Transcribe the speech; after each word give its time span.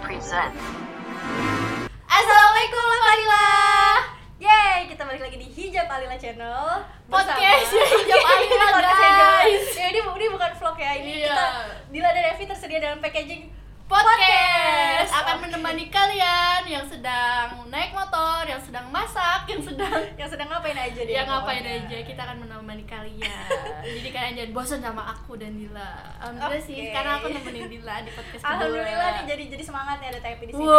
Alila 0.00 0.08
presents. 0.08 0.56
Assalamualaikum 2.08 2.80
Alila. 3.04 3.46
Yeay, 4.38 4.88
kita 4.88 5.04
balik 5.04 5.20
lagi 5.20 5.36
di 5.36 5.44
Hijab 5.46 5.84
Alila 5.86 6.16
Channel. 6.16 6.88
Podcast 7.04 7.68
Bersama- 7.68 8.00
Hijab 8.00 8.22
Alila, 8.24 8.66
Podcastnya, 8.72 9.10
guys. 9.12 9.64
Ya, 9.70 9.86
ini, 9.88 10.00
ini 10.00 10.26
bukan 10.30 10.50
vlog 10.56 10.76
ya, 10.78 10.92
ini 10.96 11.12
Iya. 11.18 11.28
kita 11.28 11.44
Dila 11.92 12.08
dan 12.10 12.24
Evi 12.32 12.44
tersedia 12.46 12.80
dalam 12.80 12.98
packaging 12.98 13.42
Podcast 13.90 15.10
akan 15.12 15.36
Oke. 15.36 15.42
menemani 15.44 15.90
kalian 15.90 16.62
yang 16.64 16.86
sedang 16.86 17.66
naik 17.66 17.90
motor, 17.90 18.46
yang 18.46 18.62
sedang 18.62 18.86
masak, 18.88 19.50
yang 19.50 19.60
sedang 19.60 19.90
yang 20.20 20.28
sedang 20.30 20.46
ngapain 20.46 20.78
aja 20.78 20.96
deh. 20.96 21.10
ya 21.10 21.26
ngapain 21.26 21.60
aja 21.60 21.96
kita 22.00 22.20
akan 22.22 22.38
menemani 22.40 22.86
kalian. 22.86 23.39
Jadi 23.92 24.08
kalian 24.08 24.32
jangan 24.34 24.52
bosan 24.52 24.80
sama 24.80 25.02
aku 25.04 25.32
dan 25.34 25.52
Dila. 25.52 25.90
Alhamdulillah 26.16 26.62
sih, 26.62 26.76
Oke. 26.78 26.90
karena 26.90 27.10
aku 27.16 27.26
nemenin 27.28 27.66
Dila 27.68 27.94
di 28.00 28.10
podcast 28.10 28.40
kedua. 28.40 28.52
Alhamdulillah 28.52 29.08
nih 29.12 29.24
jadi 29.26 29.44
jadi 29.50 29.62
semangat 29.62 29.96
nih 29.98 30.08
ada 30.08 30.20
Tepi 30.20 30.44
di 30.44 30.52
sini. 30.52 30.62
Wow, 30.62 30.78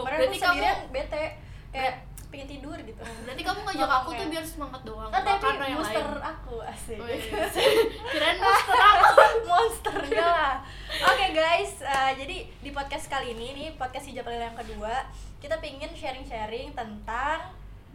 Kemarin 0.00 0.16
berarti 0.16 0.26
aku 0.30 0.40
sendirian 0.42 0.76
kamu- 0.78 0.90
bete 0.90 1.24
kayak 1.70 1.94
pengen 2.30 2.46
tidur 2.48 2.78
gitu. 2.78 3.00
Berarti 3.20 3.42
kamu 3.42 3.58
ngajak 3.60 3.90
aku 3.92 4.08
tuh 4.12 4.26
biar 4.28 4.44
semangat 4.44 4.82
doang, 4.82 5.10
Kan 5.10 5.20
Tepi 5.20 5.42
karena 5.44 5.64
yang 5.66 5.78
monster 5.78 6.04
lain. 6.06 6.22
aku 6.22 6.54
asik. 6.64 6.98
Wih, 6.98 7.20
Kirain 8.10 8.38
monster 8.38 8.78
aku. 8.90 9.08
monster 9.44 9.94
enggak 10.00 10.30
lah 10.30 10.56
oke 11.02 11.26
guys 11.30 11.72
eh, 11.80 12.12
jadi 12.16 12.36
di 12.52 12.70
podcast 12.70 13.06
kali 13.06 13.30
ini 13.30 13.46
nih 13.52 13.68
podcast 13.72 14.04
hijab 14.04 14.26
yang 14.26 14.54
kedua 14.54 15.06
kita 15.38 15.54
pingin 15.58 15.90
sharing-sharing 15.90 16.70
tentang 16.70 17.38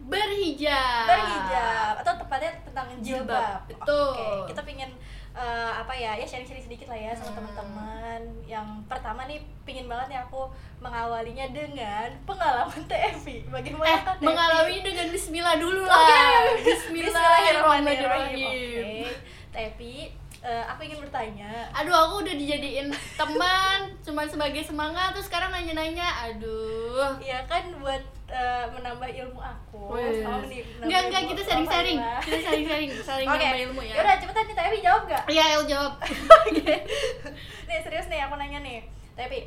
Berhijab. 0.06 1.04
berhijab 1.04 1.92
atau 1.98 2.12
tepatnya 2.16 2.50
tentang 2.62 2.86
jilbab 2.96 3.26
Jilbab, 3.26 3.58
betul. 3.66 4.14
oke 4.14 4.26
kita 4.48 4.60
pingin 4.62 4.90
eh, 5.32 5.42
apa 5.72 5.90
ya 5.90 6.14
ya 6.14 6.22
sharing-sharing 6.22 6.62
sedikit 6.62 6.86
lah 6.86 6.98
ya 7.00 7.10
sama 7.10 7.28
Hmm. 7.28 7.36
teman-teman 7.36 8.20
yang 8.44 8.66
pertama 8.86 9.26
nih 9.26 9.36
pingin 9.62 9.84
banget 9.84 10.06
nih 10.08 10.20
aku 10.20 10.46
mengawalinya 10.78 11.46
dengan 11.48 12.08
pengalaman 12.22 12.80
TFI 12.88 13.44
bagaimana 13.46 13.84
Eh, 13.84 13.98
TFI? 13.98 14.22
mengalami 14.22 14.76
dengan 14.80 15.06
bismillah 15.08 15.56
dulu 15.56 15.82
lah. 15.82 16.54
Bismillahirrahmanirrahim. 16.56 17.04
Bismillahirrahmanirrahim. 17.10 18.46
Oke, 18.46 19.10
tapi 19.50 19.92
eh, 20.40 20.64
aku 20.64 20.80
ingin 20.82 21.00
bertanya 21.00 21.50
Aduh, 21.74 21.92
aku 21.92 22.14
udah 22.22 22.34
dijadiin 22.34 22.86
teman 23.16 23.78
cuma 24.06 24.22
sebagai 24.24 24.62
semangat 24.62 25.10
terus 25.12 25.26
sekarang 25.26 25.50
nanya-nanya. 25.50 26.06
Aduh. 26.30 27.18
Iya 27.18 27.42
kan 27.44 27.74
buat 27.76 28.00
eh, 28.26 28.64
menambah 28.70 29.06
ilmu 29.06 29.38
aku. 29.38 29.80
Wes. 29.94 30.20
Sama 30.20 30.42
nih, 30.46 30.60
menambah 30.60 30.84
Enggak, 30.86 31.00
enggak, 31.06 31.20
ilmu 31.22 31.30
kita 31.30 31.42
sharing-sharing. 31.46 31.98
Alhamdulillah. 31.98 32.26
Kita 32.26 32.38
sharing-sharing, 32.42 32.90
saling 33.00 33.26
Oke, 33.30 33.38
nambah 33.38 33.62
ilmu 33.70 33.80
ya. 33.82 33.94
Yaudah, 34.00 34.16
cepetan 34.18 34.44
nih 34.44 34.54
Tapi 34.56 34.78
jawab 34.82 35.02
gak? 35.06 35.22
Iya, 35.30 35.44
El 35.54 35.62
jawab. 35.64 35.92
nih 37.68 37.78
serius 37.82 38.06
nih 38.10 38.20
aku 38.22 38.34
nanya 38.36 38.58
nih. 38.62 38.78
Tapi 39.14 39.38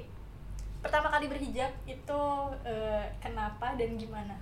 pertama 0.80 1.11
kali 1.11 1.27
berhijab 1.27 1.72
itu 1.83 2.22
eh, 2.63 3.03
kenapa 3.19 3.75
dan 3.75 4.00
gimana? 4.00 4.35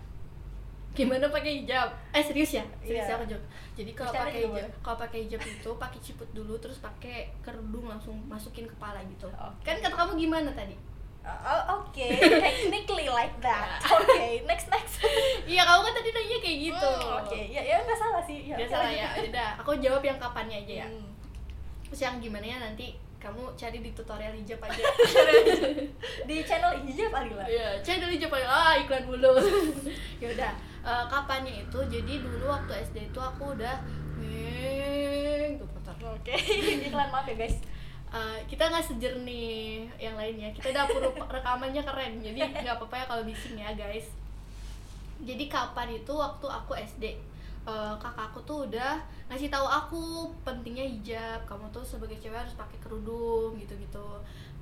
Gimana 0.94 1.30
pakai 1.30 1.62
hijab? 1.62 1.94
Eh, 2.10 2.26
serius 2.26 2.58
ya? 2.58 2.66
Serius 2.82 3.06
Iya. 3.06 3.14
ya 3.14 3.18
aku 3.22 3.26
jawab. 3.30 3.44
Jadi 3.78 3.92
kalau 3.94 4.12
pakai 4.14 4.42
hijab, 4.50 4.70
kalau 4.82 4.98
pakai 4.98 5.20
hijab 5.30 5.42
itu 5.46 5.70
pakai 5.78 6.00
ciput 6.02 6.30
dulu 6.34 6.54
terus 6.58 6.82
pakai 6.82 7.30
kerudung 7.46 7.86
langsung 7.86 8.18
masukin 8.26 8.66
kepala 8.66 8.98
gitu. 9.06 9.30
Oke. 9.30 9.62
Kan 9.62 9.78
kata 9.78 9.94
kamu 9.94 10.18
gimana 10.18 10.50
tadi? 10.54 10.74
Oh, 11.28 11.84
Oke, 11.84 12.08
technically 12.20 13.08
like 13.08 13.36
that. 13.44 13.80
Oke, 14.00 14.44
next 14.48 14.68
next. 14.68 15.00
Iya, 15.48 15.64
kamu 15.64 15.82
kan 15.84 15.94
tadi 15.96 16.10
nanya 16.12 16.38
kayak 16.44 16.58
gitu. 16.72 16.92
Hmm, 16.92 17.20
Oke, 17.24 17.40
ya 17.52 17.62
ya 17.64 17.76
nggak 17.84 18.00
salah 18.00 18.24
sih. 18.24 18.48
Ya, 18.48 18.56
Biasa 18.60 18.76
oke. 18.76 18.84
lah 18.84 18.92
ya. 18.92 19.08
Udah, 19.28 19.50
aku 19.60 19.72
jawab 19.80 20.04
yang 20.04 20.20
kapannya 20.20 20.64
aja 20.64 20.74
ya. 20.84 20.88
Hmm. 20.88 21.08
Terus 21.88 22.00
yang 22.04 22.16
gimana 22.20 22.46
ya 22.48 22.58
nanti 22.60 22.96
kamu 23.18 23.44
cari 23.56 23.80
di 23.80 23.92
tutorial 23.96 24.36
hijab 24.36 24.60
aja. 24.62 24.84
Di 26.30 26.36
channel 26.46 26.80
hijab 26.86 27.12
Alila. 27.12 27.44
Iya, 27.48 27.82
channel 27.82 28.12
hijab 28.14 28.30
aja. 28.32 28.48
Ah, 28.48 28.74
iklan 28.78 29.04
mulu. 29.10 29.34
ya 30.22 30.28
udah, 30.32 30.52
eh, 30.86 31.04
kapannya 31.10 31.66
itu 31.66 31.80
jadi 31.90 32.14
dulu 32.22 32.46
waktu 32.46 32.72
SD 32.88 33.10
itu 33.10 33.20
aku 33.20 33.58
udah 33.58 33.76
Neng, 34.18 35.58
tuh. 35.62 35.70
Oke, 36.08 36.34
iklan 36.88 37.10
maaf 37.10 37.26
ya 37.26 37.36
guys. 37.36 37.58
Eh, 38.08 38.40
kita 38.48 38.72
nggak 38.72 38.88
sejernih 38.88 39.84
yang 40.00 40.16
lainnya. 40.16 40.48
Kita 40.56 40.72
dapur 40.72 41.12
rekamannya 41.36 41.84
keren. 41.84 42.24
Jadi 42.24 42.40
nggak 42.40 42.80
apa-apa 42.80 42.96
ya 43.04 43.06
kalau 43.06 43.24
bising 43.28 43.60
ya, 43.60 43.70
guys. 43.76 44.08
Jadi 45.20 45.50
kapan 45.52 45.98
itu 45.98 46.14
waktu 46.14 46.48
aku 46.48 46.78
SD 46.78 47.18
eh, 47.68 47.96
kakakku 48.00 48.40
tuh 48.42 48.64
udah 48.66 48.96
ngasih 49.28 49.52
tahu 49.52 49.68
aku 49.68 50.02
pentingnya 50.42 50.88
hijab. 50.88 51.44
Kamu 51.44 51.68
tuh 51.70 51.84
sebagai 51.84 52.16
cewek 52.18 52.40
harus 52.40 52.56
pakai 52.56 52.80
kerudung 52.80 53.60
gitu-gitu. 53.60 54.08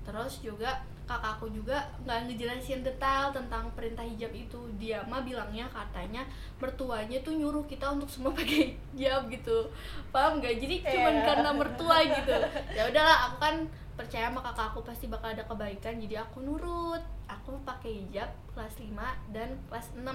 Terus 0.02 0.42
juga 0.42 0.74
kakakku 1.06 1.54
juga 1.54 1.86
nggak 2.02 2.30
ngejelasin 2.30 2.82
detail 2.82 3.30
tentang 3.30 3.70
perintah 3.78 4.02
hijab 4.02 4.34
itu. 4.34 4.58
Dia 4.82 5.06
mah 5.06 5.22
bilangnya 5.22 5.70
katanya 5.70 6.26
mertuanya 6.58 7.22
tuh 7.22 7.38
nyuruh 7.38 7.66
kita 7.66 7.94
untuk 7.94 8.10
semua 8.10 8.34
pakai 8.38 8.74
hijab 8.94 9.30
gitu. 9.30 9.70
Paham 10.10 10.42
nggak? 10.42 10.58
Jadi 10.58 10.76
cuman 10.82 11.14
Iya. 11.14 11.26
karena 11.30 11.50
mertua 11.54 11.98
gitu. 12.02 12.36
Ya 12.74 12.90
udahlah 12.90 13.18
aku 13.30 13.38
kan 13.38 13.56
percaya 13.96 14.28
sama 14.28 14.42
kakakku 14.44 14.82
pasti 14.82 15.06
bakal 15.06 15.30
ada 15.32 15.46
kebaikan. 15.46 16.02
Jadi 16.02 16.18
aku 16.18 16.42
nurut. 16.42 17.02
Aku 17.26 17.58
pakai 17.62 18.06
hijab 18.06 18.30
kelas 18.54 18.78
5 18.78 18.94
dan 19.30 19.58
kelas 19.70 19.94
6 19.98 20.06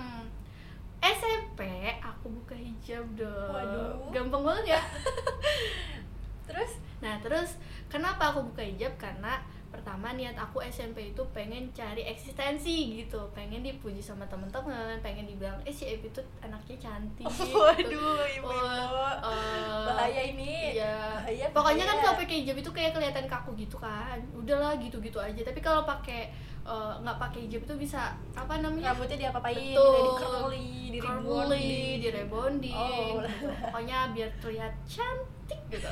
SMP 1.00 1.60
aku 1.96 2.28
buka 2.30 2.54
hijab 2.54 3.04
dong 3.16 3.50
Waduh. 3.50 4.12
gampang 4.12 4.42
banget 4.44 4.76
ya 4.76 4.80
Terus 6.48 6.70
nah 7.00 7.16
terus 7.18 7.56
kenapa 7.88 8.28
aku 8.28 8.44
buka 8.44 8.60
hijab 8.60 8.92
karena 8.96 9.40
pertama 9.70 10.12
niat 10.12 10.34
aku 10.34 10.58
SMP 10.60 11.14
itu 11.14 11.22
pengen 11.30 11.70
cari 11.70 12.02
eksistensi 12.02 12.90
gitu 12.92 13.22
pengen 13.30 13.62
dipuji 13.62 14.02
sama 14.02 14.26
teman-teman 14.26 14.98
pengen 14.98 15.24
dibilang 15.24 15.54
eh 15.62 15.70
si 15.70 15.86
Evi 15.86 16.10
tuh 16.10 16.20
anaknya 16.42 16.76
cantik 16.76 17.24
Waduh, 17.54 17.78
ibu-ibu. 17.78 18.50
Oh, 18.50 19.30
eh, 19.30 19.86
bahaya 19.86 20.22
ini. 20.26 20.74
Iya. 20.74 21.22
Bahaya, 21.22 21.46
Pokoknya 21.54 21.86
kan 21.86 21.96
bahaya. 21.96 22.04
kalau 22.04 22.18
pakai 22.18 22.36
hijab 22.42 22.56
itu 22.58 22.70
kayak 22.74 22.92
kelihatan 22.92 23.26
kaku 23.30 23.54
gitu 23.54 23.78
kan. 23.78 24.18
Udahlah 24.34 24.74
gitu-gitu 24.76 25.16
aja. 25.16 25.38
Tapi 25.40 25.62
kalau 25.62 25.86
pakai 25.86 26.34
eh, 26.66 26.92
nggak 27.00 27.16
pakai 27.18 27.40
hijab 27.48 27.62
itu 27.64 27.74
bisa 27.88 28.12
apa 28.36 28.60
namanya? 28.60 28.92
Rambutnya 28.92 29.28
diapa-apain, 29.28 29.56
di 29.56 30.12
curly, 30.18 30.72
di 30.92 30.98
curly, 31.00 31.72
di 32.00 32.08
rebonding. 32.12 32.76
Oh. 32.76 33.20
gitu. 33.24 33.46
Pokoknya 33.64 34.12
biar 34.12 34.30
terlihat 34.40 34.72
cantik 34.84 35.60
gitu. 35.72 35.90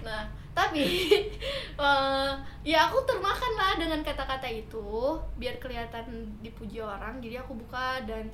Nah, 0.00 0.24
tapi 0.56 0.86
eh, 1.84 2.30
ya 2.64 2.78
aku 2.88 2.98
termakan 3.04 3.52
lah 3.56 3.72
dengan 3.76 4.00
kata-kata 4.00 4.48
itu 4.48 5.18
biar 5.36 5.56
kelihatan 5.60 6.28
dipuji 6.40 6.80
orang. 6.80 7.20
Jadi 7.20 7.36
aku 7.40 7.56
buka 7.56 8.04
dan 8.04 8.28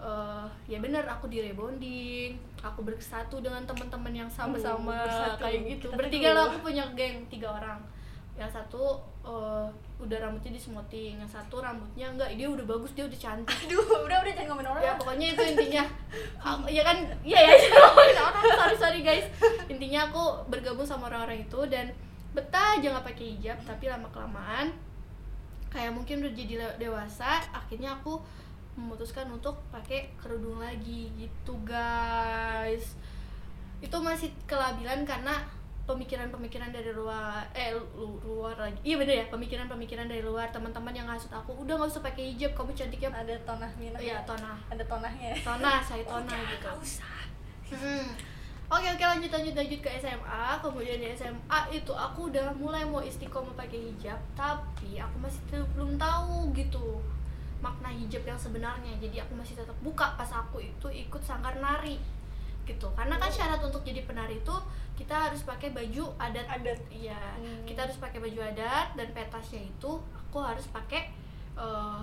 eh, 0.00 0.46
ya 0.68 0.78
bener 0.80 1.04
aku 1.08 1.28
di 1.28 1.44
rebonding. 1.44 2.36
Aku 2.60 2.84
bersatu 2.84 3.40
dengan 3.40 3.64
teman-teman 3.64 4.12
yang 4.12 4.30
sama-sama 4.30 4.92
Uh, 5.08 5.36
kayak 5.40 5.64
gitu. 5.64 5.88
Kita 5.88 5.96
Bertiga 5.96 6.30
lah 6.36 6.52
aku 6.52 6.68
punya 6.68 6.84
geng 6.92 7.24
tiga 7.32 7.56
orang. 7.56 7.80
Yang 8.36 8.60
satu 8.60 9.00
eh, 9.24 9.68
udah 10.00 10.16
rambutnya 10.16 10.56
dismoting, 10.56 11.20
yang 11.20 11.28
satu 11.28 11.60
rambutnya 11.60 12.08
enggak, 12.08 12.32
dia 12.34 12.48
udah 12.48 12.64
bagus, 12.64 12.90
dia 12.96 13.04
udah 13.04 13.18
cantik. 13.20 13.68
Aduh, 13.68 13.84
udah 14.08 14.18
udah 14.24 14.32
jangan 14.32 14.48
ngomongin 14.56 14.70
orang. 14.72 14.82
ya 14.82 14.92
pokoknya 14.96 15.26
itu 15.36 15.42
intinya. 15.54 15.84
Aku, 16.48 16.64
ya 16.72 16.82
kan 16.82 16.96
iya 17.20 17.40
ya 17.44 17.52
jangan 17.68 17.80
ngomongin 17.92 18.18
orang 18.18 18.44
sorry 18.56 18.76
sorry 18.80 19.00
guys. 19.04 19.26
Intinya 19.68 20.08
aku 20.08 20.24
bergabung 20.48 20.88
sama 20.88 21.12
orang-orang 21.12 21.44
itu 21.44 21.60
dan 21.68 21.92
betah 22.32 22.80
aja 22.80 22.96
nggak 22.96 23.06
pakai 23.12 23.26
hijab 23.36 23.58
tapi 23.66 23.90
lama 23.90 24.06
kelamaan 24.14 24.70
kayak 25.70 25.90
mungkin 25.90 26.22
udah 26.22 26.30
jadi 26.34 26.54
dewasa 26.78 27.42
akhirnya 27.50 27.98
aku 27.98 28.22
memutuskan 28.78 29.26
untuk 29.30 29.58
pakai 29.70 30.14
kerudung 30.16 30.58
lagi 30.58 31.12
gitu 31.20 31.54
guys. 31.62 32.96
Itu 33.84 34.00
masih 34.00 34.32
kelabilan 34.48 35.04
karena 35.04 35.36
pemikiran-pemikiran 35.90 36.70
dari 36.70 36.90
luar 36.94 37.42
eh 37.54 37.74
lu- 37.74 38.20
luar 38.22 38.54
lagi 38.54 38.78
iya 38.86 38.96
bener 38.98 39.14
ya 39.22 39.26
pemikiran-pemikiran 39.30 40.06
dari 40.06 40.22
luar 40.22 40.46
teman-teman 40.54 40.94
yang 40.94 41.06
ngasut 41.10 41.34
aku 41.34 41.54
udah 41.66 41.74
nggak 41.74 41.90
usah 41.90 42.02
pakai 42.02 42.34
hijab 42.34 42.54
kamu 42.54 42.70
cantiknya 42.74 43.10
ada 43.10 43.34
tonah 43.44 43.70
minah. 43.76 44.00
Iya, 44.00 44.18
tonah. 44.24 44.56
Ada 44.72 44.84
tonahnya. 44.88 45.30
Tona, 45.44 45.72
saya 45.84 46.02
Tona 46.04 46.36
gitu. 46.48 46.68
Gak 46.68 46.76
usah. 46.80 47.20
Hmm. 47.70 48.08
Oke 48.70 48.86
oke 48.86 49.02
lanjut 49.02 49.30
lanjut 49.34 49.54
lanjut 49.58 49.80
ke 49.82 49.90
SMA. 49.98 50.42
Kemudian 50.62 51.02
di 51.02 51.10
SMA 51.10 51.58
itu 51.74 51.92
aku 51.92 52.30
udah 52.30 52.54
mulai 52.54 52.86
mau 52.86 53.02
istiqomah 53.02 53.54
pakai 53.58 53.90
hijab, 53.90 54.18
tapi 54.38 54.96
aku 55.02 55.16
masih 55.18 55.42
belum 55.74 55.98
tahu 55.98 56.54
gitu 56.54 57.02
makna 57.58 57.90
hijab 57.90 58.22
yang 58.22 58.38
sebenarnya. 58.38 58.94
Jadi 59.02 59.18
aku 59.18 59.34
masih 59.34 59.58
tetap 59.58 59.74
buka 59.82 60.14
pas 60.14 60.30
aku 60.30 60.62
itu 60.62 60.86
ikut 60.86 61.22
sanggar 61.22 61.58
nari 61.58 61.98
gitu. 62.70 62.86
Karena 62.92 63.16
kan 63.16 63.26
syarat 63.28 63.58
untuk 63.60 63.82
jadi 63.82 64.02
penari 64.02 64.36
itu 64.36 64.54
kita 64.94 65.16
harus 65.26 65.42
pakai 65.42 65.70
baju 65.70 66.12
adat 66.16 66.46
Adat. 66.46 66.78
Iya, 66.88 67.18
Hmm. 67.36 67.64
kita 67.64 67.82
harus 67.82 67.96
pakai 67.96 68.20
baju 68.20 68.40
adat 68.44 68.94
dan 68.94 69.08
petasnya 69.10 69.64
itu 69.64 69.92
aku 69.98 70.38
harus 70.38 70.68
pakai 70.68 71.10
eh, 71.52 72.00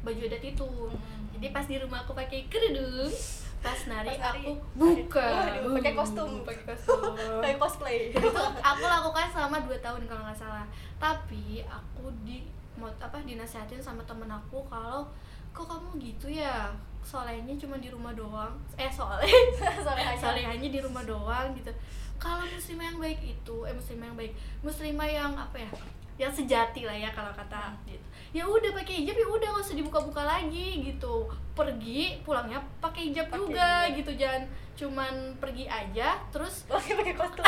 baju 0.00 0.20
adat 0.22 0.42
itu. 0.42 0.66
Hmm. 0.66 1.24
Jadi 1.32 1.46
pas 1.48 1.62
di 1.62 1.76
rumah 1.76 2.02
aku 2.02 2.12
pakai 2.12 2.44
kerudung, 2.46 3.12
pas 3.58 3.78
nari, 3.86 4.10
Pas 4.10 4.34
nari, 4.34 4.42
aku 4.42 4.52
buka. 4.74 5.28
pakai 5.72 5.92
kostum. 5.94 6.42
pakai 6.42 6.64
kostum. 6.66 7.14
Kayak 7.42 7.58
cosplay. 7.58 7.98
itu 8.10 8.28
aku 8.58 8.84
lakukan 8.84 9.26
selama 9.28 9.62
2 9.62 9.78
tahun 9.78 10.02
kalau 10.04 10.22
nggak 10.24 10.38
salah. 10.38 10.66
Tapi 10.96 11.62
aku 11.62 12.10
di 12.22 12.42
apa 12.78 13.18
dinasehatin 13.20 13.78
sama 13.78 14.02
temen 14.04 14.26
aku 14.28 14.62
kalau 14.64 15.02
kok 15.50 15.66
kamu 15.66 15.90
gitu 15.98 16.30
ya 16.30 16.70
solehnya 17.08 17.56
cuma 17.56 17.76
di 17.76 17.88
rumah 17.88 18.12
doang. 18.12 18.52
Eh 18.76 18.90
soleh 18.90 19.24
Soleh 19.80 20.04
aja. 20.04 20.20
solehanya 20.20 20.68
di 20.68 20.76
rumah 20.78 21.00
doang 21.02 21.48
gitu. 21.52 21.72
Kalau 22.16 22.44
muslimah 22.44 22.84
yang 22.84 22.98
baik 22.98 23.20
itu 23.22 23.56
eh 23.62 23.72
muslimah 23.72 24.06
yang 24.06 24.18
baik 24.18 24.32
muslimah 24.60 25.08
yang 25.08 25.32
apa 25.32 25.56
ya? 25.56 25.70
Yang 26.18 26.32
sejati 26.36 26.82
lah 26.82 26.92
ya 26.92 27.08
kalau 27.10 27.30
kata 27.32 27.72
gitu. 27.84 28.04
ya 28.28 28.44
udah 28.44 28.76
pakai 28.76 29.00
hijab 29.00 29.16
ya 29.16 29.24
udah 29.24 29.48
nggak 29.48 29.64
usah 29.64 29.72
dibuka-buka 29.72 30.20
lagi 30.20 30.84
gitu. 30.84 31.24
Pergi 31.54 32.20
pulangnya 32.20 32.60
pakai 32.76 33.08
hijab 33.08 33.26
Pakai 33.26 33.38
juga 33.38 33.66
hijab. 33.86 33.96
gitu 33.96 34.12
jangan 34.18 34.42
cuman 34.78 35.14
pergi 35.38 35.64
aja 35.64 36.14
terus 36.28 36.62
Oke 36.70 36.92
pakai 36.92 37.14
kostum. 37.14 37.46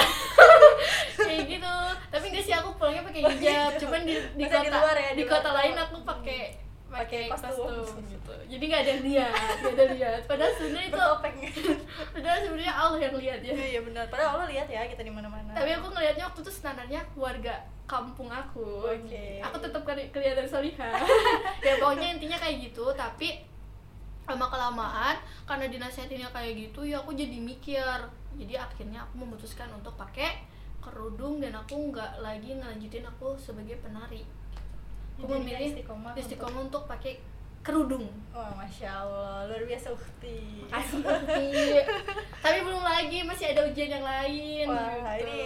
kayak 1.20 1.42
gitu. 1.46 1.74
Tapi 2.08 2.24
nggak 2.26 2.44
sih 2.44 2.54
aku 2.54 2.68
pulangnya 2.74 3.02
pakai 3.04 3.22
hijab 3.28 3.70
cuman 3.76 4.00
di 4.02 4.14
di 4.34 4.44
kota 4.46 4.62
di 4.62 4.70
luar 4.70 4.96
ya, 4.96 5.10
di 5.12 5.18
di 5.18 5.24
kota 5.26 5.50
lain 5.52 5.74
aku 5.76 5.96
pakai 6.02 6.40
pakai 6.90 7.30
kostum. 7.30 7.70
kostum 7.70 8.04
gitu. 8.14 8.32
Jadi 8.50 8.64
nggak 8.66 8.80
ada 8.82 8.90
yang 8.90 9.04
lihat 9.06 9.32
nggak 9.62 9.72
ada 9.72 9.82
yang 9.82 9.94
lihat. 9.96 10.20
Padahal 10.26 10.52
sebenarnya 10.58 10.86
itu 10.90 11.00
padahal 12.14 12.38
sebenarnya 12.42 12.74
Allah 12.74 12.98
yang 13.00 13.14
lihat 13.16 13.40
ya. 13.40 13.52
Iya 13.54 13.80
benar. 13.86 14.04
Padahal 14.10 14.30
Allah 14.36 14.48
lihat 14.50 14.66
ya 14.68 14.82
kita 14.90 15.02
di 15.06 15.12
mana-mana. 15.14 15.50
tapi 15.54 15.70
aku 15.72 15.86
ngelihatnya 15.94 16.24
waktu 16.26 16.40
itu 16.42 16.52
standarnya 16.52 17.00
warga 17.14 17.54
kampung 17.86 18.30
aku. 18.30 18.86
Oke. 18.86 19.42
aku 19.42 19.56
tetap 19.58 19.82
keli- 19.82 20.10
kelihatan 20.14 20.46
solihah 20.46 20.94
ya 21.66 21.74
pokoknya 21.82 22.18
intinya 22.18 22.38
kayak 22.38 22.70
gitu 22.70 22.86
tapi 22.94 23.42
lama 24.30 24.46
kelamaan 24.46 25.18
karena 25.42 25.66
dinasihatinnya 25.66 26.30
kayak 26.30 26.54
gitu 26.68 26.86
ya 26.86 27.02
aku 27.02 27.14
jadi 27.14 27.38
mikir. 27.38 27.98
Jadi 28.38 28.54
akhirnya 28.54 29.02
aku 29.02 29.26
memutuskan 29.26 29.66
untuk 29.74 29.94
pakai 29.98 30.46
kerudung 30.80 31.42
dan 31.42 31.52
aku 31.52 31.92
nggak 31.92 32.22
lagi 32.24 32.56
ngelanjutin 32.56 33.04
aku 33.04 33.36
sebagai 33.36 33.76
penari 33.84 34.22
aku 35.20 35.28
Jadi 35.28 35.40
memilih 35.44 35.66
istiqomah 35.68 36.12
istiqomah 36.16 36.60
untuk 36.64 36.82
pakai 36.88 37.20
kerudung 37.60 38.08
Wah, 38.32 38.56
masya 38.56 38.88
Allah, 39.04 39.44
luar 39.44 39.60
biasa 39.68 39.92
ukti. 39.92 40.64
Makasih, 40.64 41.84
tapi 42.40 42.58
belum 42.64 42.80
lagi 42.80 43.20
masih 43.20 43.52
ada 43.52 43.68
ujian 43.68 44.00
yang 44.00 44.06
lain 44.06 44.64
Wah, 44.64 45.12
gitu. 45.20 45.28
ini 45.28 45.40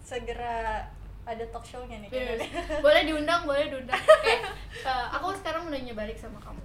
segera 0.00 0.88
ada 1.28 1.44
talk 1.52 1.60
show-nya 1.62 2.00
nih 2.00 2.08
Yes. 2.08 2.40
boleh 2.84 3.04
diundang 3.04 3.44
boleh 3.44 3.68
diundang 3.68 4.00
oke 4.00 4.34
eh, 4.80 5.04
aku 5.12 5.28
sekarang 5.36 5.68
mau 5.68 5.70
nanya 5.70 5.92
balik 5.92 6.16
sama 6.16 6.40
kamu 6.40 6.58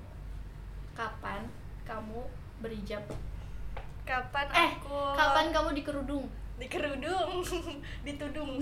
kapan 0.96 1.44
kamu 1.84 2.24
berhijab 2.64 3.04
Kapan 4.06 4.46
eh 4.56 4.72
aku 4.80 4.96
kapan 5.14 5.52
kamu 5.52 5.70
dikerudung 5.76 6.26
di 6.56 6.72
kerudung, 6.72 7.44
ditudung. 8.08 8.56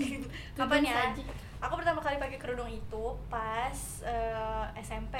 Kapan 0.58 0.82
ya? 0.82 1.14
saji. 1.14 1.22
Aku 1.64 1.74
pertama 1.74 1.98
kali 1.98 2.16
pakai 2.16 2.36
kerudung 2.36 2.68
itu 2.68 3.04
pas 3.26 3.76
eh, 4.02 4.64
SMP 4.78 5.16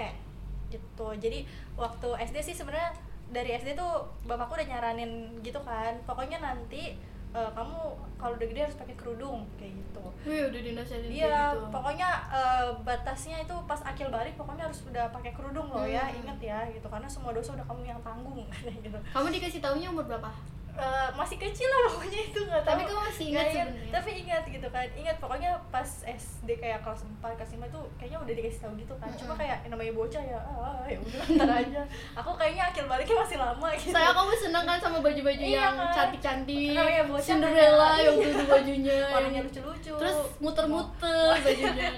gitu. 0.68 1.08
Jadi 1.14 1.44
waktu 1.74 2.08
SD 2.22 2.36
sih 2.42 2.54
sebenarnya 2.54 2.92
dari 3.26 3.50
SD 3.52 3.72
tuh 3.72 3.92
bapakku 4.22 4.54
udah 4.54 4.68
nyaranin 4.68 5.10
gitu 5.40 5.56
kan. 5.60 5.96
Pokoknya 6.04 6.38
nanti 6.38 7.00
eh, 7.30 7.50
kamu 7.50 7.78
kalau 8.14 8.34
udah 8.34 8.46
gede 8.46 8.60
harus 8.62 8.76
pakai 8.76 8.94
kerudung 8.94 9.48
kayak 9.56 9.72
gitu. 9.74 10.04
Wih 10.24 10.46
udah 10.46 10.60
dinasihatin 10.62 11.04
kayak 11.04 11.16
Iya, 11.18 11.42
gitu 11.50 11.66
pokoknya 11.70 12.08
eh, 12.30 12.66
batasnya 12.80 13.36
itu 13.38 13.54
pas 13.64 13.80
akil 13.82 14.08
balik 14.08 14.34
pokoknya 14.34 14.64
harus 14.64 14.84
udah 14.84 15.08
pakai 15.10 15.32
kerudung 15.32 15.66
loh 15.66 15.82
ya, 15.82 16.04
Hmm. 16.04 16.18
inget 16.18 16.38
ya 16.46 16.58
gitu 16.70 16.86
karena 16.86 17.04
semua 17.06 17.32
dosa 17.32 17.52
udah 17.52 17.64
kamu 17.64 17.82
yang 17.86 18.00
tanggung 18.00 18.44
gitu. 18.84 18.98
kamu 19.10 19.26
dikasih 19.30 19.60
taunya 19.60 19.88
umur 19.88 20.04
berapa 20.04 20.28
Eh, 20.74 21.08
masih 21.14 21.38
kecil 21.38 21.70
lah 21.70 21.86
pokoknya 21.86 22.20
itu 22.24 22.38
nggak 22.40 22.62
tahu. 22.62 22.70
Tapi 22.74 22.82
kamu 22.82 23.00
masih 23.06 23.24
ingat 23.30 23.46
sebenarnya? 23.46 23.92
Tapi 23.94 24.10
ingat 24.18 24.42
gitu 24.44 24.68
kan, 24.68 24.86
ingat 24.90 25.16
pokoknya 25.22 25.50
pas 25.70 25.86
SD 26.02 26.48
kayak 26.58 26.82
kelas 26.82 27.06
4, 27.06 27.38
kelas 27.38 27.50
5 27.54 27.70
tuh 27.70 27.86
kayaknya 27.94 28.18
udah 28.18 28.34
dikasih 28.34 28.60
tahu 28.60 28.72
gitu 28.74 28.94
kan. 28.98 29.06
Cuma 29.14 29.38
kayak 29.38 29.62
namanya 29.64 29.94
bocah 29.94 30.18
ya, 30.18 30.34
ah 30.34 30.82
ya 30.82 30.98
udah 30.98 31.22
ntar 31.30 31.50
aja. 31.62 31.82
Aku 32.18 32.30
kayaknya 32.34 32.66
akil 32.66 32.90
baliknya 32.90 33.16
masih 33.16 33.38
lama 33.38 33.68
gitu. 33.70 33.94
saya 33.94 34.10
kamu 34.10 34.32
seneng 34.34 34.64
kan 34.66 34.78
sama 34.82 34.98
baju-baju 34.98 35.38
Iya 35.40 35.60
yang 35.62 35.76
kan? 35.78 35.92
cantik-cantik 35.94 36.74
Namanya 36.74 37.02
bocah 37.06 37.22
Cinderella 37.22 37.86
kan. 37.86 38.02
yang 38.02 38.16
dulu 38.18 38.42
bajunya 38.44 38.96
warnanya 39.08 39.40
lucu-lucu. 39.46 39.92
terus 39.94 40.16
muter-muter 40.42 41.30
bajunya 41.38 41.90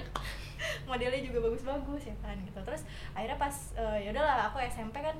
modelnya 0.89 1.21
juga 1.21 1.37
bagus-bagus 1.43 2.01
ya 2.05 2.15
kan 2.19 2.37
gitu 2.39 2.59
terus 2.61 2.81
akhirnya 3.11 3.37
pas 3.37 3.55
eh, 3.73 3.97
ya 4.05 4.09
udahlah 4.13 4.47
aku 4.47 4.57
SMP 4.63 5.01
kan 5.01 5.17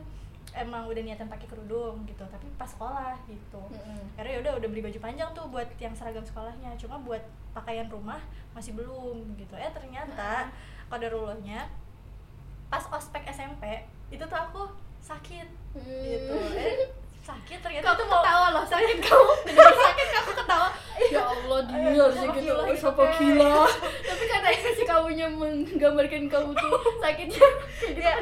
emang 0.57 0.83
udah 0.83 0.99
niatan 0.99 1.25
pakai 1.25 1.45
kerudung 1.45 2.01
gitu 2.03 2.25
tapi 2.25 2.49
pas 2.53 2.65
sekolah 2.65 3.13
gitu 3.23 3.61
Mm-mm. 3.69 4.01
karena 4.13 4.29
ya 4.33 4.39
udah 4.41 4.53
udah 4.57 4.67
beli 4.67 4.81
baju 4.81 4.99
panjang 4.99 5.29
tuh 5.31 5.45
buat 5.47 5.69
yang 5.77 5.93
seragam 5.93 6.21
sekolahnya 6.21 6.73
cuma 6.75 6.97
buat 6.99 7.21
pakaian 7.51 7.87
rumah 7.87 8.17
masih 8.51 8.73
belum 8.73 9.21
gitu 9.35 9.53
eh 9.53 9.69
ternyata 9.69 10.49
kodarullahnya 10.87 11.69
pas 12.67 12.83
ospek 12.87 13.23
SMP 13.25 13.63
itu 14.09 14.21
tuh 14.21 14.39
aku 14.39 14.65
sakit 14.99 15.47
gitu 15.77 16.35
Hmm. 16.35 16.57
eh, 16.57 16.89
sakit 17.27 17.59
ternyata 17.59 17.83
kamu 17.85 17.99
tuh 17.99 18.07
mau 18.07 18.21
ketawa 18.23 18.47
loh 18.55 18.63
sakit 18.71 18.97
kamu. 18.97 19.31
bener 19.43 19.73
sakit 19.75 20.07
kamu 20.09 20.31
ketawa. 20.33 20.67
Ya 20.97 21.21
Allah 21.23 21.59
dia 21.69 22.05
sih 22.09 22.27
gitu. 22.33 22.53
Siapa 22.73 23.03
gila 23.13 23.69
tapi 24.09 24.23
karena 24.25 24.47
ekspresi 24.49 24.83
kamunya 24.83 25.27
menggambarkan 25.29 26.23
kamu 26.25 26.51
tuh 26.51 26.71
sakitnya. 26.97 27.47
Gitu 27.85 28.01
ya, 28.01 28.15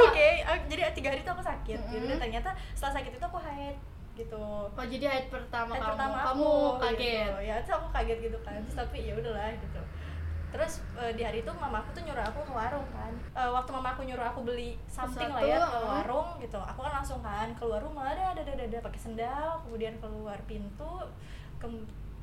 oke 0.00 0.28
ah, 0.48 0.56
jadi 0.64 0.80
tiga 0.90 1.12
hari 1.12 1.20
tuh 1.20 1.32
aku 1.36 1.44
sakit 1.44 1.78
dan 1.82 1.92
Mm-mm. 1.92 2.16
ternyata 2.16 2.50
setelah 2.72 2.92
sakit 2.96 3.12
itu 3.12 3.24
aku 3.24 3.36
haid 3.36 3.76
gitu. 4.12 4.40
Oh 4.68 4.86
jadi 4.88 5.04
haid 5.08 5.26
pertama 5.28 5.72
Haid 5.72 5.82
kamu. 5.82 5.90
pertama 5.92 6.16
kamu 6.24 6.50
kaget. 6.80 7.00
gitu. 7.28 7.36
ya 7.44 7.54
terus 7.60 7.74
aku 7.76 7.88
kaget 7.92 8.18
gitu 8.24 8.38
kan. 8.40 8.58
Terus 8.64 8.76
tapi 8.78 8.98
ya 9.04 9.12
udahlah 9.12 9.52
gitu 9.52 9.80
terus 10.52 10.72
eh, 10.94 11.12
di 11.12 11.22
hari 11.22 11.40
itu 11.40 11.50
mama 11.52 11.80
aku 11.80 11.90
tuh 11.90 12.02
nyuruh 12.02 12.20
aku 12.22 12.44
ke 12.44 12.52
warung 12.52 12.84
kan. 12.88 13.12
Eh, 13.32 13.50
waktu 13.50 13.70
mama 13.72 13.88
aku 13.90 14.02
nyuruh 14.02 14.26
aku 14.26 14.40
beli 14.42 14.76
something 14.86 15.26
lah 15.26 15.40
ya 15.40 15.58
ke 15.58 15.80
warung 15.82 16.28
gitu. 16.38 16.60
Aku 16.60 16.80
kan 16.80 16.92
langsung 16.94 17.18
kan 17.18 17.48
keluar 17.56 17.80
rumah 17.80 18.06
ada 18.06 18.32
ada 18.32 18.44
ada 18.44 18.62
ada 18.62 18.78
pakai 18.78 19.00
sendal 19.00 19.64
kemudian 19.64 19.96
keluar 19.96 20.36
pintu 20.44 20.92
ke 21.56 21.66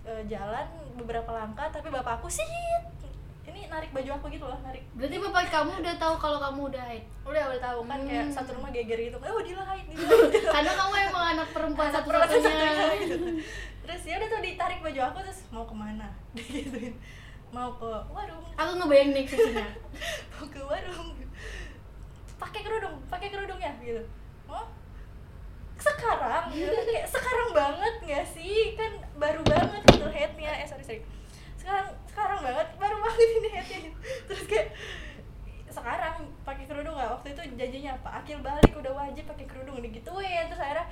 eh, 0.03 0.23
jalan 0.25 0.67
beberapa 0.93 1.27
langkah 1.29 1.67
tapi 1.67 1.89
bapakku 1.89 2.29
sih 2.29 2.45
ini 3.41 3.65
narik 3.65 3.89
baju 3.89 4.13
aku 4.13 4.29
gitu 4.29 4.45
loh 4.45 4.61
narik. 4.61 4.85
Berarti 4.93 5.17
bapak 5.17 5.50
kamu 5.50 5.71
udah 5.81 5.95
tahu 5.98 6.13
kalau 6.15 6.38
kamu 6.39 6.69
udah 6.69 6.83
haid? 6.86 7.01
Udah 7.25 7.50
udah 7.50 7.57
tahu 7.59 7.79
kan 7.83 8.00
kayak 8.05 8.29
Hmm. 8.29 8.36
satu 8.38 8.53
rumah 8.53 8.69
geger 8.69 9.00
gitu. 9.01 9.17
Oh 9.17 9.41
Dila 9.41 9.65
haid 9.65 9.89
Dila 9.89 10.05
haid. 10.05 10.45
Karena 10.45 10.71
kamu 10.77 10.93
emang 11.03 11.25
anak 11.33 11.48
perempuan 11.50 11.89
Anak 11.89 11.98
satu 11.98 12.07
perempuan 12.07 12.29
satunya 12.29 12.93
gitu. 13.01 13.17
terus 13.81 14.01
ya 14.05 14.21
udah 14.21 14.29
tuh 14.29 14.41
ditarik 14.45 14.79
baju 14.79 15.01
aku 15.03 15.17
terus 15.25 15.39
mau 15.50 15.65
ke 15.65 15.74
mana? 15.74 16.07
Digituin 16.38 16.93
mau 17.50 17.74
ke 17.77 17.91
warung. 18.13 18.44
Aku 18.53 18.72
ngebayang 18.77 19.10
nih 19.15 19.22
ekspresinya 19.25 19.68
mau 20.38 20.46
ke 20.48 20.62
warung. 20.62 21.08
Pakai 22.39 22.62
kerudung 22.63 22.96
pakai 23.12 23.27
kerudung 23.34 23.60
ya 23.60 23.74
gitu. 23.84 24.03
Oh 24.48 24.68
sekarang? 25.79 26.44
Gitu 26.56 26.77
kayak 26.88 27.06
sekarang 27.08 27.50
banget 27.56 27.94
nggak 28.03 28.25
sih? 28.27 28.75
Kan 28.75 28.91
baru 29.15 29.41
banget 29.48 29.82
gitu 29.96 30.08
headnya. 30.12 30.51
Eh 30.60 30.68
sorry 30.68 30.84
sorry. 30.84 31.01
Sekarang 31.56 31.88
sekarang 32.08 32.39
banget 32.44 32.68
baru 32.75 32.98
banget 33.00 33.27
ini 33.39 33.50
headnya. 33.51 33.77
Gitu. 33.88 33.98
terus 34.27 34.44
kayak 34.48 34.68
sekarang 35.70 36.15
pakai 36.44 36.65
kerudung 36.68 36.96
nggak? 36.98 37.12
Waktu 37.20 37.27
itu 37.36 37.41
janjinya 37.56 37.91
apa? 38.01 38.10
Akil 38.24 38.39
balik 38.44 38.74
udah 38.75 38.94
wajib 38.94 39.24
pakai 39.29 39.46
kerudung 39.48 39.79
digituin. 39.79 40.46
Terus 40.51 40.62
akhirnya 40.62 40.88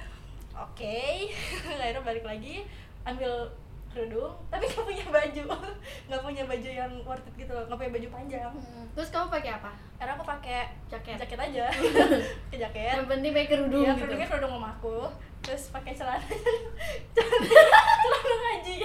oke. 0.55 0.99
Akhirnya 1.81 2.03
balik 2.03 2.25
lagi 2.25 2.63
ambil 3.07 3.51
kerudung 3.97 4.33
tapi 4.53 4.69
nggak 4.69 4.85
punya 4.85 5.05
baju. 5.09 5.43
Nggak 6.07 6.21
punya 6.21 6.43
baju 6.45 6.69
yang 6.69 6.91
worth 7.03 7.25
it 7.25 7.33
gitu 7.35 7.51
loh 7.51 7.65
nggak 7.65 7.77
punya 7.81 7.91
baju 7.97 8.07
panjang. 8.13 8.53
Terus 8.93 9.09
kamu 9.09 9.27
pakai 9.33 9.51
apa? 9.57 9.71
Karena 9.97 10.13
aku 10.13 10.23
pakai 10.23 10.69
jaket. 10.87 11.17
jaket 11.17 11.39
aja. 11.41 11.65
Ke 12.53 12.55
jaket. 12.55 12.93
Yang 13.01 13.09
penting 13.09 13.31
pakai 13.33 13.49
kerudung 13.49 13.81
Iya, 13.81 13.91
gitu. 13.91 13.99
kerudungnya 14.05 14.27
kerudung 14.29 14.53
mamaku 14.55 14.99
terus 15.41 15.63
pakai 15.71 15.95
celana. 15.95 16.21
Celana 17.15 18.35
ngaji. 18.37 18.77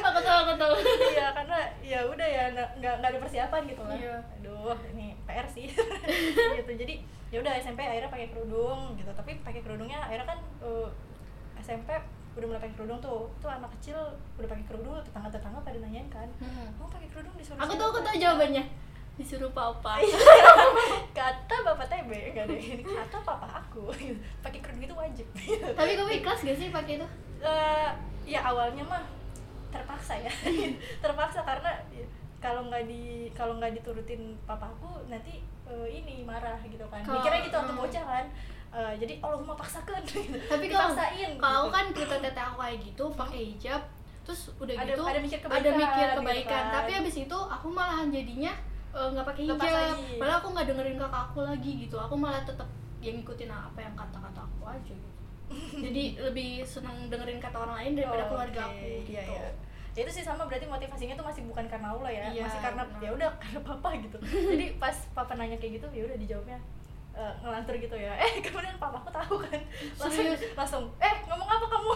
Aku 0.00 0.18
tahu 0.20 0.38
aku 0.48 0.54
tahu. 0.58 0.74
Iya 1.12 1.26
karena 1.32 1.58
ya 1.80 2.00
udah 2.04 2.28
ya 2.28 2.42
nggak 2.56 2.68
nggak 2.80 2.92
ada 2.98 3.18
persiapan 3.20 3.60
gitu 3.68 3.82
lah. 3.86 3.96
Iya. 3.96 4.16
aduh 4.40 4.76
ini 4.90 5.14
PR 5.28 5.46
sih. 5.46 5.70
Gitu. 5.70 6.72
Jadi 6.74 6.94
ya 7.30 7.38
udah 7.38 7.52
SMP 7.62 7.86
akhirnya 7.86 8.10
pakai 8.10 8.28
kerudung 8.32 8.98
gitu. 8.98 9.10
Tapi 9.12 9.38
pakai 9.44 9.60
kerudungnya 9.62 10.02
akhirnya 10.02 10.26
kan 10.26 10.38
eh, 10.64 10.88
SMP 11.60 11.92
udah 12.30 12.46
mulai 12.46 12.62
pakai 12.62 12.74
kerudung 12.78 13.00
tuh 13.02 13.26
tuh 13.42 13.50
anak 13.50 13.70
kecil 13.78 13.98
udah 14.38 14.48
pakai 14.48 14.64
kerudung 14.70 14.94
tetangga 15.02 15.28
tetangga 15.34 15.58
pada 15.66 15.78
nanyain 15.82 16.06
kan 16.06 16.28
kamu 16.38 16.88
pakai 16.88 17.08
kerudung 17.10 17.34
disuruh 17.34 17.58
aku 17.58 17.74
siapa?" 17.74 17.80
tahu 17.82 17.88
aku 17.90 18.00
tahu 18.06 18.16
jawabannya. 18.18 18.64
Disuruh 19.20 19.52
papa. 19.52 20.00
Kata 21.18 21.54
bapak 21.60 21.92
TB 21.92 22.08
enggak 22.32 22.48
deh 22.48 22.56
ini 22.56 22.80
kata 22.80 23.20
papa 23.20 23.60
aku. 23.60 23.92
Pakai 24.44 24.64
kerudung 24.64 24.88
itu 24.88 24.96
wajib. 24.96 25.26
Tapi 25.76 25.92
kamu 25.92 26.24
ikhlas 26.24 26.40
gak 26.40 26.56
sih 26.56 26.72
pakai 26.72 26.96
itu? 26.96 27.08
Eh, 27.44 27.90
ya 28.24 28.40
awalnya 28.40 28.80
mah 28.80 29.04
terpaksa 29.68 30.16
ya. 30.16 30.32
Terpaksa 31.04 31.44
karena 31.44 31.68
kalau 32.40 32.72
nggak 32.72 32.88
di 32.88 33.28
kalau 33.36 33.60
nggak 33.60 33.76
diturutin 33.76 34.40
papaku 34.48 35.04
nanti 35.12 35.44
eh, 35.68 35.88
ini 35.92 36.24
marah 36.24 36.56
gitu 36.64 36.88
kan. 36.88 37.04
Mikirnya 37.04 37.44
gitu 37.44 37.56
waktu 37.60 37.74
hmm. 37.76 37.82
bocah 37.84 38.04
kan 38.08 38.26
Eh, 38.70 38.94
jadi 38.96 39.18
Allahumma 39.18 39.54
paksakan 39.54 39.98
gitu. 40.00 40.22
tapi 40.46 40.70
kalau 40.70 40.94
kalau 41.36 41.62
gitu. 41.66 41.74
kan 41.74 41.84
cerita 41.90 42.16
teteh 42.20 42.38
aku 42.40 42.56
kayak 42.56 42.78
gitu 42.80 43.04
pakai 43.12 43.40
hijab 43.50 43.82
terus 44.22 44.40
udah 44.56 44.74
Ada- 44.76 44.86
gitu 44.88 45.02
ada 45.02 45.18
mikir 45.18 45.38
ada 45.38 45.44
kebaikan, 45.50 45.74
mikir 45.74 46.06
gitu 46.06 46.20
kebaikan 46.22 46.62
kan. 46.62 46.74
tapi 46.76 46.90
abis 46.94 47.14
itu 47.20 47.38
aku 47.40 47.66
malahan 47.68 48.08
jadinya 48.08 48.52
eh, 48.90 49.06
nggak 49.10 49.26
pakai 49.26 49.42
Lepas 49.44 49.66
hijab 49.66 49.96
malah 50.16 50.36
aku 50.38 50.48
nggak 50.50 50.66
dengerin 50.70 50.96
kakak 50.96 51.22
aku 51.24 51.38
lagi 51.42 51.72
gitu 51.82 51.96
aku 51.96 52.14
malah 52.14 52.42
tetap 52.42 52.68
yang 52.98 53.14
ngikutin 53.16 53.50
apa 53.50 53.78
yang 53.80 53.94
kata-kata 53.94 54.40
aku 54.40 54.62
aja 54.64 54.92
gitu 54.92 55.10
jadi 55.84 56.02
lebih 56.22 56.50
senang 56.62 57.10
dengerin 57.10 57.42
kata 57.42 57.56
orang 57.58 57.74
lain 57.76 57.92
daripada 57.96 58.22
Oh, 58.22 58.28
keluarga 58.30 58.60
oke. 58.62 58.70
aku 58.70 58.86
gitu 59.02 59.10
Iya, 59.10 59.22
iya. 59.26 59.50
Ya 59.90 60.06
itu 60.06 60.12
sih 60.14 60.22
sama 60.22 60.46
berarti 60.46 60.64
motivasinya 60.64 61.18
tuh 61.18 61.26
masih 61.26 61.42
bukan 61.42 61.66
karena 61.66 61.90
Allah 61.90 62.06
ya, 62.08 62.22
Iya, 62.30 62.46
masih 62.46 62.62
karena 62.62 62.82
ya 63.02 63.10
udah 63.10 63.26
karena 63.36 63.58
papa 63.60 63.90
gitu. 63.98 64.14
Jadi 64.54 64.78
pas 64.78 64.94
papa 65.10 65.34
nanya 65.34 65.58
kayak 65.58 65.82
gitu 65.82 65.86
ya 65.90 66.06
udah 66.06 66.14
dijawabnya 66.16 66.58
eh, 67.20 67.32
ngelantur 67.44 67.76
gitu 67.76 67.96
ya. 67.96 68.16
Eh 68.24 68.40
kemudian 68.40 68.80
papa 68.80 68.96
aku 68.98 69.10
tahu 69.12 69.34
kan. 69.44 69.60
Langsung 70.00 70.24
Serius? 70.24 70.40
langsung 70.56 70.84
eh 70.96 71.14
ngomong 71.28 71.44
apa 71.46 71.66
kamu? 71.68 71.92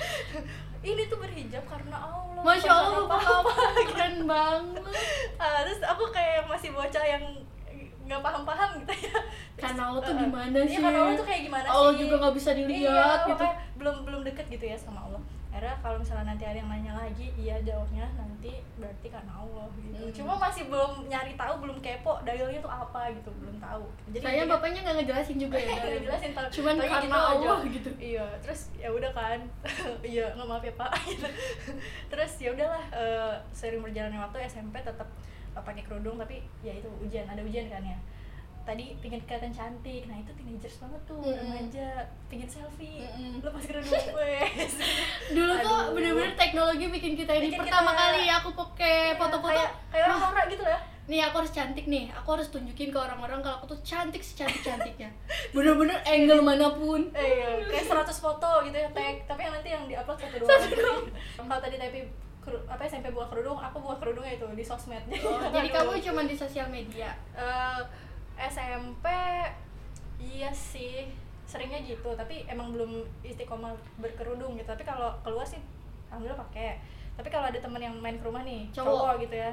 Ini 0.94 1.02
tuh 1.10 1.18
berhijab 1.18 1.66
karena 1.66 1.98
Allah. 1.98 2.42
masya 2.46 2.70
allah 2.70 3.10
papa. 3.10 3.50
keren 3.90 4.22
banget 4.22 4.84
Ah, 5.42 5.66
terus 5.66 5.82
aku 5.82 6.14
kayak 6.14 6.46
masih 6.46 6.70
bocah 6.70 7.02
yang 7.02 7.24
nggak 8.06 8.22
paham-paham 8.22 8.70
gitu 8.82 8.94
ya. 9.06 9.18
Allah 9.86 10.00
tuh 10.02 10.14
gimana 10.14 10.58
iya, 10.62 10.70
sih 10.70 10.78
karena 10.78 10.98
Allah 11.02 11.14
tuh 11.18 11.26
kayak 11.26 11.42
gimana 11.50 11.66
Allah 11.66 11.92
sih? 11.92 12.00
juga 12.06 12.14
nggak 12.22 12.34
bisa 12.38 12.50
dilihat 12.54 13.20
iya, 13.22 13.28
gitu 13.28 13.44
belum 13.76 13.96
belum 14.06 14.20
deket 14.22 14.46
gitu 14.48 14.64
ya 14.66 14.76
sama 14.78 15.00
Allah 15.10 15.22
akhirnya 15.56 15.72
kalau 15.80 15.96
misalnya 15.96 16.36
nanti 16.36 16.44
ada 16.44 16.60
yang 16.60 16.68
nanya 16.68 16.92
lagi 16.92 17.32
iya 17.32 17.56
jawabnya 17.64 18.04
nanti 18.12 18.60
berarti 18.76 19.08
karena 19.08 19.32
Allah 19.32 19.64
gitu 19.80 19.96
Hmm. 19.96 20.12
cuma 20.12 20.36
masih 20.36 20.68
belum 20.68 21.08
nyari 21.08 21.32
tahu 21.40 21.64
belum 21.64 21.80
kepo 21.80 22.20
dalilnya 22.20 22.60
tuh 22.60 22.68
apa 22.68 23.08
gitu 23.16 23.32
belum 23.40 23.56
tahu 23.56 23.88
jadi 24.12 24.22
saya 24.28 24.42
bapaknya 24.44 24.84
nggak 24.84 24.96
ngejelasin 25.00 25.36
juga 25.40 25.56
ya 25.56 25.72
Nggak 25.80 26.02
jelasin 26.04 26.32
tahu 26.36 26.46
cuman 26.52 26.74
karena 26.76 27.00
gitu 27.00 27.16
aja. 27.16 27.32
Allah 27.32 27.58
gitu 27.64 27.90
iya 27.96 28.26
terus 28.44 28.60
ya 28.76 28.88
udah 28.92 29.10
kan 29.16 29.40
iya 30.12 30.26
nggak 30.36 30.44
maaf 30.46 30.60
ya 30.60 30.74
pak 30.76 30.92
gitu. 31.08 31.28
terus 32.12 32.32
ya 32.36 32.48
udahlah 32.52 32.84
eh, 32.92 33.34
sering 33.56 33.80
berjalannya 33.80 34.20
waktu 34.20 34.36
SMP 34.44 34.76
tetap 34.84 35.08
pakai 35.58 35.82
kerudung 35.82 36.16
tapi 36.16 36.36
ya 36.60 36.72
itu 36.72 36.88
ujian 36.98 37.24
ada 37.24 37.40
ujian 37.40 37.66
kan 37.66 37.80
ya. 37.80 37.96
Tadi 38.62 38.98
pingin 38.98 39.22
kelihatan 39.22 39.48
cantik 39.48 40.04
nah 40.04 40.16
itu 40.16 40.34
teenagers 40.34 40.76
banget 40.76 40.98
tuh 41.04 41.22
Mm-mm. 41.22 41.38
remaja 41.38 41.86
pingin 42.26 42.44
selfie 42.46 43.06
Mm-mm. 43.06 43.38
lepas 43.38 43.62
kerudung 43.62 43.94
wes. 44.18 44.72
Dulu 45.30 45.52
tuh 45.56 45.70
Aduh. 45.80 45.94
bener-bener 45.94 46.34
teknologi 46.34 46.84
bikin 46.88 47.14
kita 47.14 47.30
ini 47.32 47.46
Bikin 47.48 47.62
pertama 47.62 47.90
kita- 47.90 48.00
kali 48.02 48.22
aku 48.28 48.50
pakai 48.52 48.96
foto-foto. 49.14 49.54
kayak 49.54 49.70
kayak 49.88 50.04
orang 50.06 50.20
norak 50.20 50.46
gitu 50.48 50.64
lah. 50.64 50.82
Nih 51.06 51.22
aku 51.22 51.38
harus 51.38 51.54
cantik 51.54 51.86
nih. 51.86 52.10
Aku 52.12 52.28
harus 52.28 52.50
tunjukin 52.50 52.90
ke 52.90 52.98
orang-orang 52.98 53.38
kalau 53.38 53.56
aku 53.56 53.66
tuh 53.68 53.80
cantik 53.80 54.18
secantik 54.20 54.58
cantiknya 54.60 55.14
bener-bener 55.54 56.02
angle 56.02 56.42
mana 56.42 56.66
pun. 56.72 57.06
Eh, 57.14 57.22
iya. 57.22 57.70
kayak 57.70 57.86
100 58.02 58.10
foto 58.18 58.50
gitu 58.66 58.74
ya 58.74 58.90
tag. 58.90 59.22
Tapi 59.22 59.40
yang 59.40 59.54
nanti 59.54 59.68
yang 59.70 59.86
diupload 59.86 60.18
satu 60.18 60.36
doang 60.36 61.06
kalau 61.38 61.62
tadi 61.62 61.78
tapi 61.78 62.02
keru- 62.46 62.62
apa 62.64 62.78
SMP 62.80 63.10
buka 63.10 63.26
kerudung 63.28 63.58
aku 63.58 63.76
buka 63.76 63.98
kerudungnya 63.98 64.32
itu 64.32 64.46
di 64.48 64.62
sosmed 64.62 65.02
Oh, 65.18 65.42
jadi 65.54 65.68
kamu 65.68 65.98
cuma 66.00 66.22
di 66.22 66.32
sosial 66.32 66.70
media? 66.70 67.10
Eh, 67.34 67.80
SMP 68.38 69.06
iya 70.16 70.48
sih 70.48 71.10
seringnya 71.42 71.78
gitu 71.80 72.14
tapi 72.14 72.46
emang 72.46 72.70
belum 72.70 72.90
istiqomah 73.20 73.70
berkerudung 73.96 74.54
gitu. 74.54 74.66
Tapi 74.66 74.82
kalau 74.82 75.10
keluar 75.20 75.42
sih 75.42 75.58
alhamdulillah 76.06 76.38
pakai. 76.40 76.78
Tapi 77.14 77.28
kalau 77.28 77.48
ada 77.48 77.56
temen 77.56 77.80
yang 77.80 77.96
main 77.96 78.14
ke 78.14 78.24
rumah 78.24 78.42
nih 78.42 78.68
Cowok. 78.70 78.86
cowok, 78.86 79.12
gitu 79.22 79.36
ya 79.36 79.50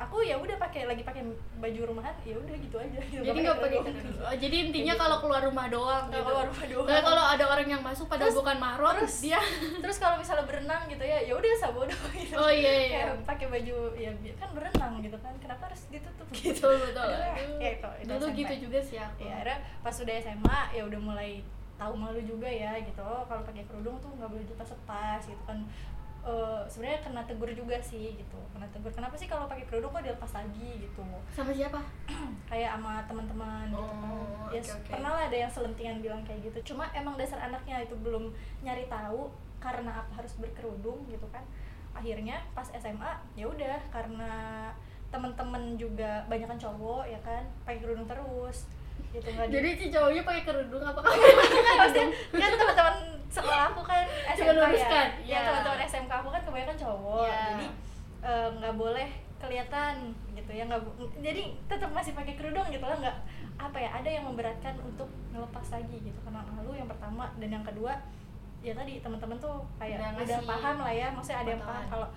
aku 0.00 0.24
ya 0.24 0.32
udah 0.40 0.56
pakai 0.56 0.88
lagi 0.88 1.04
pakai 1.04 1.20
baju 1.60 1.80
rumahan 1.92 2.16
ya 2.24 2.32
udah 2.32 2.56
gitu 2.56 2.76
aja. 2.80 2.96
Gitu, 3.04 3.20
jadi 3.20 3.38
nggak 3.44 3.58
pakai. 3.60 3.78
Oh, 4.24 4.32
jadi 4.32 4.56
intinya 4.64 4.94
gitu. 4.96 5.02
kalau 5.04 5.16
keluar 5.20 5.42
rumah 5.44 5.66
doang 5.68 6.04
Kalau 6.08 6.16
gitu. 6.16 6.28
keluar 6.32 6.44
rumah 6.48 6.66
doang. 6.72 6.88
Nah, 6.88 7.02
kalau 7.04 7.24
ada 7.28 7.44
orang 7.44 7.68
yang 7.68 7.82
masuk 7.84 8.06
pada 8.08 8.24
Terus- 8.24 8.38
bukan 8.40 8.56
mahram 8.56 8.96
terus 8.96 9.20
dia 9.20 9.40
terus 9.84 9.96
kalau 10.00 10.16
misalnya 10.16 10.48
berenang 10.48 10.88
gitu 10.88 11.04
ya 11.04 11.20
ya 11.20 11.32
udah 11.36 11.52
sabodo 11.60 11.92
gitu. 12.16 12.32
Oh 12.32 12.48
iya 12.48 12.72
iya. 12.72 12.88
Kayak 13.12 13.28
pakai 13.28 13.46
baju 13.52 13.76
ya 13.92 14.10
kan 14.40 14.48
berenang 14.56 14.92
gitu 15.04 15.16
kan 15.20 15.32
kenapa 15.36 15.62
harus 15.68 15.82
ditutup? 15.92 16.26
Gitu 16.32 16.56
betul 16.64 16.72
betul. 16.80 17.04
Aduh, 17.04 17.36
Aduh, 17.36 17.58
ya 17.60 17.70
itu, 17.76 17.90
itu 18.00 18.08
dulu 18.16 18.26
gitu 18.32 18.54
juga 18.64 18.78
sih 18.80 18.96
aku. 18.96 19.28
Ya 19.28 19.36
akhirnya 19.36 19.58
pas 19.84 19.96
udah 20.00 20.14
SMA 20.16 20.58
ya 20.72 20.82
udah 20.88 21.00
mulai 21.00 21.30
tahu 21.76 21.92
malu 21.92 22.20
juga 22.24 22.48
ya 22.48 22.72
gitu. 22.80 23.04
Kalau 23.28 23.42
pakai 23.44 23.68
kerudung 23.68 24.00
tuh 24.00 24.08
nggak 24.16 24.28
boleh 24.32 24.44
dilepas-lepas 24.48 25.20
gitu 25.28 25.42
kan 25.44 25.60
Eh, 26.20 26.60
sebenarnya 26.68 27.00
kena 27.00 27.22
tegur 27.24 27.48
juga 27.48 27.80
sih 27.80 28.12
gitu. 28.12 28.36
Kena 28.52 28.68
tegur. 28.68 28.92
Kenapa 28.92 29.16
sih 29.16 29.24
kalau 29.24 29.48
pakai 29.48 29.64
kerudung 29.64 29.88
kok 29.88 30.04
dilepas 30.04 30.32
lagi 30.36 30.70
gitu? 30.78 31.00
Sama 31.32 31.48
siapa? 31.48 31.80
Kayak 32.50 32.76
sama 32.76 33.00
teman-teman 33.08 33.72
gitu. 33.72 33.80
Kan 33.80 34.04
Oh, 34.04 34.52
ya 34.52 34.60
oke, 34.60 34.72
oke. 34.76 34.90
pernah 34.92 35.10
lah 35.16 35.22
ada 35.24 35.36
yang 35.38 35.48
selentingan 35.48 36.04
bilang 36.04 36.20
kayak 36.22 36.44
gitu. 36.44 36.74
Cuma 36.74 36.92
emang 36.92 37.16
dasar 37.16 37.40
anaknya 37.40 37.80
itu 37.80 37.96
belum 37.96 38.28
nyari 38.60 38.84
tahu 38.86 39.32
karena 39.56 40.04
apa 40.04 40.12
harus 40.20 40.36
berkerudung 40.36 41.08
gitu 41.08 41.24
kan. 41.32 41.40
Akhirnya 41.96 42.44
pas 42.52 42.68
SMA 42.70 43.10
ya 43.32 43.48
udah 43.48 43.80
karena 43.88 44.32
teman-teman 45.08 45.74
juga 45.74 46.22
banyak 46.28 46.46
kan 46.46 46.60
cowok 46.60 47.08
ya 47.08 47.18
kan 47.24 47.42
pakai 47.64 47.80
kerudung 47.80 48.04
terus. 48.04 48.68
Gitu 49.10 49.26
jadi 49.26 49.68
si 49.74 49.86
cowoknya 49.88 50.22
pakai 50.22 50.42
kerudung 50.44 50.84
apa? 50.84 51.00
Kan 51.00 51.16
maksudnya 51.80 52.06
kan 52.36 52.52
teman-teman 52.54 52.96
sekolah 53.30 53.70
aku 53.70 53.80
kan 53.86 54.04
SMK 54.34 54.42
ya, 54.42 54.52
luruskan, 54.58 55.06
ya 55.22 55.38
ya. 55.38 55.38
teman-teman 55.46 55.80
SMK 55.86 56.12
aku 56.12 56.28
kan 56.34 56.42
kebanyakan 56.42 56.76
cowok 56.76 57.26
Ya. 57.30 57.42
jadi 57.54 57.66
eh, 58.20 58.48
nggak 58.58 58.74
boleh 58.74 59.08
kelihatan 59.40 59.94
gitu 60.36 60.50
ya 60.52 60.62
nggak 60.68 60.80
jadi 61.24 61.42
tetap 61.64 61.90
masih 61.94 62.12
pakai 62.12 62.34
kerudung 62.36 62.68
gitu 62.68 62.84
lah 62.84 62.98
nggak 63.00 63.16
apa 63.56 63.78
ya 63.80 63.90
ada 63.96 64.08
yang 64.08 64.24
memberatkan 64.28 64.74
untuk 64.84 65.08
ngelepas 65.32 65.66
lagi 65.72 65.96
gitu 66.04 66.18
karena 66.26 66.44
malu 66.52 66.76
yang 66.76 66.88
pertama 66.90 67.32
dan 67.40 67.48
yang 67.48 67.64
kedua 67.64 67.92
ya 68.60 68.76
tadi 68.76 69.00
teman-teman 69.00 69.40
tuh 69.40 69.64
kayak 69.80 69.96
Udah 69.96 70.20
udah, 70.20 70.40
paham 70.44 70.76
lah 70.84 70.92
ya 70.92 71.08
maksudnya 71.08 71.40
ada 71.40 71.50
yang 71.56 71.64
paham 71.64 71.84
kalau 71.88 72.08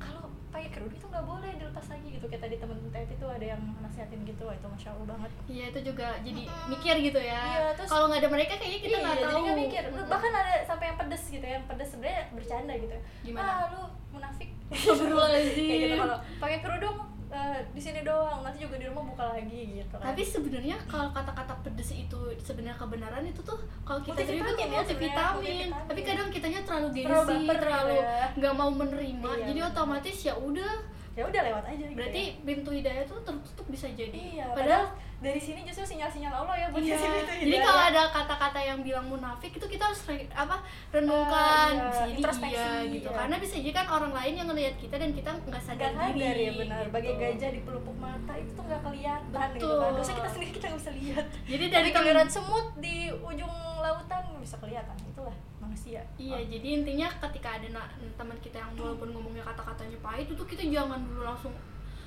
kalau 0.00 0.24
pakai 0.54 0.70
kerudung 0.70 0.94
itu 0.94 1.02
nggak 1.04 1.26
boleh 1.26 1.50
dilepas 1.52 1.86
lagi 1.88 2.08
gitu 2.08 2.24
kayak 2.24 2.38
tadi 2.40 2.56
temen 2.56 2.78
Tepi 2.86 3.14
tuh 3.16 3.26
ada 3.26 3.42
yang 3.44 3.62
nasihatin 3.80 4.22
gitu 4.22 4.42
wah 4.44 4.54
itu 4.54 4.62
masya 4.64 4.88
allah 4.88 5.06
banget 5.08 5.30
Iya 5.44 5.64
itu 5.68 5.80
juga 5.84 6.08
jadi 6.20 6.42
mikir 6.68 6.94
gitu 7.02 7.20
ya. 7.20 7.42
Iya, 7.42 7.74
terus- 7.74 7.90
kalau 7.90 8.06
nggak 8.06 8.20
ada 8.20 8.30
mereka 8.30 8.52
kayaknya 8.54 8.78
kita 8.80 8.88
iya, 8.88 8.98
nggak 9.00 9.16
jadi 9.16 9.26
tahu. 9.26 9.42
nggak 9.42 9.58
mikir 9.60 9.82
Mm-mm. 9.84 10.06
bahkan 10.06 10.32
ada 10.32 10.54
sampai 10.62 10.84
yang 10.86 10.96
pedes 10.96 11.22
gitu 11.26 11.42
ya 11.42 11.52
yang 11.52 11.66
pedes 11.66 11.88
sebenarnya 11.90 12.22
bercanda 12.30 12.72
gitu 12.76 12.96
Gimana? 13.24 13.42
ah 13.44 13.66
lu 13.68 13.82
munafik 14.10 14.48
Astagfirullahaladzim. 14.70 15.58
kayak 15.60 15.80
gitu 15.82 15.96
kalau 15.98 16.16
pakai 16.38 16.58
kerudung 16.60 16.96
eh, 17.34 17.58
di 17.68 17.80
sini 17.80 18.00
doang 18.00 18.40
nanti 18.40 18.62
juga 18.62 18.78
di 18.78 18.86
rumah 18.86 19.02
buka 19.02 19.34
lagi 19.34 19.82
gitu 19.82 19.94
kan 19.98 20.06
Tapi 20.08 20.22
sebenarnya 20.22 20.76
kalau 20.86 21.10
kata-kata 21.10 21.54
pedes 21.60 21.90
itu 21.90 22.20
sebenarnya 22.38 22.78
kebenaran 22.78 23.26
itu 23.26 23.42
tuh 23.42 23.58
kalau 23.82 23.98
kita 24.00 24.22
terima 24.22 24.48
tuh 24.48 24.62
ya, 24.62 24.68
multivitamin. 24.72 25.68
Tapi 25.84 26.00
kadang 26.00 26.28
kitanya 26.30 26.60
terlalu 26.62 26.88
gengsi, 26.94 27.10
Terlalu 27.10 27.34
gitu 27.42 27.66
ya. 27.98 28.26
nggak 28.32 28.54
mau 28.54 28.70
menerima. 28.70 29.28
Iya, 29.28 29.44
jadi 29.50 29.60
otomatis 29.66 30.16
ya 30.22 30.34
udah. 30.36 30.74
ya 31.14 31.22
udah 31.22 31.42
lewat 31.46 31.64
aja 31.64 31.84
gitu 31.86 31.94
Berarti 31.94 32.22
ya. 32.26 32.42
pintu 32.42 32.70
hidayah 32.70 33.04
tuh 33.06 33.18
tertutup 33.22 33.66
bisa 33.68 33.86
jadi. 33.88 34.18
iya 34.34 34.50
Padahal 34.50 34.90
padahal 34.90 35.13
dari 35.24 35.40
sini 35.40 35.64
justru 35.64 35.84
sinyal-sinyal 35.88 36.34
Allah 36.36 36.54
ya 36.54 36.66
buat 36.68 36.78
Iya. 36.78 37.00
tuh 37.00 37.36
Jadi 37.40 37.56
kalau 37.58 37.82
ada 37.82 38.02
kata-kata 38.12 38.60
yang 38.60 38.78
bilang 38.80 39.08
munafik 39.08 39.50
itu 39.50 39.64
kita 39.64 39.88
harus 39.88 40.04
re- 40.04 40.28
apa 40.30 40.60
renungkan, 40.92 41.72
iya, 41.72 41.88
bisa 41.88 42.02
jadi 42.04 42.14
introspeksi, 42.14 42.60
iya 42.60 42.92
gitu. 42.92 43.08
iya. 43.08 43.16
Karena 43.16 43.36
bisa 43.40 43.54
jadi 43.56 43.72
kan 43.72 43.86
orang 43.88 44.12
lain 44.12 44.32
yang 44.36 44.48
ngelihat 44.52 44.74
kita 44.76 44.94
dan 44.94 45.10
kita 45.10 45.30
nggak 45.34 45.62
sadar 45.64 45.90
Gak 45.90 46.12
diri. 46.12 46.44
ya 46.44 46.52
benar 46.54 46.82
gitu. 46.82 46.92
bagai 46.92 47.12
gajah 47.16 47.50
di 47.50 47.60
pelupuk 47.62 47.96
mata 47.96 48.32
itu 48.36 48.50
tuh 48.52 48.64
nggak 48.64 48.82
kelihatan 48.84 49.48
gitu 49.50 49.64
Betul. 49.64 49.80
kan 49.80 49.90
dosa 49.96 50.12
kita 50.12 50.28
sendiri 50.28 50.50
kita 50.52 50.66
nggak 50.68 50.80
bisa 50.80 50.92
lihat 50.92 51.24
Jadi 51.44 51.64
dari 51.66 51.88
giliran 51.88 52.28
semut 52.28 52.66
di 52.76 52.96
ujung 53.10 53.54
lautan 53.80 54.22
bisa 54.36 54.60
kelihatan 54.60 54.96
itulah 55.00 55.36
manusia 55.56 56.04
Iya, 56.14 56.38
jadi 56.46 56.68
intinya 56.76 57.08
ketika 57.24 57.56
ada 57.56 57.88
teman 58.14 58.36
kita 58.38 58.60
yang 58.60 58.76
walaupun 58.76 59.08
ngomongnya 59.10 59.40
kata-katanya 59.42 59.96
pahit 59.98 60.28
itu 60.28 60.44
kita 60.44 60.62
jangan 60.62 61.00
dulu 61.00 61.24
langsung 61.24 61.56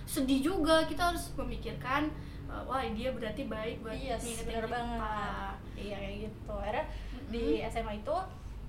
sedih 0.08 0.40
juga. 0.40 0.86
Kita 0.86 1.12
harus 1.12 1.36
memikirkan 1.36 2.08
uh, 2.08 2.16
wah 2.48 2.82
dia 2.84 3.10
berarti 3.12 3.44
baik 3.46 3.76
buat 3.84 3.94
iya 3.94 4.16
ngingetin 4.18 4.46
benar 4.48 4.66
kita. 4.66 4.74
banget 4.76 5.56
iya 5.78 5.96
kayak 6.00 6.16
gitu 6.28 6.54
akhirnya 6.56 6.86
di 7.28 7.44
SMA 7.68 7.94
itu 8.00 8.16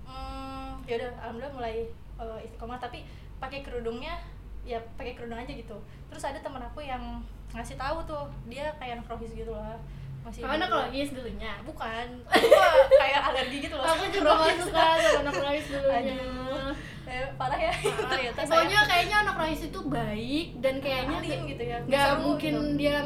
hmm, 0.04 0.68
ya 0.84 0.94
udah 0.98 1.10
alhamdulillah 1.22 1.54
mulai 1.54 1.76
uh, 2.18 2.38
istiqomah 2.42 2.78
tapi 2.78 3.06
pakai 3.38 3.62
kerudungnya 3.62 4.18
ya 4.66 4.78
pakai 4.98 5.14
kerudung 5.14 5.38
aja 5.38 5.52
gitu 5.54 5.76
terus 6.10 6.24
ada 6.26 6.38
teman 6.42 6.60
aku 6.60 6.82
yang 6.82 7.22
ngasih 7.54 7.80
tahu 7.80 8.04
tuh 8.04 8.28
dia 8.50 8.68
kayak 8.76 9.00
anak 9.00 9.08
rohis 9.08 9.32
gitu 9.32 9.54
lah 9.54 9.78
masih 10.26 10.42
Kamu 10.44 10.60
anak 10.60 10.68
dulunya. 11.14 11.52
bukan 11.64 12.06
aku 12.28 12.92
kayak 13.00 13.20
alergi 13.32 13.58
gitu 13.64 13.74
loh 13.78 13.86
Aku 13.86 14.04
juga 14.10 14.30
gak 14.34 14.56
suka 14.60 14.86
sama 14.98 15.18
anak 15.24 15.34
rohis 15.40 15.66
dulunya. 15.70 16.18
Aduh. 16.18 16.70
Eh, 17.08 17.24
parah 17.40 17.56
ya 17.56 17.72
Parah 17.72 18.20
ya. 18.20 18.30
Pokoknya 18.36 18.80
terus 18.84 19.16
anak 19.24 19.36
rohis 19.40 19.62
itu 19.64 19.80
baik 19.88 20.46
dan 20.60 20.74
kayaknya 20.84 21.16
alim 21.22 21.40
gitu 21.48 21.62
ya 21.64 21.78
seru 22.12 22.20
mungkin 22.20 22.52
gitu. 22.52 22.76
dia 22.76 22.96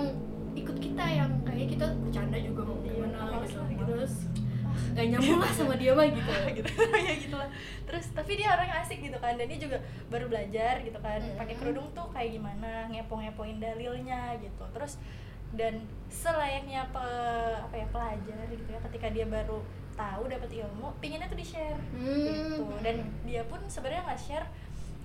ikut 0.54 0.76
kita 0.76 1.04
yang 1.04 1.30
kayak 1.42 1.68
kita 1.70 1.86
bercanda 1.96 2.36
juga 2.36 2.62
mau 2.62 2.78
gimana 2.78 3.18
gitu. 3.40 3.60
Terus 3.78 4.14
gak 4.92 5.06
nyambung 5.06 5.40
lah 5.40 5.48
sama 5.50 5.74
dia 5.74 5.92
mah 5.92 6.04
gitu. 6.04 6.32
gitu 6.58 6.70
ya 7.08 7.14
gitu 7.16 7.32
lah 7.34 7.48
terus 7.82 8.12
tapi 8.12 8.36
dia 8.36 8.48
orang 8.48 8.68
asik 8.78 9.00
gitu 9.00 9.16
kan 9.16 9.36
dan 9.36 9.44
dia 9.44 9.56
juga 9.58 9.80
baru 10.08 10.28
belajar 10.28 10.80
gitu 10.80 10.96
kan 10.98 11.16
Mm. 11.16 11.36
pakai 11.36 11.54
kerudung 11.56 11.88
tuh 11.92 12.08
kayak 12.08 12.36
gimana 12.36 12.88
ngepo 12.88 13.16
ngepoin 13.16 13.56
dalilnya 13.56 14.36
gitu 14.36 14.64
terus 14.70 14.96
dan 15.52 15.80
selayaknya 16.08 16.88
pe, 16.88 17.04
apa 17.58 17.74
ya 17.74 17.86
pelajar 17.88 18.44
gitu 18.48 18.64
ya 18.66 18.80
ketika 18.88 19.08
dia 19.08 19.24
baru 19.24 19.60
tahu 19.92 20.22
dapat 20.24 20.48
ilmu 20.50 20.88
pinginnya 20.98 21.28
tuh 21.28 21.36
di 21.36 21.44
share 21.44 21.76
Hmm. 21.92 22.16
gitu 22.24 22.64
dan 22.80 22.96
dia 23.22 23.44
pun 23.44 23.60
sebenarnya 23.64 24.04
nggak 24.04 24.20
share 24.20 24.46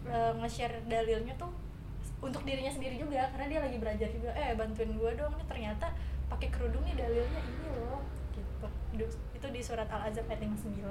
eh, 0.05 0.31
nge-share 0.37 0.83
dalilnya 0.87 1.35
tuh 1.35 1.51
untuk 2.17 2.41
dirinya 2.43 2.71
sendiri 2.73 2.97
juga 2.97 3.29
karena 3.33 3.45
dia 3.45 3.59
lagi 3.61 3.77
belajar 3.77 4.09
juga 4.09 4.33
eh 4.33 4.57
bantuin 4.57 4.89
gue 4.89 5.11
dong 5.13 5.31
ini 5.37 5.45
ternyata 5.45 5.87
pakai 6.27 6.49
kerudung 6.49 6.81
nih 6.83 6.97
dalilnya 6.97 7.41
ini 7.45 7.67
loh 7.77 8.01
gitu. 8.33 9.05
Itu 9.37 9.47
di 9.53 9.61
surat 9.61 9.85
al 9.93 10.09
azab 10.09 10.25
ayat 10.25 10.41
59 10.41 10.81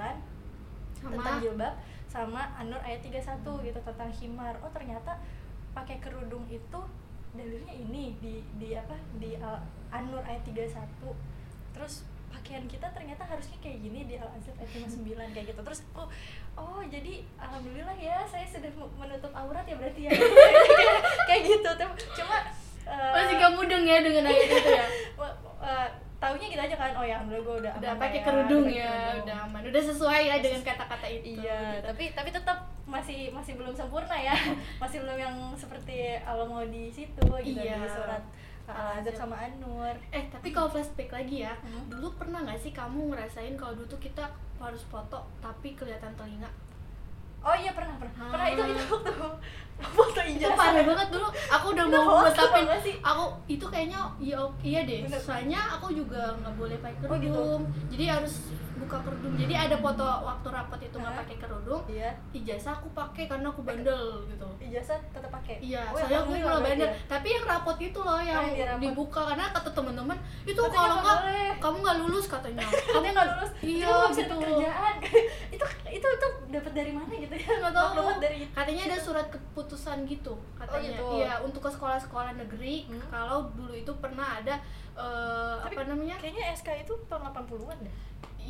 tentang 0.97 1.21
sama. 1.21 1.43
jilbab 1.43 1.73
sama 2.07 2.41
An-Nur 2.57 2.81
ayat 2.81 3.03
31 3.03 3.43
gitu 3.43 3.79
tentang 3.83 4.09
himar. 4.09 4.55
Oh 4.63 4.71
ternyata 4.71 5.19
pakai 5.75 5.99
kerudung 6.01 6.47
itu 6.49 6.79
dalilnya 7.35 7.73
ini 7.75 8.17
di 8.17 8.41
di 8.57 8.73
apa 8.73 8.95
di 9.21 9.37
Al- 9.37 9.61
An-Nur 9.93 10.23
ayat 10.25 10.41
31 10.47 10.73
terus 11.75 12.07
pakaian 12.29 12.63
kita 12.65 12.87
ternyata 12.89 13.23
harusnya 13.23 13.57
kayak 13.57 13.79
gini 13.79 13.99
di 14.03 14.15
Al-Azab 14.15 14.55
ayat 14.55 14.71
59 14.73 15.03
kayak 15.31 15.45
gitu 15.47 15.61
terus 15.61 15.79
oh 15.91 16.07
oh 16.53 16.81
jadi 16.83 17.13
alhamdulillah 17.37 17.95
ya 17.95 18.23
saya 18.23 18.43
sudah 18.43 18.69
menutup 18.93 19.31
aurat 19.31 19.63
ya 19.63 19.75
berarti 19.75 20.01
ya 20.05 20.11
kayak 21.27 21.41
gitu 21.45 21.69
Tem- 21.73 21.99
cuma 22.13 22.37
eh, 22.83 23.11
masih 23.13 23.35
gak 23.35 23.51
mudeng 23.53 23.83
ya 23.83 23.97
dengan 23.99 24.23
ayat 24.25 24.43
itu 24.45 24.69
ya 24.69 24.85
eh, 25.67 25.87
taunya 26.17 26.47
gitu 26.49 26.57
aja 26.59 26.75
kan 26.75 26.91
oh 26.93 27.05
ya 27.05 27.13
alhamdulillah 27.15 27.45
gue 27.45 27.55
udah 27.61 27.73
udah 27.77 27.91
pakai 27.95 28.19
ya, 28.19 28.25
kerudung 28.25 28.65
ya 28.65 28.89
kerudung. 28.89 29.21
udah 29.23 29.37
aman 29.45 29.61
udah 29.69 29.83
sesuai 29.85 30.23
lah 30.25 30.37
dengan 30.39 30.61
kata-kata 30.63 31.07
itu 31.07 31.27
Iya, 31.37 31.59
gitu. 31.77 31.85
tapi 31.85 32.03
tapi 32.11 32.29
tetap 32.33 32.57
masih 32.87 33.29
masih 33.29 33.53
belum 33.53 33.75
sempurna 33.75 34.15
ya. 34.17 34.33
masih 34.81 35.03
belum 35.03 35.13
yang 35.13 35.35
seperti 35.53 36.17
Allah 36.19 36.47
mau 36.47 36.65
di 36.65 36.89
situ 36.89 37.21
gitu 37.21 37.61
Iya. 37.61 37.77
di 37.77 37.89
surat 37.91 38.23
Al-Azab 38.69 39.15
sama 39.15 39.35
An-Nur. 39.37 39.95
eh 40.09 40.27
tapi 40.27 40.49
kalau 40.49 40.67
flashback 40.67 41.07
lagi 41.09 41.41
ya 41.41 41.55
Hmm. 41.57 41.87
dulu 41.87 42.11
pernah 42.13 42.41
nggak 42.41 42.57
sih 42.57 42.71
kamu 42.71 43.09
ngerasain 43.09 43.53
kalau 43.53 43.73
dulu 43.73 43.87
tuh 43.87 44.01
kita 44.01 44.27
harus 44.57 44.83
foto 44.83 45.19
tapi 45.37 45.71
kelihatan 45.71 46.11
telinga 46.13 46.51
Oh 47.39 47.53
iya 47.53 47.71
pernah 47.71 47.95
pernah. 47.95 48.27
Pernah 48.27 48.49
itu 48.49 48.59
Ah. 48.59 48.67
itu 48.67 48.83
waktu 48.89 49.13
foto 49.95 50.19
itu 50.19 50.41
ijazah. 50.41 50.57
parah 50.57 50.83
banget 50.83 51.07
dulu 51.07 51.27
aku 51.29 51.65
udah 51.69 51.85
Itu 51.85 51.95
mau 51.95 52.25
sih? 52.81 52.95
aku 52.99 53.23
itu 53.47 53.65
kayaknya 53.67 53.99
iya 54.19 54.39
iya 54.61 54.79
deh 54.83 54.99
Bener. 55.05 55.21
soalnya 55.21 55.61
aku 55.71 55.93
juga 55.93 56.33
nggak 56.35 56.53
boleh 56.53 56.77
pakai 56.77 56.97
Oh, 56.99 57.15
gitu. 57.15 57.31
kerudung 57.31 57.61
jadi 57.87 58.05
harus 58.11 58.51
buka 58.77 58.97
kerudung 59.01 59.33
jadi 59.33 59.53
ada 59.57 59.75
foto 59.75 60.05
waktu 60.23 60.47
rapat 60.47 60.79
itu 60.81 60.95
nggak 60.95 61.15
pakai 61.17 61.35
kerudung 61.37 61.81
Iya, 61.87 62.09
ijazah 62.31 62.73
aku 62.73 62.87
pakai 62.91 63.25
karena 63.25 63.47
aku 63.47 63.61
bandel 63.61 64.03
gitu 64.25 64.47
ijazah 64.59 64.97
tetap 65.09 65.29
pakai. 65.29 65.55
Iya, 65.59 65.81
Oh, 65.87 65.95
ya, 65.95 66.03
soalnya 66.03 66.19
aku 66.19 66.31
berarti 66.35 66.65
bandel. 66.67 66.87
ya. 66.87 66.91
Tapi 67.07 67.27
yang 67.29 67.45
rapot 67.45 67.77
itu 67.77 67.99
loh 67.99 68.19
yang 68.19 68.37
Oh, 68.37 68.51
rapot. 68.51 68.81
dibuka 68.81 69.21
karena 69.25 69.45
kata 69.49 69.69
teman-teman 69.71 70.17
itu 70.43 70.57
Katanya 70.57 70.75
kalau 70.75 70.95
nggak 70.97 71.17
nggak 71.17 71.55
kamu 71.57 71.77
nggak 71.79 71.97
lulus 71.99 72.25
katanya. 72.27 72.65
Kamu 72.93 73.07
nggak 73.07 73.27
lulus, 73.29 73.51
Iya, 73.57 73.87
nggak 73.87 74.11
gitu. 74.13 74.35
kerjaan. 74.37 74.93
itu 75.55 75.65
itu 75.89 76.07
itu 76.09 76.27
dapat 76.49 76.71
dari 76.73 76.91
mana 76.91 77.11
gitu 77.13 77.33
ya? 77.33 77.47
Nggak 77.57 77.73
tahu. 77.73 77.87
Maklumat 77.89 78.17
dari 78.19 78.37
Katanya 78.49 78.83
ada 78.85 78.97
surat 78.99 79.27
keputusan 79.27 79.97
gitu 80.05 80.33
katanya. 80.55 80.89
gitu. 80.91 81.03
Iya, 81.17 81.31
untuk 81.41 81.61
ke 81.61 81.69
sekolah-sekolah 81.69 82.31
negeri 82.37 82.75
Hmm. 82.87 83.01
kalau 83.07 83.47
dulu 83.53 83.73
itu 83.73 83.91
pernah 83.97 84.37
ada 84.37 84.59
Tapi 84.97 85.77
apa 85.77 85.81
namanya? 85.85 86.17
Kayaknya 86.17 86.43
SK 86.51 86.67
itu 86.81 86.93
tahun 87.05 87.29
80-an 87.29 87.77
deh. 87.79 87.95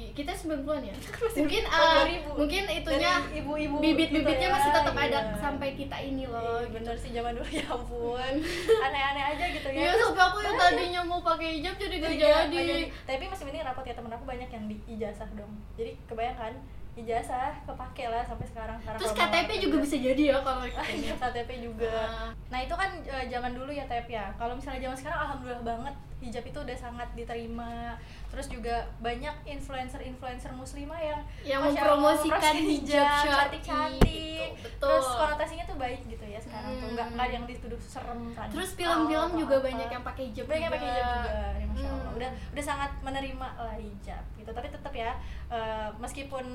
Kita 0.09 0.31
90-an 0.31 0.81
ya. 0.81 0.93
masih 0.93 1.39
Mungkin 1.39 1.63
2000. 1.63 2.37
mungkin 2.37 2.63
itunya 2.67 3.11
ibu-ibu 3.33 3.75
bibit-bibitnya 3.77 4.37
gitu 4.39 4.45
ya, 4.45 4.55
masih 4.55 4.71
tetap 4.71 4.95
ada 4.95 5.19
iya. 5.19 5.37
sampai 5.37 5.69
kita 5.73 5.97
ini 5.99 6.23
loh. 6.23 6.37
Iya, 6.37 6.57
gitu. 6.59 6.73
bener 6.73 6.95
sih 6.95 7.11
zaman 7.11 7.31
dulu 7.33 7.47
ya 7.47 7.65
ampun 7.67 8.33
aneh-aneh 8.85 9.23
aja 9.27 9.45
gitu 9.47 9.67
ya 9.67 9.79
Iya, 9.79 9.91
sampai 9.95 10.23
aku 10.23 10.37
yang 10.39 10.55
tadinya 10.55 11.01
mau 11.03 11.19
pakai 11.19 11.49
hijab 11.55 11.75
jadi 11.75 11.95
gak 11.97 12.11
Iya, 12.11 12.37
jadi. 12.47 12.83
tapi 13.03 13.23
masih 13.25 13.43
mending 13.43 13.63
rapot 13.63 13.81
ya 13.81 13.93
temen 13.93 14.11
aku 14.11 14.25
banyak 14.25 14.49
yang 14.49 14.65
di 14.65 14.75
ijazah 14.87 15.29
dong 15.33 15.53
jadi 15.73 15.91
kebayangkan 16.05 16.53
ijazah 16.95 17.53
kepake 17.63 18.05
lah 18.07 18.25
sampai 18.25 18.47
sekarang 18.47 18.77
Karena 18.81 18.97
Terus 18.97 19.13
KTP 19.13 19.49
juga 19.61 19.77
bisa 19.79 19.95
jadi 19.95 20.23
ya 20.27 20.37
kalau 20.41 20.65
Ah, 20.65 20.81
kita 20.89 20.97
iya, 20.97 21.13
KTP 21.15 21.49
juga 21.63 21.89
Ah. 21.89 22.29
nah 22.47 22.59
itu 22.59 22.73
kan 22.73 22.89
eh, 22.99 23.25
zaman 23.27 23.53
dulu 23.53 23.69
ya 23.69 23.85
Tep 23.85 24.05
ya 24.07 24.33
kalau 24.33 24.53
misalnya 24.53 24.81
zaman 24.83 24.97
sekarang 24.97 25.19
alhamdulillah 25.23 25.61
banget 25.63 25.93
hijab 26.19 26.41
itu 26.43 26.57
udah 26.57 26.73
sangat 26.73 27.05
diterima 27.13 27.93
terus 28.27 28.47
juga 28.47 28.73
banyak 28.99 29.31
influencer-influencer 29.45 30.49
muslimah 30.51 30.97
yang 30.97 31.19
yang 31.43 31.61
mempromosikan 31.61 32.55
hijab 32.57 33.05
cantik-cantik 33.23 34.49
gitu, 34.49 34.63
betul. 34.63 34.89
terus 34.89 35.07
konotasinya 35.07 35.63
tuh 35.63 35.77
baik 35.77 36.01
gitu 36.03 36.23
ya 36.23 36.37
sekarang 36.37 36.73
tuh 36.75 36.89
nggak 36.89 37.05
Hmm. 37.05 37.13
nggak 37.13 37.25
ada 37.25 37.33
yang 37.33 37.45
dituduh 37.45 37.79
serem 37.79 38.21
kan 38.31 38.47
Terus 38.49 38.73
film-film 38.73 39.31
juga 39.37 39.55
apa. 39.55 39.65
banyak 39.65 39.89
yang 39.89 40.03
pakai 40.03 40.23
hijab 40.27 40.45
banyak 40.45 40.63
yang 40.63 40.73
pakai 40.73 40.87
hijab 40.87 41.07
juga 41.13 41.31
ya, 41.53 41.65
masya 41.67 41.87
Allah 41.87 42.03
Hmm. 42.03 42.17
udah 42.17 42.29
udah 42.51 42.63
sangat 42.65 42.91
menerima 42.99 43.47
lah 43.55 43.75
hijab 43.75 44.23
gitu 44.33 44.49
tapi 44.49 44.67
tetap 44.67 44.93
ya 44.93 45.11
eh, 45.47 45.89
meskipun 45.97 46.45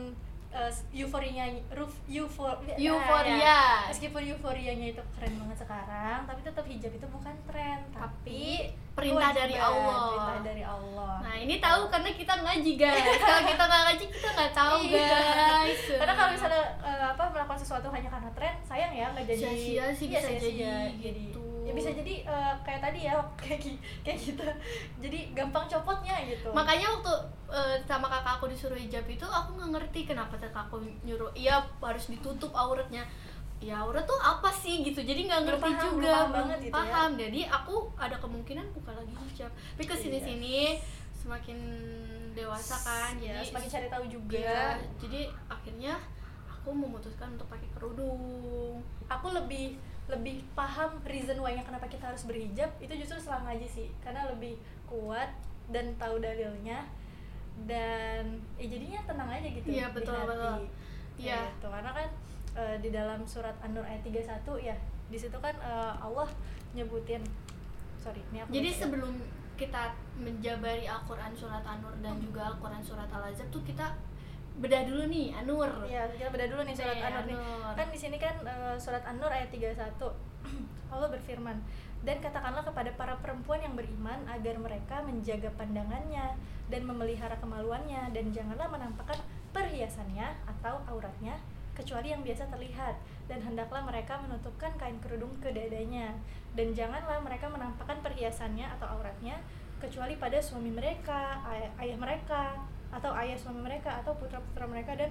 eh, 0.53 0.73
euforinya 0.95 1.45
ruf 1.73 1.97
eufor 2.07 2.61
Euforia. 2.71 3.37
ya. 3.37 3.62
meskipun 3.88 4.21
euforianya 4.27 4.87
itu 4.91 5.03
keren 5.12 5.35
banget 5.37 5.59
sekarang 5.59 6.19
tapi 6.23 6.41
tetap 6.41 6.65
hijab 6.65 6.93
itu 6.93 7.07
bukan 7.09 7.35
tren 7.45 7.79
tapi 7.91 8.69
perintah 8.93 9.33
dari 9.33 9.57
Allah. 9.57 10.05
perintah 10.07 10.41
dari 10.45 10.61
Allah 10.62 11.15
Nah 11.23 11.37
ini 11.38 11.57
tahu 11.59 11.88
karena 11.88 12.11
kita 12.12 12.35
ngaji 12.37 12.73
guys. 12.75 13.17
Kalau 13.25 13.43
kita 13.43 13.62
nggak 13.62 13.83
ngaji 13.87 14.05
kita 14.07 14.29
nggak 14.31 14.53
tahu 14.53 14.77
Iya. 14.85 15.09
guys. 15.33 15.83
karena 15.97 16.12
kalau 16.12 16.31
misalnya 16.31 16.62
eh, 16.83 17.05
apa 17.09 17.23
melakukan 17.27 17.59
sesuatu 17.59 17.88
hanya 17.88 18.09
karena 18.09 18.31
tren 18.33 18.55
sayang 18.62 18.93
ya 18.93 19.07
nggak 19.11 19.25
jadi 19.27 19.41
Sia-sia 19.41 19.85
sih 19.91 20.07
Iya, 20.07 20.19
bisa 20.19 20.31
jadi 20.37 20.51
jadi 21.01 21.23
gitu. 21.33 21.41
Ya 21.72 21.78
bisa 21.80 21.90
jadi 21.96 22.14
eh, 22.28 22.54
kayak 22.61 22.80
tadi 22.85 23.00
ya 23.08 23.16
kayak 23.40 23.61
kayak 24.04 24.18
gitu 24.20 24.44
jadi 25.00 25.18
gampang 25.32 25.64
copotnya 25.64 26.20
gitu 26.28 26.52
Makanya 26.52 26.87
waktu 26.92 27.14
eh, 27.48 27.76
sama 27.88 28.12
kakak 28.12 28.37
aku 28.37 28.46
disuruh 28.52 28.76
hijab 28.76 29.08
itu 29.08 29.24
aku 29.24 29.56
nggak 29.56 29.70
ngerti 29.80 30.00
kenapa 30.04 30.37
kakak 30.37 30.68
aku 30.68 30.85
nyuruh 31.02 31.32
iya 31.32 31.64
harus 31.80 32.12
ditutup 32.12 32.52
auratnya. 32.52 33.00
Ya 33.62 33.78
aurat 33.80 34.02
tuh 34.04 34.18
apa 34.18 34.50
sih 34.50 34.82
gitu. 34.82 35.00
Jadi 35.00 35.30
nggak 35.30 35.48
ngerti 35.48 35.70
paham, 35.70 35.85
juga. 35.87 36.12
paham 36.12 36.30
banget 36.35 36.58
gitu 36.66 36.68
ya. 36.68 36.76
paham. 36.76 37.11
Jadi 37.14 37.40
aku 37.46 37.74
ada 37.94 38.16
kemungkinan 38.18 38.66
buka 38.74 38.92
lagi 38.92 39.14
hijab. 39.16 39.50
Tapi 39.54 39.85
ke 39.87 39.94
sini-sini 39.96 40.76
semakin 41.14 41.58
dewasa 42.35 42.74
kan. 42.82 43.14
ya 43.22 43.38
jadi 43.38 43.46
semakin 43.54 43.70
cari 43.70 43.87
tahu 43.87 44.04
juga 44.11 44.40
Iya, 44.42 44.66
jadi 44.98 45.20
akhirnya 45.46 45.94
aku 46.50 46.74
memutuskan 46.74 47.38
untuk 47.38 47.46
pakai 47.46 47.68
kerudung. 47.76 48.82
aku 49.06 49.26
lebih 49.30 49.76
lebih 50.07 50.43
paham 50.53 50.99
reason 51.05 51.38
why-nya 51.38 51.62
kenapa 51.62 51.87
kita 51.87 52.05
harus 52.05 52.25
berhijab 52.25 52.69
itu 52.79 52.93
justru 52.97 53.17
setelah 53.17 53.47
ngaji 53.47 53.67
sih 53.67 53.88
karena 54.01 54.27
lebih 54.27 54.59
kuat 54.85 55.31
dan 55.69 55.95
tahu 55.97 56.19
dalilnya 56.19 56.85
dan 57.65 58.25
ya 58.57 58.67
jadinya 58.67 59.01
tenang 59.05 59.31
aja 59.31 59.49
gitu 59.49 59.67
Iya, 59.69 59.87
di 59.88 59.95
betul, 59.95 60.17
hati. 60.17 60.29
betul. 60.29 60.59
Iya. 61.21 61.41
gitu. 61.47 61.67
karena 61.69 61.91
kan 61.93 62.09
eh, 62.55 62.77
di 62.81 62.88
dalam 62.91 63.21
surat 63.23 63.55
An-Nur 63.61 63.85
ayat 63.85 64.03
31 64.03 64.43
ya 64.61 64.77
di 65.07 65.19
situ 65.21 65.37
kan 65.38 65.55
eh, 65.55 65.93
Allah 65.97 66.29
nyebutin 66.73 67.23
sorry 67.97 68.21
ini 68.33 68.43
aku 68.43 68.51
Jadi 68.51 68.69
baca. 68.69 68.81
sebelum 68.81 69.12
kita 69.55 69.83
menjabari 70.19 70.85
Al-Quran 70.85 71.33
Surat 71.33 71.62
An-Nur 71.62 71.95
dan 72.01 72.19
juga 72.19 72.51
Al-Quran 72.51 72.83
Surat 72.83 73.07
Al-Azab 73.07 73.47
tuh 73.49 73.62
kita 73.62 73.95
bedah 74.62 74.83
dulu 74.87 75.03
nih 75.11 75.35
An-Nur. 75.35 75.70
Iya, 75.83 76.07
kita 76.14 76.31
beda 76.31 76.46
dulu 76.46 76.62
nih 76.62 76.75
surat 76.79 76.94
Nih, 76.94 77.05
An-Nur 77.11 77.25
nih. 77.27 77.38
Kan 77.75 77.87
di 77.90 77.98
sini 77.98 78.16
kan 78.22 78.35
eh, 78.46 78.77
surat 78.79 79.03
An-Nur 79.03 79.29
ayat 79.35 79.51
31. 79.51 79.75
Allah 80.94 81.09
berfirman, 81.11 81.59
"Dan 82.07 82.22
katakanlah 82.22 82.62
kepada 82.62 82.94
para 82.94 83.14
perempuan 83.18 83.59
yang 83.59 83.75
beriman 83.75 84.22
agar 84.31 84.55
mereka 84.62 85.03
menjaga 85.03 85.51
pandangannya 85.59 86.38
dan 86.70 86.83
memelihara 86.87 87.35
kemaluannya 87.42 88.14
dan 88.14 88.31
janganlah 88.31 88.70
menampakkan 88.70 89.18
perhiasannya 89.51 90.31
atau 90.46 90.79
auratnya 90.88 91.37
kecuali 91.72 92.12
yang 92.12 92.20
biasa 92.20 92.53
terlihat 92.53 92.96
dan 93.27 93.40
hendaklah 93.40 93.81
mereka 93.81 94.20
menutupkan 94.20 94.77
kain 94.77 95.01
kerudung 95.01 95.33
ke 95.40 95.48
dadanya 95.53 96.12
dan 96.53 96.77
janganlah 96.77 97.16
mereka 97.25 97.48
menampakkan 97.48 97.96
perhiasannya 98.05 98.68
atau 98.77 98.87
auratnya 98.92 99.40
kecuali 99.81 100.14
pada 100.14 100.38
suami 100.38 100.70
mereka, 100.70 101.42
ay- 101.42 101.72
ayah 101.83 101.98
mereka 101.98 102.55
atau 102.92 103.11
ayah 103.16 103.35
suami 103.35 103.64
mereka 103.64 103.98
atau 103.98 104.12
putra-putra 104.14 104.68
mereka 104.68 104.92
dan 104.94 105.11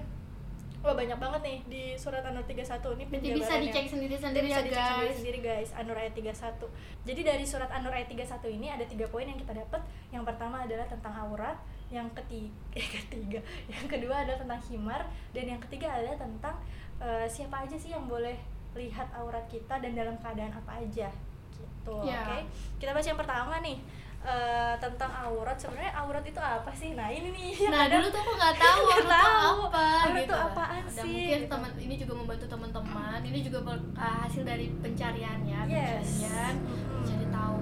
Wah 0.82 0.98
banyak 0.98 1.14
banget 1.14 1.42
nih 1.46 1.58
di 1.70 1.84
surat 1.94 2.26
An-Nur 2.26 2.42
31 2.42 2.58
ini 2.58 2.66
Nanti 3.06 3.30
bisa 3.30 3.54
penjabarannya. 3.54 3.62
dicek 3.70 3.86
sendiri-sendiri 3.86 4.48
ya 4.50 4.58
dicek 4.58 4.74
sendiri, 4.74 4.82
guys. 5.06 5.14
sendiri 5.14 5.40
guys 5.40 5.70
An-Nur 5.78 5.94
ayat 5.94 6.14
31 6.18 7.06
jadi 7.06 7.22
dari 7.22 7.46
surat 7.46 7.70
An-Nur 7.70 7.94
ayat 7.94 8.10
31 8.10 8.50
ini 8.50 8.66
ada 8.66 8.86
tiga 8.90 9.06
poin 9.06 9.30
yang 9.30 9.38
kita 9.38 9.54
dapat 9.54 9.78
yang 10.10 10.26
pertama 10.26 10.66
adalah 10.66 10.90
tentang 10.90 11.14
aurat 11.14 11.54
yang 11.94 12.10
ketiga, 12.18 12.50
eh, 12.82 12.88
ketiga 12.98 13.40
yang 13.70 13.86
kedua 13.86 14.26
adalah 14.26 14.42
tentang 14.42 14.62
himar 14.74 15.02
dan 15.30 15.46
yang 15.48 15.62
ketiga 15.62 15.86
adalah 15.94 16.18
tentang 16.18 16.56
eh, 16.98 17.30
siapa 17.30 17.62
aja 17.62 17.78
sih 17.78 17.94
yang 17.94 18.10
boleh 18.10 18.42
lihat 18.74 19.06
aurat 19.14 19.46
kita 19.46 19.78
dan 19.78 19.94
dalam 19.94 20.18
keadaan 20.18 20.50
apa 20.50 20.82
aja 20.82 21.14
gitu 21.54 21.94
Ya. 22.02 22.26
oke 22.26 22.38
kita 22.82 22.90
bahas 22.90 23.06
yang 23.06 23.22
pertama 23.22 23.54
nih 23.60 23.78
eh, 24.24 24.74
tentang 24.78 25.10
aurat 25.12 25.56
sebenarnya 25.56 25.94
aurat 25.96 26.22
itu 26.22 26.38
apa 26.38 26.70
sih 26.72 26.94
nah 26.94 27.08
ini 27.08 27.30
nih 27.30 27.52
Nah 27.66 27.86
kadang- 27.86 27.92
dulu 27.98 28.08
tuh 28.08 28.22
aku 28.22 28.34
nggak 28.36 28.56
tahu 28.56 28.80
Nggak 28.86 29.00
aurat 29.00 29.10
tahu. 29.12 29.58
apa 29.66 29.82
Aurat 29.82 30.14
gitu. 30.16 30.36
apaan 30.36 30.84
Dan 30.84 30.94
sih, 30.96 31.10
mungkin 31.12 31.40
gitu. 31.40 31.50
teman 31.50 31.72
ini 31.76 31.96
juga 31.98 32.14
membantu 32.16 32.46
teman-teman. 32.48 33.20
Ini 33.22 33.40
juga 33.42 33.60
ber- 33.64 33.90
uh, 33.96 34.18
hasil 34.22 34.44
dari 34.44 34.66
pencariannya, 34.76 35.60
Yes. 35.66 36.06
pencarian. 36.22 36.56
Jadi 37.02 37.26
tahu 37.28 37.58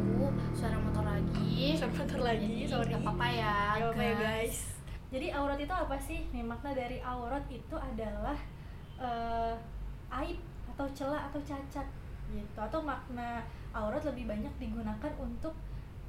suara 0.51 0.77
motor 0.77 1.03
lagi. 1.05 1.63
Suara 1.73 1.93
motor 1.95 2.19
lagi, 2.21 2.47
Jadi 2.57 2.67
sorry. 2.67 2.89
nggak 2.89 3.01
apa-apa 3.01 3.27
ya, 3.29 3.55
Gak 3.71 3.79
apa-apa 3.85 4.01
ya 4.01 4.13
guys. 4.17 4.57
Jadi 5.09 5.27
aurat 5.31 5.57
itu 5.57 5.73
apa 5.73 5.95
sih? 5.97 6.19
Nih 6.29 6.43
makna 6.43 6.69
dari 6.71 6.97
aurat 7.01 7.43
itu 7.49 7.75
adalah 7.75 8.37
eh, 8.97 9.53
aib 10.17 10.39
atau 10.69 10.85
celah 10.89 11.23
atau 11.25 11.39
cacat 11.41 11.87
gitu 12.29 12.59
atau 12.59 12.79
makna 12.79 13.41
aurat 13.71 14.03
lebih 14.03 14.25
banyak 14.25 14.51
digunakan 14.57 15.11
untuk 15.17 15.55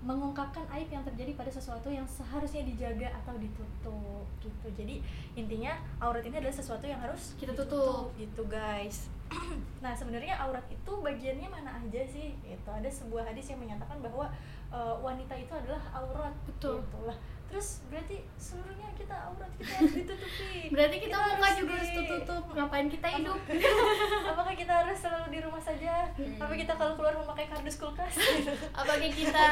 mengungkapkan 0.00 0.64
aib 0.80 0.88
yang 0.88 1.04
terjadi 1.04 1.36
pada 1.36 1.52
sesuatu 1.52 1.92
yang 1.92 2.08
seharusnya 2.08 2.64
dijaga 2.64 3.12
atau 3.20 3.36
ditutup 3.36 4.24
gitu 4.40 4.68
jadi 4.72 4.96
intinya 5.36 5.76
aurat 6.00 6.24
ini 6.24 6.40
adalah 6.40 6.56
sesuatu 6.56 6.88
yang 6.88 6.96
harus 6.96 7.36
Kita 7.36 7.52
ditutup, 7.52 8.08
tutup. 8.08 8.16
gitu 8.16 8.42
guys 8.48 9.12
nah 9.84 9.92
sebenarnya 9.92 10.40
aurat 10.40 10.64
itu 10.72 10.92
bagiannya 11.04 11.48
mana 11.52 11.76
aja 11.76 12.02
sih 12.08 12.32
itu 12.40 12.70
ada 12.72 12.88
sebuah 12.88 13.28
hadis 13.28 13.52
yang 13.52 13.60
menyatakan 13.60 14.00
bahwa 14.00 14.32
eh, 14.72 14.94
wanita 15.04 15.36
itu 15.36 15.52
adalah 15.52 15.82
aurat 15.92 16.32
Betul. 16.48 16.80
gitu 16.80 16.98
lah 17.04 17.16
terus 17.50 17.82
berarti 17.90 18.22
seluruhnya 18.38 18.88
kita 18.94 19.16
aurat 19.26 19.50
kita 19.58 19.74
harus 19.82 19.94
ditutupi 19.98 20.70
berarti 20.70 20.96
kita, 21.02 21.16
muka 21.18 21.34
harus 21.34 21.58
juga 21.58 21.72
harus 21.74 21.90
tutup 21.98 22.44
ngapain 22.54 22.86
kita 22.86 23.08
hidup? 23.18 23.40
Apakah 24.30 24.54
kita 24.54 24.72
harus 24.86 24.98
selalu 25.02 25.26
di 25.34 25.38
rumah 25.42 25.62
saja? 25.62 26.06
Hmm. 26.14 26.38
apa 26.38 26.54
kita 26.54 26.72
kalau 26.78 26.94
keluar 26.94 27.14
memakai 27.18 27.50
kardus 27.50 27.76
kulkas? 27.82 28.14
Apakah 28.78 29.10
kita 29.10 29.46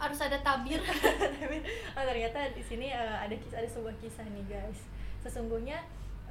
harus 0.00 0.18
ada 0.24 0.38
tabir? 0.40 0.80
Oh, 1.92 2.04
ternyata 2.08 2.40
di 2.56 2.62
sini 2.64 2.88
eh, 2.88 3.16
ada 3.20 3.34
kisah 3.36 3.60
ada 3.60 3.68
sebuah 3.68 3.94
kisah 4.00 4.24
nih 4.32 4.44
guys. 4.48 4.80
Sesungguhnya 5.20 5.76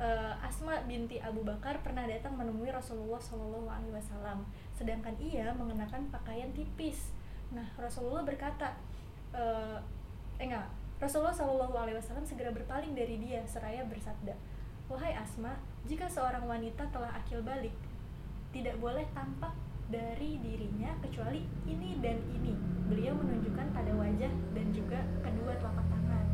eh, 0.02 0.34
Asma 0.41 0.82
binti 0.89 1.22
Abu 1.22 1.46
Bakar 1.46 1.86
pernah 1.86 2.10
datang 2.10 2.34
menemui 2.34 2.74
Rasulullah 2.74 3.22
Shallallahu 3.22 3.70
Alaihi 3.70 3.94
Wasallam. 3.94 4.41
Sedangkan 4.74 5.13
ia 5.22 5.54
mengenakan 5.54 6.10
pakaian 6.10 6.50
tipis. 6.58 7.13
Nah 7.54 7.65
Rasulullah 7.78 8.26
berkata 8.26 8.74
eh 9.36 9.78
enggak 10.39 10.68
Rasulullah 10.99 11.36
Wasallam 11.36 12.23
segera 12.23 12.51
berpaling 12.55 12.95
dari 12.95 13.19
dia 13.19 13.43
seraya 13.47 13.84
bersabda 13.84 14.36
wahai 14.86 15.17
Asma 15.17 15.58
jika 15.89 16.05
seorang 16.05 16.45
wanita 16.45 16.86
telah 16.93 17.10
akil 17.17 17.41
balik 17.41 17.73
tidak 18.53 18.77
boleh 18.79 19.03
tampak 19.12 19.51
dari 19.91 20.41
dirinya 20.41 20.95
kecuali 21.03 21.45
ini 21.67 21.99
dan 22.01 22.17
ini. 22.34 22.55
Beliau 22.88 23.13
menunjukkan 23.17 23.67
pada 23.75 23.91
wajah 23.93 24.31
dan 24.55 24.67
juga 24.73 24.99
kedua 25.21 25.53
telapak 25.60 25.86
tangan. 25.91 26.25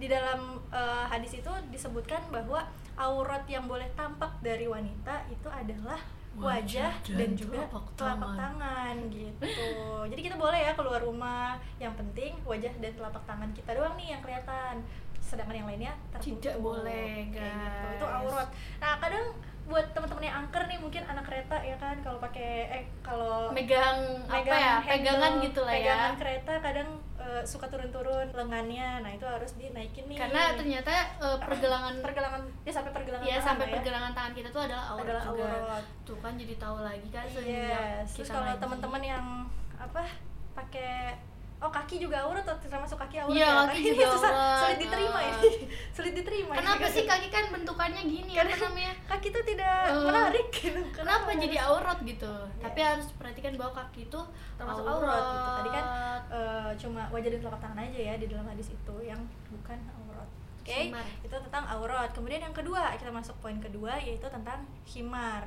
Di 0.00 0.06
dalam 0.08 0.58
eh, 0.72 1.04
hadis 1.12 1.38
itu 1.38 1.52
disebutkan 1.70 2.24
bahwa 2.32 2.66
aurat 2.96 3.44
yang 3.46 3.68
boleh 3.68 3.86
tampak 3.94 4.32
dari 4.40 4.66
wanita 4.66 5.28
itu 5.30 5.46
adalah 5.50 6.00
wajah, 6.34 6.90
Wajah 6.90 7.14
dan, 7.14 7.18
dan 7.18 7.30
juga 7.38 7.58
telapak 7.62 7.86
tangan. 7.94 8.36
tangan 8.36 8.96
gitu. 9.10 9.46
Jadi 10.10 10.20
kita 10.20 10.36
boleh 10.36 10.60
ya 10.60 10.72
keluar 10.74 11.00
rumah, 11.00 11.56
yang 11.78 11.94
penting 11.94 12.34
wajah 12.42 12.72
dan 12.82 12.92
telapak 12.94 13.22
tangan 13.24 13.50
kita 13.54 13.70
doang 13.74 13.94
nih 13.94 14.18
yang 14.18 14.22
kelihatan. 14.22 14.82
Sedangkan 15.22 15.56
yang 15.56 15.68
lainnya 15.70 15.92
tertutup. 16.12 16.42
Tidak 16.42 16.56
boleh, 16.60 17.32
Kayak 17.32 17.54
gitu. 17.54 17.86
Itu 17.96 18.06
guys. 18.06 18.16
aurat. 18.20 18.48
Nah, 18.82 18.92
kadang 19.00 19.26
buat 19.64 19.86
teman-teman 19.96 20.24
yang 20.28 20.36
angker 20.44 20.62
nih 20.68 20.76
mungkin 20.76 21.02
anak 21.08 21.24
kereta 21.24 21.56
ya 21.64 21.72
kan 21.80 21.96
kalau 22.04 22.20
pakai 22.20 22.68
eh 22.68 22.84
kalau 23.00 23.48
megang 23.48 23.96
apa 24.28 24.44
megang 24.44 24.60
ya 24.60 24.74
handle, 24.76 24.92
pegangan 24.92 25.32
gitu 25.40 25.60
lah 25.64 25.72
ya 25.72 25.80
pegangan 25.80 26.14
kereta 26.20 26.52
kadang 26.60 26.88
eh, 27.24 27.42
suka 27.48 27.66
turun-turun 27.72 28.28
lengannya. 28.30 29.00
Nah 29.00 29.10
itu 29.16 29.24
harus 29.24 29.56
dinaikin 29.56 30.04
nih. 30.06 30.20
Karena 30.20 30.52
ternyata 30.54 30.92
eh, 31.18 31.38
pergelangan 31.40 31.94
pergelangan 32.04 32.42
ya 32.62 32.72
sampai 32.72 32.92
pergelangan 32.92 33.24
ya 33.24 33.36
tangan 33.40 33.46
sampai 33.48 33.66
ya. 33.66 33.72
pergelangan 33.80 34.12
tangan 34.12 34.32
kita 34.36 34.48
tuh 34.52 34.62
adalah 34.68 34.84
aurat 34.92 35.04
adalah 35.08 35.24
juga. 35.24 35.44
aurat. 35.48 35.84
Tuh 36.04 36.18
kan 36.20 36.32
jadi 36.36 36.54
tahu 36.60 36.76
lagi 36.84 37.08
kan 37.08 37.26
yes. 37.40 38.08
terus 38.14 38.28
kalau 38.28 38.52
teman-teman 38.60 39.02
yang 39.02 39.24
apa 39.80 40.04
pakai 40.54 41.18
oh 41.64 41.72
kaki 41.72 41.96
juga 41.96 42.20
aurat 42.20 42.44
atau 42.44 42.60
termasuk 42.62 42.94
kaki 42.98 43.16
aurat 43.18 43.32
Iya, 43.32 43.48
ya? 43.48 43.64
kaki 43.66 43.80
Ini 43.80 43.88
juga 43.94 44.06
susah, 44.12 44.28
aurat. 44.28 44.58
sulit 44.60 44.78
diterima 44.78 45.18
ini 45.22 45.48
sulit 45.96 46.12
diterima 46.14 46.52
ini 46.52 46.58
kenapa 46.60 46.76
kan. 46.78 46.92
sih 46.92 47.04
kaki 47.04 47.28
kan 47.30 47.44
bentukannya 47.48 48.02
gini 48.04 48.32
apa 48.32 48.40
Karena- 48.44 48.60
namanya 48.62 48.92
kaki 49.06 49.26
itu 49.26 49.40
tidak 49.46 49.78
Eh, 49.86 50.04
menarik 50.04 50.46
gitu 50.50 50.80
kenapa 50.92 51.28
jadi 51.32 51.56
harus- 51.56 51.72
aurat 51.74 51.98
gitu 52.02 52.32
Iya. 52.52 52.62
tapi 52.62 52.80
harus 52.82 53.06
perhatikan 53.14 53.52
bahwa 53.54 53.72
kaki 53.74 54.00
itu 54.04 54.20
termasuk 54.54 54.84
aurat, 54.84 55.22
gitu. 55.24 55.48
Tadi 55.56 55.70
kan 55.72 55.84
eh, 56.28 56.70
cuma 56.76 57.02
wajah 57.08 57.28
dan 57.28 57.40
telapak 57.40 57.60
tangan 57.60 57.78
aja 57.80 58.00
ya 58.02 58.14
di 58.14 58.26
dalam 58.26 58.44
hadis 58.44 58.68
itu 58.68 58.94
yang 59.00 59.20
bukan 59.50 59.78
aurat. 59.96 60.28
Oke, 60.60 60.88
Himar. 60.88 61.04
itu 61.20 61.36
tentang 61.40 61.64
aurat. 61.66 62.08
Kemudian 62.10 62.40
yang 62.40 62.52
kedua, 62.52 62.92
kita 62.92 63.08
masuk 63.08 63.36
poin 63.38 63.56
kedua 63.58 63.96
yaitu 63.98 64.24
tentang 64.26 64.60
himar. 64.86 65.44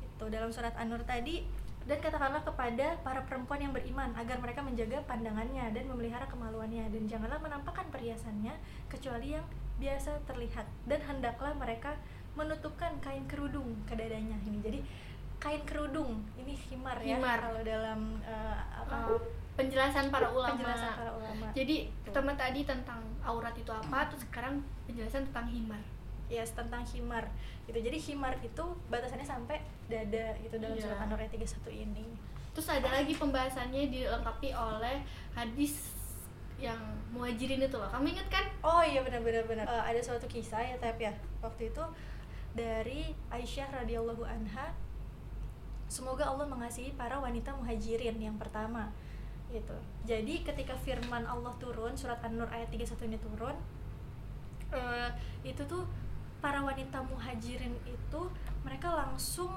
Itu 0.00 0.28
dalam 0.28 0.48
surat 0.48 0.72
An-Nur 0.72 1.00
tadi 1.02 1.44
dan 1.84 2.00
katakanlah 2.00 2.40
kepada 2.40 2.96
para 3.04 3.20
perempuan 3.28 3.60
yang 3.60 3.72
beriman 3.76 4.08
agar 4.16 4.40
mereka 4.40 4.64
menjaga 4.64 5.04
pandangannya 5.04 5.68
dan 5.76 5.84
memelihara 5.84 6.24
kemaluannya. 6.24 6.88
Dan 6.88 7.04
janganlah 7.04 7.36
menampakkan 7.44 7.84
perhiasannya 7.92 8.56
kecuali 8.88 9.36
yang 9.36 9.44
biasa 9.76 10.24
terlihat. 10.24 10.64
Dan 10.88 11.04
hendaklah 11.04 11.52
mereka 11.52 11.92
menutupkan 12.32 12.96
kain 13.04 13.28
kerudung 13.28 13.76
ke 13.84 13.92
dadanya. 14.00 14.40
Ini 14.48 14.58
jadi 14.64 14.80
kain 15.36 15.60
kerudung. 15.68 16.24
Ini 16.40 16.56
himar, 16.72 16.96
ya 17.04 17.20
Himar. 17.20 17.38
kalau 17.52 17.60
dalam 17.60 18.16
eh, 18.24 18.56
apa? 18.80 18.96
Eh, 19.12 19.20
penjelasan 19.60 20.08
para 20.08 20.32
ulama. 20.32 20.56
Penjelasan 20.56 20.92
para 20.96 21.12
ulama. 21.20 21.46
Jadi 21.52 21.76
pertama 22.00 22.32
tadi 22.32 22.60
tentang 22.64 23.04
aurat 23.24 23.52
itu 23.56 23.72
apa 23.72 24.08
terus 24.08 24.24
sekarang 24.28 24.60
penjelasan 24.88 25.24
tentang 25.32 25.48
himar 25.48 25.80
yes 26.26 26.52
tentang 26.52 26.82
himar 26.86 27.28
gitu. 27.64 27.78
Jadi 27.78 27.98
himar 28.00 28.36
itu 28.40 28.64
batasannya 28.88 29.24
sampai 29.24 29.60
dada 29.86 30.32
gitu 30.40 30.56
dalam 30.56 30.74
Iya. 30.74 30.84
surat 30.88 30.98
An-Nur 31.04 31.20
ayat 31.20 31.32
31 31.32 31.70
ini. 31.70 32.06
Terus 32.54 32.68
ada 32.70 32.88
lagi 32.88 33.12
pembahasannya 33.12 33.90
dilengkapi 33.90 34.54
oleh 34.54 35.02
hadis 35.34 35.92
yang 36.54 36.78
muhajirin 37.10 37.58
itu 37.60 37.76
loh. 37.76 37.90
Kamu 37.90 38.06
inget 38.08 38.28
kan? 38.30 38.46
Oh 38.62 38.80
iya 38.80 39.02
benar-benar 39.02 39.42
benar 39.44 39.66
Eh, 39.66 39.84
ada 39.90 40.00
suatu 40.00 40.24
kisah 40.24 40.62
ya 40.62 40.76
tapi 40.78 41.04
ya. 41.04 41.12
Waktu 41.42 41.68
itu 41.68 41.84
dari 42.54 43.10
Aisyah 43.28 43.82
radhiyallahu 43.82 44.22
anha 44.22 44.70
semoga 45.90 46.24
Allah 46.24 46.46
mengasihi 46.46 46.94
para 46.94 47.18
wanita 47.18 47.52
muhajirin 47.54 48.16
yang 48.16 48.38
pertama 48.38 48.88
gitu. 49.50 49.74
Jadi 50.02 50.42
ketika 50.42 50.74
firman 50.74 51.26
Allah 51.26 51.52
turun 51.58 51.94
surat 51.94 52.18
An-Nur 52.22 52.48
ayat 52.50 52.70
31 52.70 53.06
ini 53.06 53.18
turun 53.18 53.54
eh, 54.70 55.10
itu 55.42 55.62
tuh 55.66 55.84
para 56.44 56.60
wanita 56.60 57.00
muhajirin 57.08 57.72
itu 57.88 58.20
mereka 58.60 58.92
langsung 58.92 59.48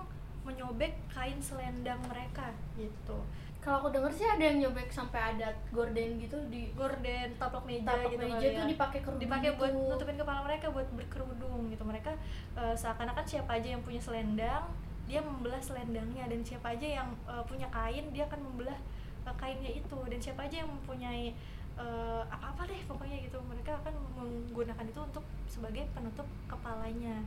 menyobek 0.48 0.96
kain 1.12 1.36
selendang 1.44 2.00
mereka 2.08 2.56
gitu 2.80 3.20
kalau 3.60 3.84
aku 3.84 3.92
denger 3.92 4.12
sih 4.16 4.24
ada 4.24 4.40
yang 4.48 4.64
nyobek 4.64 4.88
sampai 4.88 5.36
ada 5.36 5.52
gorden 5.76 6.16
gitu 6.24 6.40
di 6.48 6.72
gorden 6.72 7.36
taplak 7.36 7.68
meja 7.68 7.92
tapak 7.92 8.16
gitu 8.16 8.24
meja 8.24 8.48
tuh 8.56 8.64
ya. 8.64 8.72
dipakai 8.72 9.00
kerudung 9.04 9.24
dipakai 9.28 9.50
buat 9.60 9.74
gitu. 9.76 9.92
nutupin 9.92 10.16
kepala 10.16 10.40
mereka 10.48 10.66
buat 10.72 10.88
berkerudung 10.96 11.68
gitu 11.68 11.84
mereka 11.84 12.16
eh, 12.56 12.76
seakan-akan 12.80 13.26
siapa 13.28 13.60
aja 13.60 13.76
yang 13.76 13.84
punya 13.84 14.00
selendang 14.00 14.64
dia 15.04 15.20
membelah 15.20 15.60
selendangnya 15.60 16.24
dan 16.32 16.40
siapa 16.48 16.72
aja 16.72 17.04
yang 17.04 17.10
eh, 17.28 17.44
punya 17.44 17.68
kain 17.68 18.08
dia 18.16 18.24
akan 18.32 18.40
membelah 18.48 18.80
eh, 19.28 19.36
kainnya 19.36 19.72
itu 19.76 20.00
dan 20.08 20.20
siapa 20.24 20.48
aja 20.48 20.64
yang 20.64 20.72
mempunyai 20.72 21.36
eh, 21.78 22.24
apa-apa 22.26 22.66
deh 22.66 22.82
pokoknya 22.84 23.18
gitu. 23.22 23.38
Mereka 23.40 23.72
akan 23.78 23.94
menggunakan 24.14 24.84
itu 24.84 25.00
untuk 25.00 25.22
sebagai 25.46 25.86
penutup 25.92 26.26
kepalanya. 26.46 27.22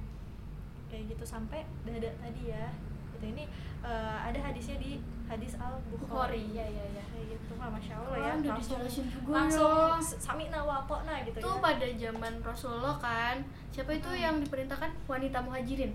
Kayak 0.86 1.14
gitu 1.14 1.24
sampai 1.24 1.62
dada 1.82 2.10
tadi 2.18 2.42
ya. 2.46 2.66
Gitu 3.14 3.24
ini 3.28 3.44
eh, 3.80 4.18
ada 4.20 4.38
hadisnya 4.40 4.76
di 4.76 4.98
hadis 5.24 5.54
al 5.56 5.78
bukhari. 5.86 6.50
Ya, 6.50 6.64
ya, 6.64 6.84
ya. 6.90 7.02
kayak 7.06 7.26
gitu. 7.30 7.52
Mah 7.54 7.70
masya 7.70 7.94
allah 7.94 8.10
Oh, 8.10 8.16
ya. 8.16 8.32
langsung 8.42 8.80
juga 9.06 9.30
langsung 9.30 9.76
ya. 9.94 10.18
sami 10.18 10.48
nawapo 10.48 10.96
nah 11.02 11.20
gitu 11.20 11.36
itu 11.36 11.44
ya. 11.46 11.60
pada 11.60 11.86
zaman 11.86 12.32
Rasulullah 12.40 12.96
kan 12.96 13.36
siapa 13.68 13.92
itu 13.92 14.08
Hmm. 14.08 14.18
yang 14.18 14.34
diperintahkan? 14.40 14.90
Wanita 15.06 15.38
muhajirin. 15.40 15.92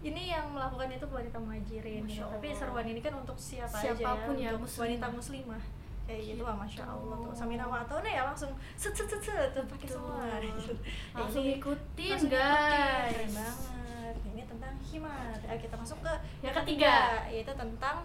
Ini 0.00 0.22
yang 0.30 0.46
melakukan 0.50 0.88
itu 0.90 1.06
wanita 1.06 1.38
muhajirin 1.38 2.04
gitu. 2.04 2.24
tapi 2.26 2.52
seruan 2.52 2.84
ini 2.84 3.00
kan 3.00 3.14
untuk 3.14 3.32
siapa 3.38 3.72
Siapa 3.72 4.20
pun 4.22 4.32
aja 4.32 4.40
ya, 4.40 4.44
ya, 4.44 4.50
untuk 4.52 4.68
muslimah. 4.68 4.82
wanita 4.84 5.06
muslimah 5.08 5.62
kayak 6.04 6.22
gitu 6.26 6.40
wah 6.40 6.52
masya 6.54 6.80
Gitu. 6.80 6.90
allah 6.90 7.16
tuh. 7.18 7.32
Sami 7.34 7.54
nawapo 7.54 7.94
nah 7.96 8.10
ya 8.10 8.22
langsung 8.22 8.50
set 8.74 8.92
set 8.92 9.06
set 9.06 9.22
set 9.22 9.48
tuh 9.50 9.64
pakai 9.66 9.88
semua. 9.88 10.20
Gitu. 10.44 10.74
langsung 11.10 11.42
Ini 11.42 11.56
ikutin 11.56 12.10
langsung 12.12 12.30
guys. 12.30 12.52
ikutin. 12.54 13.10
keren 13.10 13.32
banget. 13.34 14.14
Ini 14.26 14.42
tentang 14.46 14.74
himar. 14.82 15.32
Kita 15.54 15.74
masuk 15.74 15.98
ke 15.98 16.12
Yang 16.38 16.44
yang 16.44 16.54
ketiga. 16.54 16.92
ketiga. 16.92 17.30
yaitu 17.30 17.52
tentang 17.54 17.96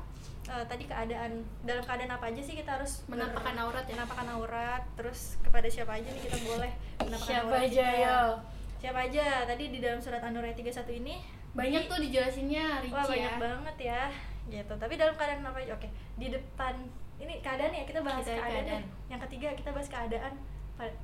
eh, 0.46 0.66
tadi 0.66 0.84
keadaan 0.86 1.32
dalam 1.62 1.84
keadaan 1.84 2.12
apa 2.12 2.26
aja 2.26 2.42
sih 2.42 2.56
kita 2.56 2.72
harus 2.74 3.04
menampakkan 3.06 3.56
aurat 3.58 3.84
ya? 3.84 3.94
menampakkan 3.94 4.28
aurat. 4.32 4.82
Terus 4.96 5.20
kepada 5.40 5.68
siapa 5.68 5.92
aja 5.94 6.08
nih 6.08 6.24
kita 6.24 6.38
boleh 6.42 6.72
menampakkan 7.00 7.28
siapa 7.36 7.48
aurat 7.50 7.64
aja 7.66 7.88
ya? 7.94 8.16
siapa 8.78 9.00
aja? 9.04 9.26
Tadi 9.46 9.64
di 9.70 9.80
dalam 9.80 10.00
surat 10.00 10.24
An-Nur 10.24 10.42
ayat 10.42 10.56
31 10.56 10.88
ini 10.96 11.20
banyak 11.52 11.84
di- 11.84 11.90
tuh 11.90 12.00
dijelasinnya 12.00 12.80
rinci 12.80 12.96
wah 12.96 13.04
banyak 13.04 13.28
ya. 13.28 13.38
banget 13.38 13.76
ya. 13.84 14.02
Gitu. 14.48 14.74
Tapi 14.74 14.94
dalam 14.96 15.14
keadaan 15.14 15.44
apa 15.44 15.60
aja? 15.60 15.76
Oke 15.76 15.90
di 16.16 16.28
depan 16.28 16.74
ini 17.20 17.34
keadaan 17.40 17.72
ya 17.72 17.84
kita 17.84 18.00
bahas 18.00 18.22
Kita 18.22 18.34
keadaan, 18.34 18.52
keadaan. 18.58 18.82
nih. 18.82 19.08
yang 19.08 19.20
ketiga 19.22 19.48
kita 19.54 19.70
bahas 19.70 19.88
keadaan 19.88 20.34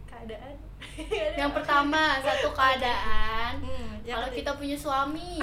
keadaan 0.05 0.55
yang 1.39 1.51
pertama 1.51 2.01
satu 2.19 2.49
keadaan 2.57 3.53
Hmm, 3.57 3.99
kalau 4.01 4.29
kita 4.29 4.51
punya 4.53 4.75
suami 4.75 5.39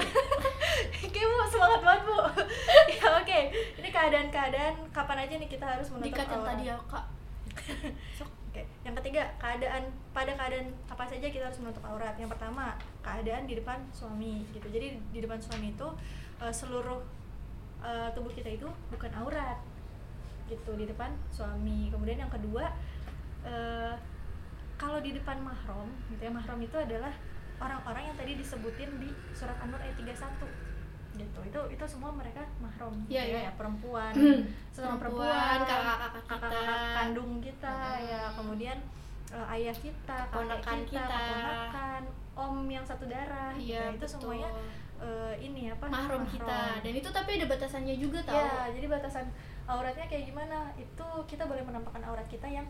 Kayak 1.13 1.27
bu 1.27 1.35
semangat 1.45 1.81
banget 1.81 2.01
bu 2.03 2.17
ya 2.89 3.05
oke 3.15 3.39
ini 3.75 3.89
keadaan-keadaan 3.89 4.73
kapan 4.89 5.17
aja 5.19 5.33
nih 5.35 5.47
kita 5.47 5.65
harus 5.67 5.87
menutup 5.89 6.07
dikat 6.09 6.25
yang 6.25 6.39
aurat. 6.39 6.49
tadi 6.49 6.63
ya 6.65 6.75
kak 6.83 7.05
Oke, 8.49 8.61
yang 8.83 8.93
ketiga 8.95 9.25
keadaan 9.35 9.81
pada 10.09 10.29
keadaan 10.31 10.69
apa 10.85 11.03
saja 11.03 11.25
kita 11.25 11.41
harus 11.43 11.57
menutup 11.57 11.81
aurat. 11.83 12.13
Yang 12.15 12.37
pertama 12.37 12.73
keadaan 13.01 13.49
di 13.49 13.57
depan 13.57 13.81
suami 13.89 14.45
gitu. 14.49 14.69
Jadi 14.69 14.93
di 15.09 15.19
depan 15.19 15.37
suami 15.37 15.73
itu 15.73 15.87
eh, 16.37 16.53
seluruh 16.53 17.01
eh, 17.81 18.09
tubuh 18.13 18.29
kita 18.29 18.53
itu 18.53 18.69
bukan 18.89 19.09
aurat 19.15 19.57
gitu 20.53 20.71
di 20.73 20.85
depan 20.85 21.09
suami 21.29 21.89
kemudian 21.89 22.17
yang 22.19 22.31
kedua 22.31 22.69
eh, 23.43 23.93
kalau 24.75 24.99
di 24.99 25.11
depan 25.11 25.37
mahram 25.39 25.89
gitu 26.07 26.21
ya 26.21 26.29
mahram 26.29 26.59
itu 26.59 26.75
adalah 26.75 27.13
orang-orang 27.57 28.03
yang 28.05 28.15
tadi 28.15 28.35
disebutin 28.35 28.89
di 28.97 29.07
surat 29.31 29.55
An-Nur 29.57 29.79
ayat 29.79 29.95
31 29.95 30.13
gitu 31.13 31.39
itu 31.43 31.59
itu 31.69 31.83
semua 31.87 32.09
mereka 32.11 32.41
mahram 32.57 32.89
Iya, 33.05 33.21
gitu 33.23 33.37
iya. 33.37 33.41
ya 33.45 33.51
perempuan 33.53 34.13
sesama 34.73 34.97
Perempuan, 34.97 35.57
kakak-kakak 35.61 36.23
kita. 36.25 36.61
kandung 36.95 37.31
kita 37.37 37.69
Hmm. 37.69 38.01
ya 38.03 38.21
kemudian 38.33 38.77
eh, 39.29 39.53
ayah 39.53 39.75
kita 39.75 40.17
Ponakan 40.27 40.77
kita, 40.83 41.05
kita. 41.05 41.05
keponakan 41.05 42.01
om 42.33 42.65
yang 42.65 42.81
satu 42.81 43.05
darah 43.05 43.53
gitu. 43.53 43.69
iya 43.69 43.81
itu 43.87 43.97
betul. 43.99 44.09
semuanya 44.11 44.49
eh, 44.99 45.33
ini 45.39 45.69
apa 45.69 45.85
mahram 45.85 46.25
kita 46.25 46.61
dan 46.81 46.93
itu 46.95 47.05
tapi 47.07 47.29
ada 47.35 47.45
batasannya 47.47 47.95
juga 47.95 48.19
tau 48.23 48.33
ya 48.35 48.73
jadi 48.73 48.85
batasan 48.89 49.25
auratnya 49.65 50.05
kayak 50.05 50.25
gimana 50.25 50.57
itu 50.75 51.05
kita 51.25 51.43
boleh 51.43 51.61
menampakkan 51.61 52.03
aurat 52.03 52.25
kita 52.25 52.45
yang 52.45 52.67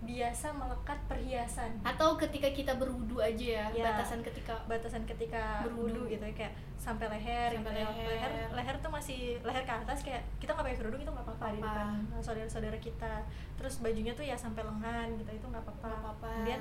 biasa 0.00 0.48
melekat 0.50 0.96
perhiasan 1.04 1.76
atau 1.82 2.16
ketika 2.16 2.48
kita 2.48 2.72
berwudu 2.72 3.20
aja 3.20 3.44
ya, 3.60 3.64
Ya. 3.70 3.84
batasan 3.86 4.24
ketika 4.24 4.56
batasan 4.64 5.04
ketika 5.04 5.60
Berwudu. 5.62 6.08
gitu 6.08 6.24
ya 6.24 6.32
kayak 6.34 6.56
sampai 6.74 7.04
leher 7.06 7.52
Sampai 7.52 7.76
gitu 7.76 7.84
ya. 7.84 7.84
leher. 7.84 8.08
leher 8.08 8.32
leher 8.50 8.76
tuh 8.80 8.88
masih 8.88 9.20
leher 9.38 9.60
ke 9.60 9.74
atas 9.74 10.00
kayak 10.00 10.24
kita 10.40 10.56
nggak 10.56 10.64
pakai 10.64 10.78
kerudung 10.80 10.96
itu 10.98 11.10
nggak 11.10 11.20
apa-apa 11.22 11.46
di 11.50 11.60
depan 11.60 11.92
saudara-saudara 12.16 12.78
kita 12.80 13.12
terus 13.54 13.74
bajunya 13.76 14.16
tuh 14.16 14.24
ya 14.24 14.32
sampai 14.34 14.64
lengan 14.64 15.08
gitu 15.14 15.30
itu 15.30 15.46
nggak 15.46 15.64
apa-apa 15.68 16.32
kemudian 16.32 16.60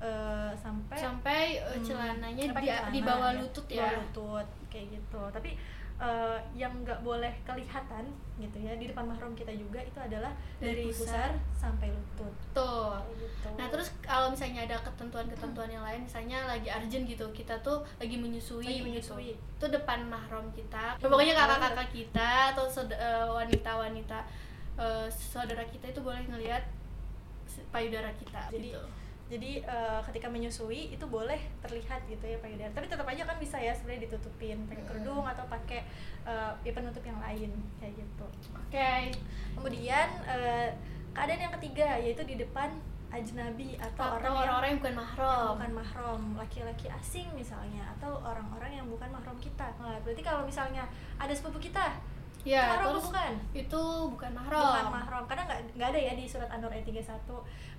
eh, 0.00 0.50
sampai 0.56 0.98
sampai 0.98 1.42
uh, 1.62 1.70
Hmm, 1.70 1.86
celananya 1.86 2.42
apa 2.44 2.58
di, 2.58 2.66
celana, 2.66 2.90
di 2.90 3.00
bawah 3.00 3.30
ya. 3.30 3.38
lutut 3.38 3.64
Di 3.64 3.72
ya 3.72 3.86
bawah 3.86 3.94
lutut 4.02 4.46
kayak 4.66 4.86
gitu 4.90 5.22
tapi 5.30 5.50
eh, 6.00 6.38
yang 6.56 6.72
nggak 6.80 7.04
boleh 7.04 7.30
kelihatan 7.44 8.08
gitu 8.40 8.56
ya 8.56 8.72
di 8.80 8.88
depan 8.88 9.04
mahram 9.04 9.36
kita 9.36 9.52
juga 9.52 9.84
itu 9.84 10.00
adalah 10.00 10.32
Dari 10.56 10.80
dari, 10.80 10.84
pusar 10.88 11.36
sampai 11.52 11.92
lutut 11.92 12.32
tuh 12.56 12.96
gitu 13.20 13.48
Nah 13.60 13.68
terus 13.68 13.92
kalau 14.00 14.32
misalnya 14.32 14.64
ada 14.64 14.80
ketentuan-ketentuan 14.80 15.68
yang 15.68 15.84
lain, 15.84 16.00
misalnya 16.08 16.48
lagi 16.48 16.72
urgent 16.72 17.04
gitu, 17.04 17.26
kita 17.36 17.52
tuh 17.60 17.84
lagi 18.00 18.16
menyusui, 18.16 18.64
Lagi 18.64 18.80
gitu. 18.80 18.86
menyusui. 18.88 19.32
itu 19.36 19.66
depan 19.68 20.08
mahram 20.08 20.48
kita, 20.56 20.96
Iya, 20.96 21.04
pokoknya 21.04 21.36
kakak-kakak 21.36 21.88
kita 21.92 22.30
atau 22.56 22.64
eh, 22.88 23.28
wanita-wanita 23.28 24.18
eh, 24.80 25.06
saudara 25.12 25.60
kita 25.68 25.92
itu 25.92 26.00
boleh 26.00 26.24
ngelihat 26.24 26.64
payudara 27.68 28.08
kita. 28.16 28.48
Jadi, 28.48 28.72
gitu. 28.72 28.82
Jadi 29.30 29.62
eh, 29.62 30.00
ketika 30.10 30.26
menyusui 30.26 30.90
itu 30.90 31.04
boleh 31.06 31.38
terlihat 31.62 32.02
gitu 32.10 32.26
ya 32.26 32.36
payudara 32.42 32.74
tapi 32.74 32.90
tetap 32.90 33.06
aja 33.06 33.22
kan 33.22 33.38
bisa 33.38 33.56
ya 33.62 33.70
sebenarnya 33.70 34.10
ditutupin 34.10 34.58
pakai 34.66 34.84
kerudung 34.90 35.22
atau 35.22 35.46
pakai 35.46 35.86
eh, 36.26 36.52
ya 36.66 36.72
penutup 36.74 37.00
yang 37.06 37.22
lain 37.22 37.54
kayak 37.78 37.94
gitu 37.94 38.26
Oke. 38.58 39.14
kemudian 39.54 40.08
eh, 40.26 40.74
keadaan 41.14 41.46
yang 41.46 41.54
ketiga 41.62 41.88
yaitu 42.02 42.26
di 42.26 42.34
depan 42.42 42.74
ajnabi 43.10 43.74
atau, 43.74 44.06
Atau 44.06 44.22
orang 44.22 44.22
yang 44.22 44.38
orang-orang 44.38 44.68
yang 44.70 44.78
bukan 44.78 44.94
yang 44.94 45.02
mahram. 45.02 45.50
bukan 45.58 45.72
mahram 45.74 46.22
laki-laki 46.38 46.86
asing 46.90 47.28
misalnya 47.34 47.82
atau 47.98 48.22
orang-orang 48.22 48.82
yang 48.82 48.86
bukan 48.86 49.10
mahram 49.10 49.34
kita 49.42 49.66
nah, 49.82 49.98
berarti 50.02 50.22
kalau 50.22 50.46
misalnya 50.46 50.86
ada 51.18 51.34
sepupu 51.34 51.58
kita 51.58 51.98
Ya, 52.42 52.72
mahram 52.72 52.86
terus 52.90 53.04
bukan 53.06 53.32
itu 53.52 53.82
bukan 54.08 54.30
mahram. 54.32 54.62
bukan 54.64 54.84
mahram 54.90 55.22
karena 55.24 55.42
nggak 55.44 55.60
nggak 55.76 55.88
ada 55.90 56.00
ya 56.00 56.12
di 56.14 56.24
surat 56.24 56.48
an-nur 56.48 56.68
ayat 56.68 56.84
31 56.84 57.20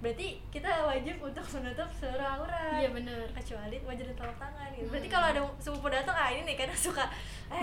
berarti 0.02 0.28
kita 0.50 0.69
wajib 0.84 1.15
untuk 1.19 1.45
menutup 1.52 1.89
seluruh 1.91 2.26
aurat 2.36 2.78
Iya 2.78 2.89
bener. 2.89 3.26
kecuali 3.32 3.78
wajah 3.80 4.02
dan 4.04 4.15
telapak 4.15 4.38
tangan 4.39 4.69
gitu. 4.71 4.88
Berarti 4.88 5.08
Hmm. 5.08 5.15
kalau 5.15 5.28
ada 5.28 5.41
sepupu 5.58 5.88
datang 5.88 6.15
ah 6.15 6.30
ini 6.30 6.41
nih 6.43 6.56
kadang 6.56 6.78
suka 6.80 7.06
eh 7.50 7.62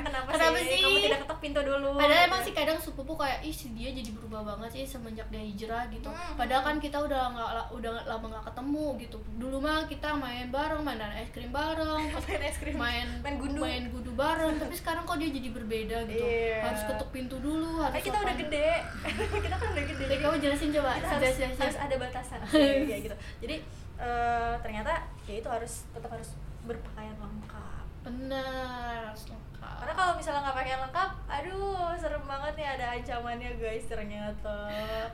kenapa, 0.00 0.28
Kenapa 0.32 0.58
sih? 0.58 0.66
sih? 0.68 0.80
kamu 0.80 0.98
tidak 1.04 1.20
ketok 1.22 1.38
pintu 1.40 1.60
dulu 1.60 1.88
Padahal 1.92 2.10
gitu. 2.16 2.26
emang 2.26 2.40
sih 2.42 2.52
kadang 2.52 2.78
sepupu 2.78 3.12
kayak 3.14 3.38
ih 3.42 3.54
dia 3.72 3.90
jadi 3.92 4.10
berubah 4.12 4.40
banget 4.44 4.70
sih 4.72 4.84
semenjak 4.88 5.26
dia 5.28 5.38
hijrah 5.40 5.84
gitu. 5.88 6.08
Hmm. 6.08 6.34
Padahal 6.34 6.62
kan 6.64 6.76
kita 6.78 6.98
udah 6.98 7.22
nggak 7.28 7.48
udah 7.72 7.90
lama 8.04 8.26
nggak 8.28 8.44
ketemu 8.48 8.86
gitu. 8.98 9.16
Dulu 9.36 9.56
mah 9.60 9.84
kita 9.84 10.08
main 10.12 10.46
bareng, 10.48 10.80
mainan 10.80 11.12
es 11.12 11.30
krim 11.30 11.50
bareng, 11.50 12.02
main 12.16 12.40
es 12.40 12.56
krim 12.56 12.74
main 12.76 13.06
main 13.20 13.36
gundu 13.36 13.60
main 13.60 13.84
gudu 13.88 14.10
bareng. 14.12 14.56
Tapi 14.56 14.74
sekarang 14.74 15.02
kok 15.02 15.18
dia 15.18 15.28
jadi 15.28 15.48
berbeda 15.52 15.98
gitu. 16.06 16.26
Iya. 16.36 16.58
Harus 16.62 16.82
ketuk 16.86 17.08
pintu 17.10 17.36
dulu, 17.38 17.80
harus 17.80 17.94
Eh, 17.94 18.02
kita 18.02 18.18
udah 18.18 18.34
gede 18.36 18.68
kita 19.44 19.54
kan 19.54 19.68
udah 19.70 19.84
gede 19.86 20.04
Jadi 20.06 20.16
kamu 20.20 20.36
jelasin 20.38 20.70
coba, 20.70 20.90
kita 20.94 21.08
harus, 21.08 21.22
jelas 21.22 21.36
jelas. 21.38 21.56
harus 21.58 21.78
ada 21.80 21.94
batasan 21.96 22.38
kayak 22.44 23.00
gitu 23.06 23.16
jadi 23.40 23.56
eh, 23.96 24.54
ternyata 24.60 24.92
ya 25.24 25.34
itu 25.36 25.48
harus 25.48 25.72
tetap 25.88 26.10
harus 26.10 26.28
berpakaian 26.62 27.16
lengkap 27.16 27.84
Bener, 28.02 29.00
harus 29.04 29.24
lengkap. 29.26 29.74
karena 29.76 29.94
kalau 29.94 30.12
misalnya 30.14 30.40
nggak 30.40 30.56
pakaian 30.56 30.80
lengkap 30.80 31.10
aduh 31.26 31.90
serem 31.96 32.24
banget 32.24 32.52
nih 32.54 32.68
ada 32.70 32.86
ancamannya 32.92 33.50
guys 33.56 33.84
ternyata 33.84 34.56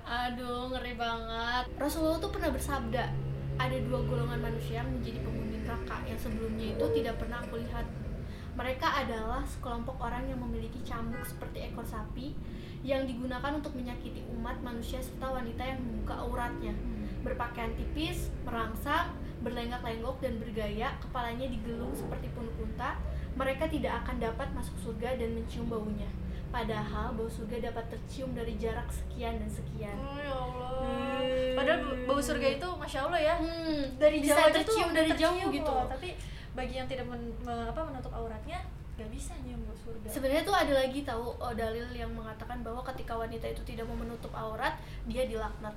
Aduh, 0.04 0.68
ngeri 0.68 0.94
banget. 0.94 1.64
Rasulullah 1.74 2.18
tuh 2.18 2.28
pernah 2.28 2.50
bersabda, 2.50 3.04
ada 3.54 3.76
dua 3.80 4.00
golongan 4.02 4.40
manusia 4.40 4.82
menjadi 4.82 5.18
penghuni 5.20 5.56
neraka 5.58 5.96
yang 6.04 6.16
sebelumnya 6.16 6.66
itu 6.70 6.84
tidak 6.92 7.14
pernah 7.16 7.40
aku 7.40 7.56
lihat. 7.58 7.86
Mereka 8.52 8.84
adalah 8.84 9.40
sekelompok 9.48 9.96
orang 9.96 10.28
yang 10.28 10.36
memiliki 10.38 10.76
cambuk 10.84 11.24
seperti 11.24 11.72
ekor 11.72 11.84
sapi 11.84 12.36
yang 12.82 13.06
digunakan 13.06 13.54
untuk 13.54 13.72
menyakiti 13.72 14.20
umat 14.36 14.58
manusia 14.60 14.98
serta 14.98 15.30
wanita 15.30 15.62
yang 15.62 15.80
membuka 15.80 16.20
auratnya. 16.20 16.74
Berpakaian 17.22 17.72
tipis, 17.78 18.28
merangsang, 18.42 19.14
berlenggak-lenggok 19.40 20.18
dan 20.20 20.36
bergaya, 20.42 20.92
kepalanya 20.98 21.46
digelung 21.48 21.94
seperti 21.94 22.28
punuk 22.34 22.52
unta. 22.60 22.98
Mereka 23.32 23.70
tidak 23.70 24.04
akan 24.04 24.20
dapat 24.20 24.48
masuk 24.52 24.76
surga 24.82 25.16
dan 25.16 25.32
mencium 25.32 25.70
baunya. 25.70 26.10
Padahal 26.52 27.16
bau 27.16 27.24
surga 27.32 27.72
dapat 27.72 27.88
tercium 27.88 28.36
dari 28.36 28.60
jarak 28.60 28.84
sekian 28.92 29.40
dan 29.40 29.48
sekian. 29.48 29.96
Oh, 29.96 30.20
ya 30.20 30.34
Allah. 30.36 30.68
Hmm. 30.84 31.56
Padahal 31.56 31.80
bau 32.04 32.20
surga 32.20 32.48
itu 32.60 32.68
masya 32.76 32.98
Allah 33.08 33.20
ya. 33.24 33.34
Hmm, 33.40 33.82
Dari 33.96 34.20
bisa 34.20 34.36
jauh 34.36 34.52
tercium 34.60 34.90
dari 34.92 35.10
jauh 35.16 35.32
tercium 35.32 35.48
gitu. 35.48 35.72
loh. 35.72 35.88
Tapi 35.88 36.12
bagi 36.52 36.74
yang 36.74 36.86
tidak 36.86 37.04
men- 37.04 37.32
me- 37.40 37.66
apa, 37.66 37.80
menutup 37.82 38.10
auratnya, 38.10 38.60
nggak 38.94 39.08
bisa 39.08 39.32
nyium 39.40 39.60
bau 39.62 39.72
surga. 39.74 40.06
Sebenarnya 40.06 40.42
tuh 40.42 40.52
ada 40.52 40.72
lagi 40.74 41.00
tahu 41.02 41.26
oh, 41.32 41.52
dalil 41.52 41.86
yang 41.90 42.10
mengatakan 42.10 42.60
bahwa 42.60 42.84
ketika 42.86 43.14
wanita 43.14 43.46
itu 43.46 43.62
tidak 43.64 43.84
mau 43.84 43.96
menutup 43.96 44.30
aurat, 44.32 44.76
dia 45.04 45.24
dilaknat. 45.24 45.72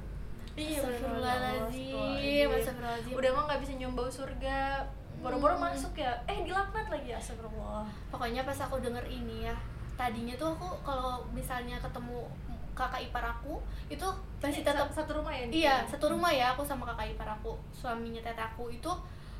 Iya, 0.53 0.79
Astagfirullahaladzim, 0.79 2.47
astagfirullahaladzim. 2.49 3.13
Udah 3.13 3.29
mah 3.31 3.43
nggak 3.45 3.59
bisa 3.59 3.71
nyium 3.73 3.93
bau 3.93 4.07
surga. 4.07 4.83
Boro-boro 5.15 5.55
Hmm. 5.55 5.63
masuk 5.65 5.95
ya. 5.95 6.11
Eh 6.25 6.43
dilaknat 6.43 6.87
lagi 6.87 7.09
astagfirullah. 7.09 7.87
Pokoknya 8.07 8.43
pas 8.43 8.55
aku 8.57 8.79
denger 8.79 9.03
ini 9.05 9.47
ya, 9.47 9.55
tadinya 9.93 10.35
tuh 10.35 10.53
aku 10.53 10.67
kalau 10.81 11.23
misalnya 11.31 11.79
ketemu 11.79 12.27
kakak 12.71 12.99
ipar 13.01 13.23
aku 13.23 13.55
itu 13.87 14.03
masih 14.37 14.59
tetap 14.59 14.91
sa- 14.91 14.99
satu 14.99 15.15
rumah 15.15 15.31
ya. 15.31 15.47
iya 15.47 15.75
satu 15.87 16.11
rumah 16.11 16.27
ya 16.27 16.51
aku 16.51 16.59
sama 16.59 16.83
kakak 16.83 17.15
ipar 17.15 17.23
aku 17.25 17.55
suaminya 17.71 18.19
tete 18.19 18.35
aku 18.37 18.67
itu 18.67 18.91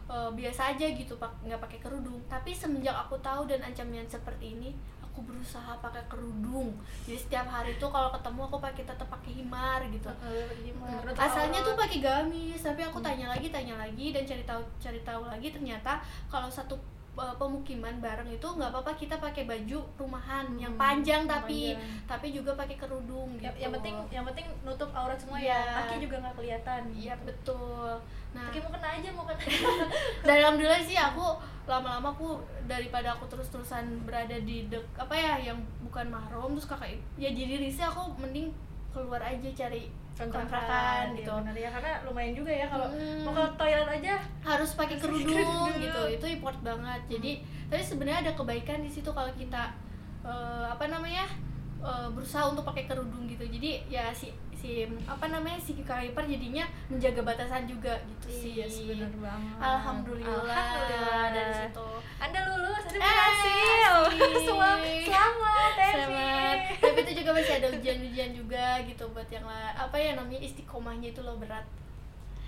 eh, 0.07 0.29
biasa 0.31 0.71
aja 0.71 0.85
gitu 0.87 1.13
pak 1.15 1.31
nggak 1.41 1.57
pakai 1.59 1.79
kerudung 1.79 2.17
tapi 2.25 2.51
semenjak 2.51 2.93
aku 2.95 3.17
tahu 3.19 3.45
dan 3.45 3.59
ancaman 3.59 4.05
seperti 4.05 4.53
ini 4.53 4.69
aku 5.01 5.23
berusaha 5.23 5.71
pakai 5.77 6.03
kerudung 6.05 6.75
jadi 7.03 7.15
setiap 7.17 7.47
hari 7.47 7.73
tuh 7.75 7.87
kalau 7.87 8.11
ketemu 8.11 8.41
aku 8.43 8.57
pakai 8.59 8.83
tetap 8.83 9.07
pakai 9.07 9.31
himar 9.33 9.79
gitu 9.87 10.11
Eh? 10.21 10.45
Menutup 10.69 11.15
asalnya 11.17 11.59
tuh 11.61 11.73
pakai 11.73 11.99
gamis 11.99 12.59
tapi 12.59 12.81
aku 12.81 12.97
Hmm. 12.97 13.07
tanya 13.07 13.25
lagi 13.29 13.47
tanya 13.47 13.75
lagi 13.75 14.11
dan 14.11 14.23
cari 14.23 14.43
tahu 14.43 14.61
cari 14.77 14.99
tahu 15.01 15.23
lagi 15.25 15.47
ternyata 15.49 15.97
kalau 16.27 16.45
satu 16.47 16.75
uh, 17.15 17.31
pemukiman 17.33 17.95
bareng 17.97 18.27
itu 18.27 18.43
nggak 18.45 18.69
apa-apa 18.69 18.91
kita 18.93 19.15
pakai 19.17 19.43
baju 19.45 19.79
rumahan 19.95 20.51
yang 20.53 20.75
Hmm, 20.75 20.83
panjang 20.83 21.23
tapi 21.25 21.73
panjang. 21.73 22.03
tapi 22.05 22.27
juga 22.29 22.51
pakai 22.53 22.75
kerudung 22.75 23.31
gitu 23.33 23.47
yang, 23.47 23.55
yang 23.57 23.71
penting 23.73 23.95
yang 24.11 24.25
penting 24.25 24.45
nutup 24.61 24.91
aurat 24.91 25.15
semua 25.15 25.39
ya. 25.39 25.55
Iya. 25.55 25.79
Kaki 25.81 25.95
juga 26.03 26.15
nggak 26.19 26.35
kelihatan. 26.35 26.81
iya 26.93 27.15
betul 27.17 27.95
nah 28.35 28.45
Kaki 28.45 28.59
mau 28.59 28.69
kena 28.69 28.89
aja 28.91 29.09
mau 29.09 29.23
kena. 29.23 29.39
dan 30.27 30.35
alhamdulillah 30.37 30.81
sih 30.81 30.93
aku 30.93 31.23
lama-lama 31.65 32.11
aku 32.11 32.35
daripada 32.65 33.09
aku 33.09 33.25
terus-terusan 33.25 34.03
berada 34.03 34.35
di 34.37 34.67
dek 34.67 34.83
apa 34.93 35.15
ya 35.15 35.33
yang 35.41 35.57
bukan 35.81 36.05
mahram 36.07 36.51
terus 36.51 36.67
kakak 36.67 36.93
ya 37.15 37.31
jadi 37.31 37.57
risih 37.57 37.87
aku 37.87 38.11
mending 38.15 38.51
keluar 38.91 39.17
aja 39.19 39.49
cari 39.49 39.87
kontrakan 40.15 41.11
Iya, 41.11 41.17
gitu 41.17 41.31
benar 41.33 41.55
ya 41.57 41.69
karena 41.69 41.91
lumayan 42.03 42.33
juga 42.33 42.47
ya 42.49 42.65
kalau 42.65 42.87
Hmm. 42.87 43.23
mau 43.23 43.33
ke 43.33 43.43
toilet 43.55 43.89
aja 43.93 44.13
harus 44.41 44.71
pakai 44.73 44.95
kerudung 44.95 45.27
kerudung. 45.27 45.75
gitu 45.77 46.01
itu 46.09 46.25
import 46.33 46.55
banget 46.61 47.01
jadi 47.09 47.31
tapi 47.65 47.81
sebenarnya 47.81 48.19
ada 48.21 48.33
kebaikan 48.33 48.79
di 48.79 48.87
situ 48.87 49.09
kalau 49.09 49.27
kita 49.33 49.75
eh, 50.21 50.65
apa 50.65 50.85
namanya 50.85 51.27
eh, 51.81 52.07
berusaha 52.09 52.47
untuk 52.47 52.63
pakai 52.63 52.85
kerudung 52.85 53.25
gitu 53.25 53.43
jadi 53.43 53.83
ya 53.85 54.05
si 54.11 54.31
si 54.55 54.69
apa 55.03 55.25
namanya 55.27 55.55
si 55.57 55.75
kakak 55.75 56.07
ipar 56.07 56.23
jadinya 56.23 56.63
menjaga 56.87 57.21
batasan 57.21 57.63
juga 57.63 57.93
gitu 58.01 58.27
sih 58.27 58.51
Iya, 58.55 58.65
benar 58.87 59.13
banget. 59.21 59.55
alhamdulillah, 59.57 60.41
Alhamdulillah. 60.41 61.23
dari 61.29 61.53
situ 61.61 61.87
Anda 62.17 62.39
lulus, 62.47 62.83
Anda 62.85 62.95
Eh, 62.95 63.03
berhasil. 63.03 63.93
Semua 64.41 64.69
selamat, 64.79 65.73
Evi. 65.75 65.91
Selamat. 65.91 66.57
tapi 66.77 66.99
itu 67.01 67.11
juga 67.15 67.29
masih 67.33 67.53
ada 67.55 67.67
ujian-ujian 67.69 68.31
juga 68.31 68.65
gitu 68.81 69.03
buat 69.07 69.27
yang 69.27 69.45
apa 69.75 69.95
ya 69.95 70.11
namanya 70.13 70.39
istiqomahnya 70.41 71.07
itu 71.09 71.21
loh 71.21 71.35
berat 71.35 71.65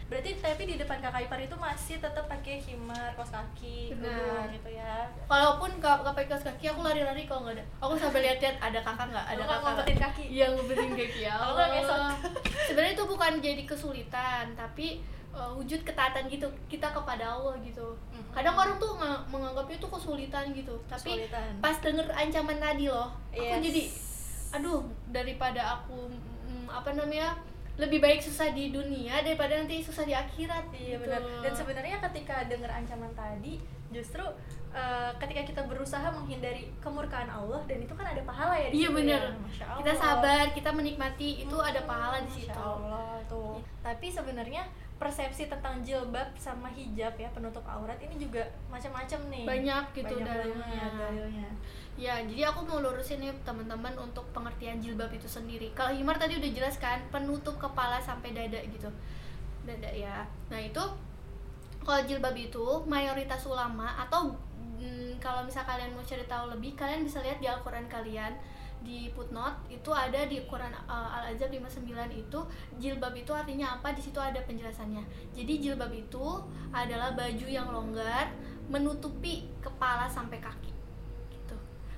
berarti 0.07 0.29
tapi 0.37 0.63
di 0.63 0.75
depan 0.75 0.97
kakak 0.97 1.19
ipar 1.21 1.35
itu 1.37 1.51
masih 1.53 1.95
tetap 1.97 2.23
pakai 2.25 2.57
himar 2.57 3.11
kaos 3.13 3.27
kaki 3.27 3.91
kerudung 3.91 4.47
gitu 4.49 4.69
ya 4.71 5.03
Walaupun 5.25 5.67
gak, 5.77 5.99
gak 5.99 6.15
pakai 6.15 6.29
kaos 6.29 6.45
kaki, 6.45 6.65
aku 6.65 6.79
lari-lari 6.79 7.23
kalau 7.23 7.43
nggak 7.43 7.55
ada. 7.55 7.65
Aku 7.77 7.93
sampai 7.93 8.23
lihat-lihat 8.23 8.55
ada 8.57 8.79
kakak 8.79 9.07
nggak, 9.09 9.25
ada 9.25 9.35
Lu 9.35 9.43
nggak 9.43 9.51
kakak. 9.53 9.67
ngumpetin 9.67 9.97
kaki? 9.99 10.23
Iya 10.31 10.45
ngumpetin 10.49 10.91
kaki 10.93 11.19
ya. 11.21 11.33
Kalau 11.41 11.53
nggak. 11.53 12.15
Sebenarnya 12.63 12.93
itu 12.93 13.05
bukan 13.05 13.31
jadi 13.37 13.63
kesulitan, 13.63 14.45
tapi 14.53 14.87
uh, 15.29 15.51
wujud 15.53 15.83
ketaatan 15.83 16.23
gitu 16.25 16.47
kita 16.65 16.87
kepada 16.87 17.25
Allah 17.29 17.59
gitu. 17.59 17.87
Mm-mm. 18.09 18.31
Kadang 18.31 18.55
orang 18.55 18.75
tuh 18.77 18.95
nga- 18.95 19.21
menganggapnya 19.27 19.75
itu 19.75 19.87
kesulitan 19.89 20.45
gitu, 20.51 20.75
tapi 20.85 21.19
Kesulitan. 21.19 21.59
pas 21.59 21.75
denger 21.75 22.07
ancaman 22.09 22.57
tadi 22.57 22.85
loh, 22.87 23.11
aku 23.29 23.43
Yes. 23.43 23.59
jadi 23.61 23.83
aduh 24.49 24.79
daripada 25.05 25.75
aku 25.75 26.07
mm, 26.47 26.71
apa 26.71 26.95
namanya 26.95 27.35
lebih 27.77 28.01
baik 28.01 28.19
susah 28.19 28.49
di 28.51 28.73
dunia 28.73 29.21
daripada 29.21 29.53
nanti 29.53 29.79
susah 29.79 30.01
di 30.01 30.11
akhirat 30.11 30.65
Iya 30.73 30.97
gitu. 30.97 31.05
benar. 31.05 31.21
Dan 31.45 31.53
sebenarnya 31.53 31.97
ketika 32.09 32.41
dengar 32.49 32.73
ancaman 32.73 33.13
tadi, 33.13 33.61
justru 33.93 34.25
eh, 34.73 35.11
ketika 35.15 35.41
kita 35.45 35.61
berusaha 35.63 36.09
menghindari 36.09 36.73
kemurkaan 36.81 37.29
Allah 37.29 37.61
dan 37.69 37.77
itu 37.79 37.93
kan 37.93 38.09
ada 38.09 38.21
pahala 38.25 38.57
ya 38.57 38.67
di 38.73 38.81
Iya 38.81 38.89
ya. 38.89 39.19
Masya 39.37 39.65
kita 39.77 39.93
sabar 39.93 40.43
kita 40.51 40.69
menikmati 40.73 41.45
itu 41.45 41.57
ada 41.57 41.81
pahala 41.85 42.17
di 42.25 42.31
situ 42.33 42.57
Allah 42.57 43.21
tuh. 43.29 43.61
Tapi 43.85 44.09
sebenarnya 44.09 44.65
persepsi 44.97 45.45
tentang 45.45 45.85
jilbab 45.85 46.33
sama 46.35 46.73
hijab 46.73 47.13
ya 47.15 47.29
penutup 47.29 47.61
aurat 47.69 48.01
ini 48.01 48.17
juga 48.17 48.41
macam-macam 48.67 49.19
nih. 49.29 49.45
banyak 49.45 49.83
gitu 49.93 50.13
Banyak 50.17 50.25
dalilnya 50.25 50.65
banget 50.65 50.93
dalilnya. 50.97 51.49
Ya 51.97 52.21
jadi 52.21 52.53
aku 52.53 52.61
mau 52.69 52.77
lurusin 52.77 53.17
nih 53.17 53.33
teman-teman 53.41 53.89
untuk 53.97 54.21
pengertian 54.29 54.77
jilbab 54.77 55.09
itu 55.09 55.25
sendiri. 55.25 55.73
Kalau 55.73 55.89
himar 55.89 56.21
tadi 56.21 56.37
udah 56.37 56.51
jelas 56.53 56.77
kan 56.77 57.01
penutup 57.09 57.57
kepala 57.57 57.97
sampai 57.97 58.37
dada 58.37 58.61
gitu. 58.69 58.85
Dada 59.65 59.89
ya. 59.89 60.21
Nah 60.53 60.61
itu 60.61 60.79
kalau 61.81 62.01
jilbab 62.05 62.37
itu 62.37 62.85
mayoritas 62.85 63.41
ulama 63.49 63.97
atau 63.97 64.29
mm, 64.77 65.17
kalau 65.17 65.41
misal 65.41 65.65
kalian 65.65 65.97
mau 65.97 66.05
cari 66.05 66.21
tahu 66.29 66.53
lebih 66.53 66.77
kalian 66.77 67.01
bisa 67.01 67.17
lihat 67.25 67.41
di 67.41 67.49
Al-Quran 67.49 67.89
kalian 67.89 68.37
di 68.85 69.09
footnote 69.09 69.65
itu 69.73 69.89
ada 69.89 70.29
di 70.29 70.37
Quran 70.45 70.69
uh, 70.85 71.09
Al-Azhar 71.17 71.49
59 71.49 71.81
itu 72.13 72.39
jilbab 72.77 73.17
itu 73.17 73.33
artinya 73.33 73.73
apa 73.73 73.89
di 73.97 74.05
situ 74.05 74.21
ada 74.21 74.37
penjelasannya. 74.45 75.01
Jadi 75.33 75.53
jilbab 75.65 75.89
itu 75.89 76.45
adalah 76.69 77.17
baju 77.17 77.47
yang 77.49 77.73
longgar 77.73 78.29
menutupi 78.69 79.49
kepala 79.65 80.05
sampai 80.05 80.37
kaki 80.37 80.76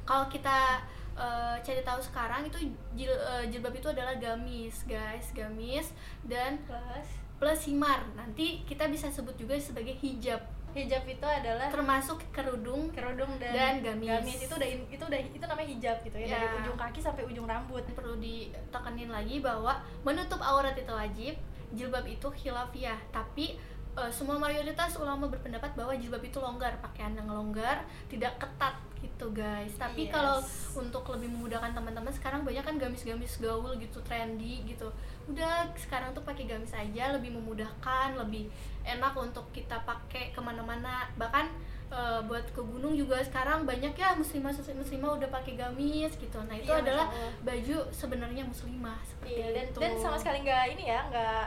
kalau 0.10 0.26
kita 0.26 0.82
uh, 1.13 1.54
cari 1.62 1.86
tahu 1.86 2.02
sekarang 2.02 2.41
itu 2.41 2.58
jil, 2.98 3.13
uh, 3.13 3.45
jilbab 3.45 3.69
itu 3.72 3.86
adalah 3.86 4.17
gamis 4.17 4.82
guys. 4.84 5.30
Gamis 5.32 5.93
dan 6.26 6.58
Plus? 6.65 7.08
plus 7.38 7.62
himar. 7.69 8.02
Nanti 8.17 8.65
kita 8.65 8.89
bisa 8.89 9.06
sebut 9.08 9.38
juga 9.38 9.54
sebagai 9.56 9.93
hijab. 9.93 10.41
Hijab 10.69 11.06
itu 11.06 11.26
adalah 11.26 11.69
termasuk 11.69 12.22
kerudung 12.30 12.89
kerudung 12.89 13.38
Dan 13.38 13.82
dan, 13.82 13.98
gamis. 14.02 14.38
itu 14.38 14.54
udah 14.54 14.69
itu 14.69 15.02
udah 15.02 15.17
itu 15.19 15.41
namanya 15.41 15.69
hijab 15.69 15.98
gitu 16.02 16.17
ya, 16.17 16.28
dari 16.30 16.45
Ya. 16.45 16.58
ujung 16.62 16.78
kaki 16.78 17.00
sampai 17.00 17.24
ujung 17.26 17.45
rambut. 17.45 17.86
perlu 17.93 18.17
ditekenin 18.17 19.10
lagi 19.10 19.41
bahwa 19.41 19.78
menutup 20.02 20.41
aurat 20.41 20.74
itu 20.74 20.89
wajib 20.89 21.34
jilbab 21.74 22.06
itu 22.06 22.26
khilafiyah. 22.26 22.98
Tapi 23.10 23.58
eh, 23.93 24.12
semua 24.13 24.38
mayoritas 24.38 24.93
ulama 24.98 25.26
berpendapat 25.26 25.74
bahwa 25.74 25.93
jilbab 25.93 26.22
itu 26.22 26.38
longgar. 26.38 26.78
Pakaian 26.82 27.13
yang 27.13 27.30
longgar 27.30 27.82
tidak 28.10 28.38
ketat 28.38 28.74
gitu 29.00 29.32
guys. 29.32 29.72
Tapi 29.76 30.06
Yes. 30.06 30.12
kalau 30.12 30.38
untuk 30.76 31.04
lebih 31.10 31.30
memudahkan 31.30 31.72
teman-teman 31.72 32.10
sekarang 32.10 32.44
banyak 32.44 32.62
kan 32.62 32.76
gamis-gamis 32.76 33.38
gaul 33.38 33.72
gitu 33.76 34.00
trendy 34.02 34.64
gitu. 34.66 34.88
Udah 35.26 35.68
sekarang 35.76 36.12
tuh 36.12 36.22
pakai 36.22 36.46
gamis 36.46 36.72
aja 36.72 37.12
lebih 37.12 37.32
memudahkan 37.32 38.16
lebih 38.16 38.48
enak 38.84 39.14
untuk 39.14 39.48
kita 39.52 39.80
pakai 39.84 40.30
ke 40.30 40.40
mana-mana. 40.40 41.08
Bahkan 41.16 41.48
eh, 41.90 42.22
buat 42.22 42.46
ke 42.54 42.62
gunung 42.62 42.94
juga 42.94 43.18
sekarang 43.20 43.66
banyak 43.66 43.98
ya 43.98 44.14
muslimah 44.14 44.54
muslimah 44.54 45.18
udah 45.18 45.30
pakai 45.32 45.58
gamis 45.58 46.14
gitu. 46.16 46.38
Nah 46.46 46.54
itu 46.54 46.70
Iya, 46.70 46.86
adalah 46.86 47.08
baju 47.42 47.78
sebenarnya 47.90 48.46
muslimah 48.46 49.00
seperti 49.02 49.34
Iya, 49.36 49.48
dan, 49.58 49.66
itu. 49.74 49.80
dan 49.82 49.92
sama 49.98 50.14
sekali 50.16 50.46
nggak 50.46 50.66
ini 50.78 50.84
ya 50.86 51.02
nggak 51.10 51.44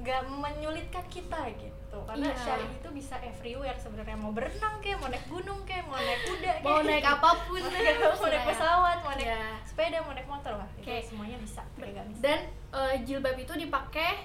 nggak 0.00 0.20
menyulitkan 0.32 1.04
kita 1.12 1.44
gitu 1.54 1.81
karena 2.02 2.24
Iya. 2.26 2.38
syari 2.38 2.64
itu 2.66 2.88
bisa 2.88 3.16
everywhere 3.20 3.76
sebenarnya. 3.76 4.16
Mau 4.16 4.32
berenang 4.32 4.80
kayak 4.80 4.96
mau 4.96 5.08
naik 5.08 5.26
gunung 5.26 5.60
kayak 5.62 5.84
mau 5.84 5.96
naik 5.96 6.20
kuda 6.24 6.52
kayak 6.54 6.64
mau 6.64 6.80
naik 6.80 7.04
apa 7.04 7.28
pun 7.44 7.60
mau 7.60 7.70
naik, 7.70 7.96
mau 8.00 8.26
naik 8.26 8.44
pesawat 8.46 8.96
mau 9.00 9.12
naik 9.12 9.28
Iya. 9.28 9.44
sepeda 9.62 9.98
mau 10.00 10.12
naik 10.12 10.24
motor. 10.26 10.52
Lah 10.54 10.68
itu 10.74 10.84
Oke. 10.84 10.96
semuanya 11.04 11.36
bisa. 11.36 11.62
Gamis 11.76 12.18
dan 12.18 12.38
eh, 12.72 12.94
jilbab 13.02 13.36
itu 13.36 13.52
dipakai 13.52 14.24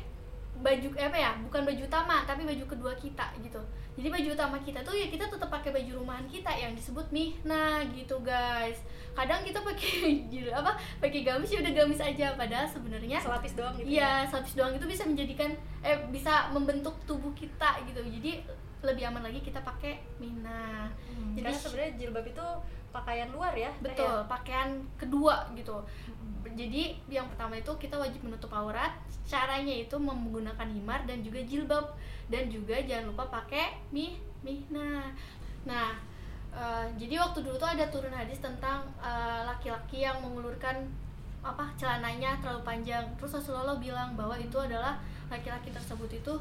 baju 0.57 0.87
eh, 0.95 1.05
apa 1.05 1.17
ya? 1.17 1.31
Bukan 1.41 1.61
baju 1.63 1.81
utama 1.83 2.23
tapi 2.23 2.41
baju 2.41 2.63
kedua 2.65 2.93
kita 2.95 3.27
gitu 3.37 3.59
jadi 3.97 4.13
baju 4.13 4.29
utama 4.37 4.57
kita 4.61 4.79
tuh 4.85 4.93
ya 4.93 5.09
kita 5.09 5.25
tetap 5.25 5.49
pakai 5.49 5.73
baju 5.73 6.05
rumahan 6.05 6.21
kita 6.29 6.53
yang 6.53 6.77
disebut 6.77 7.09
mihna 7.09 7.81
gitu 7.97 8.21
guys. 8.21 8.77
Kadang 9.17 9.41
kita 9.41 9.57
pakai 9.65 9.93
jil 10.31 10.53
apa 10.53 10.77
pakai 11.01 11.25
gamis 11.25 11.49
ya 11.49 11.65
udah 11.65 11.73
gamis 11.73 11.97
aja. 11.97 12.37
Padahal 12.37 12.69
sebenarnya 12.69 13.17
selapis 13.17 13.57
doang 13.57 13.73
gitu 13.73 13.89
iya 13.89 14.21
selapis 14.29 14.53
doang 14.53 14.77
itu 14.77 14.85
bisa 14.85 15.01
menjadikan 15.09 15.49
eh 15.81 15.97
bisa 16.13 16.53
membentuk 16.53 16.93
tubuh 17.09 17.33
kita 17.33 17.81
gitu. 17.89 18.05
Jadi 18.05 18.45
lebih 18.85 19.09
aman 19.09 19.25
lagi 19.25 19.41
kita 19.41 19.57
pakai 19.65 19.97
mihna. 20.21 20.93
Hmm, 21.09 21.33
Jadi- 21.33 21.57
sebenarnya 21.57 21.91
jilbab 21.97 22.25
itu 22.29 22.47
pakaian 22.87 23.29
luar 23.29 23.53
ya 23.53 23.69
betul 23.83 24.25
pakaian 24.25 24.81
kedua 24.97 25.45
gitu 25.53 25.75
jadi 26.57 26.97
yang 27.07 27.29
pertama 27.29 27.53
itu 27.55 27.69
kita 27.77 27.95
wajib 27.95 28.25
menutup 28.25 28.49
aurat. 28.49 28.97
Caranya 29.29 29.71
itu 29.71 29.93
menggunakan 29.95 30.65
himar 30.65 31.05
dan 31.05 31.21
juga 31.21 31.39
jilbab. 31.45 31.93
Dan 32.27 32.49
juga 32.49 32.75
jangan 32.81 33.13
lupa 33.13 33.29
pakai 33.29 33.77
mih 33.93 34.17
mihna. 34.41 35.13
Nah 35.69 35.93
eh, 36.51 36.85
jadi 36.97 37.21
waktu 37.21 37.45
dulu 37.45 37.55
tuh 37.55 37.69
ada 37.69 37.85
turun 37.93 38.11
hadis 38.11 38.41
tentang 38.41 38.81
eh, 38.99 39.41
laki-laki 39.45 40.03
yang 40.03 40.17
mengulurkan 40.19 40.89
apa 41.45 41.69
celananya 41.77 42.35
terlalu 42.41 42.65
panjang. 42.65 43.05
Terus 43.21 43.37
Rasulullah 43.37 43.77
bilang 43.77 44.17
bahwa 44.17 44.35
itu 44.35 44.57
adalah 44.57 44.97
laki-laki 45.29 45.69
tersebut 45.69 46.09
itu 46.09 46.33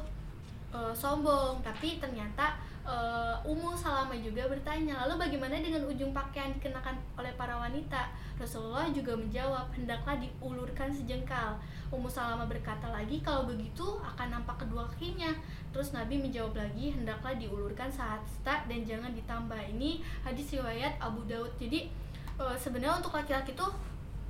eh, 0.73 0.93
sombong. 0.97 1.61
Tapi 1.61 2.01
ternyata 2.01 2.57
eh, 2.87 3.35
Ummu 3.43 3.75
Salamah 3.75 4.15
juga 4.15 4.47
bertanya 4.47 5.03
lalu 5.03 5.27
bagaimana 5.27 5.59
dengan 5.59 5.83
ujung 5.83 6.15
pakaian 6.15 6.55
dikenakan 6.55 6.95
oleh 7.19 7.35
para 7.35 7.53
wanita? 7.59 8.07
Rasulullah 8.39 8.87
juga 8.89 9.11
menjawab 9.13 9.67
hendaklah 9.75 10.15
diulurkan 10.15 10.87
sejengkal. 10.87 11.59
Ummu 11.91 12.07
Salamah 12.07 12.47
berkata 12.47 12.87
lagi 12.87 13.19
kalau 13.19 13.43
begitu 13.43 13.99
akan 13.99 14.39
nampak 14.39 14.63
kedua 14.63 14.87
kakinya. 14.87 15.35
Terus 15.75 15.91
Nabi 15.91 16.23
menjawab 16.23 16.55
lagi 16.55 16.95
hendaklah 16.95 17.35
diulurkan 17.35 17.91
saat 17.91 18.23
start 18.23 18.65
dan 18.71 18.87
jangan 18.87 19.11
ditambah. 19.11 19.59
Ini 19.77 19.99
hadis 20.23 20.55
riwayat 20.55 20.95
Abu 21.03 21.27
Daud. 21.27 21.51
Jadi 21.59 21.91
eh, 22.39 22.55
sebenarnya 22.55 23.03
untuk 23.03 23.11
laki-laki 23.13 23.51
tuh 23.51 23.69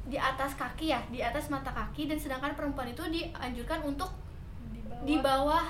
di 0.08 0.16
atas 0.16 0.56
kaki 0.56 0.96
ya 0.96 1.04
di 1.12 1.20
atas 1.20 1.52
mata 1.52 1.68
kaki 1.68 2.08
dan 2.08 2.16
sedangkan 2.16 2.56
perempuan 2.56 2.88
itu 2.88 3.04
dianjurkan 3.12 3.84
untuk 3.84 4.08
di 4.72 4.80
bawah, 4.80 5.04
di 5.04 5.16
bawah 5.20 5.66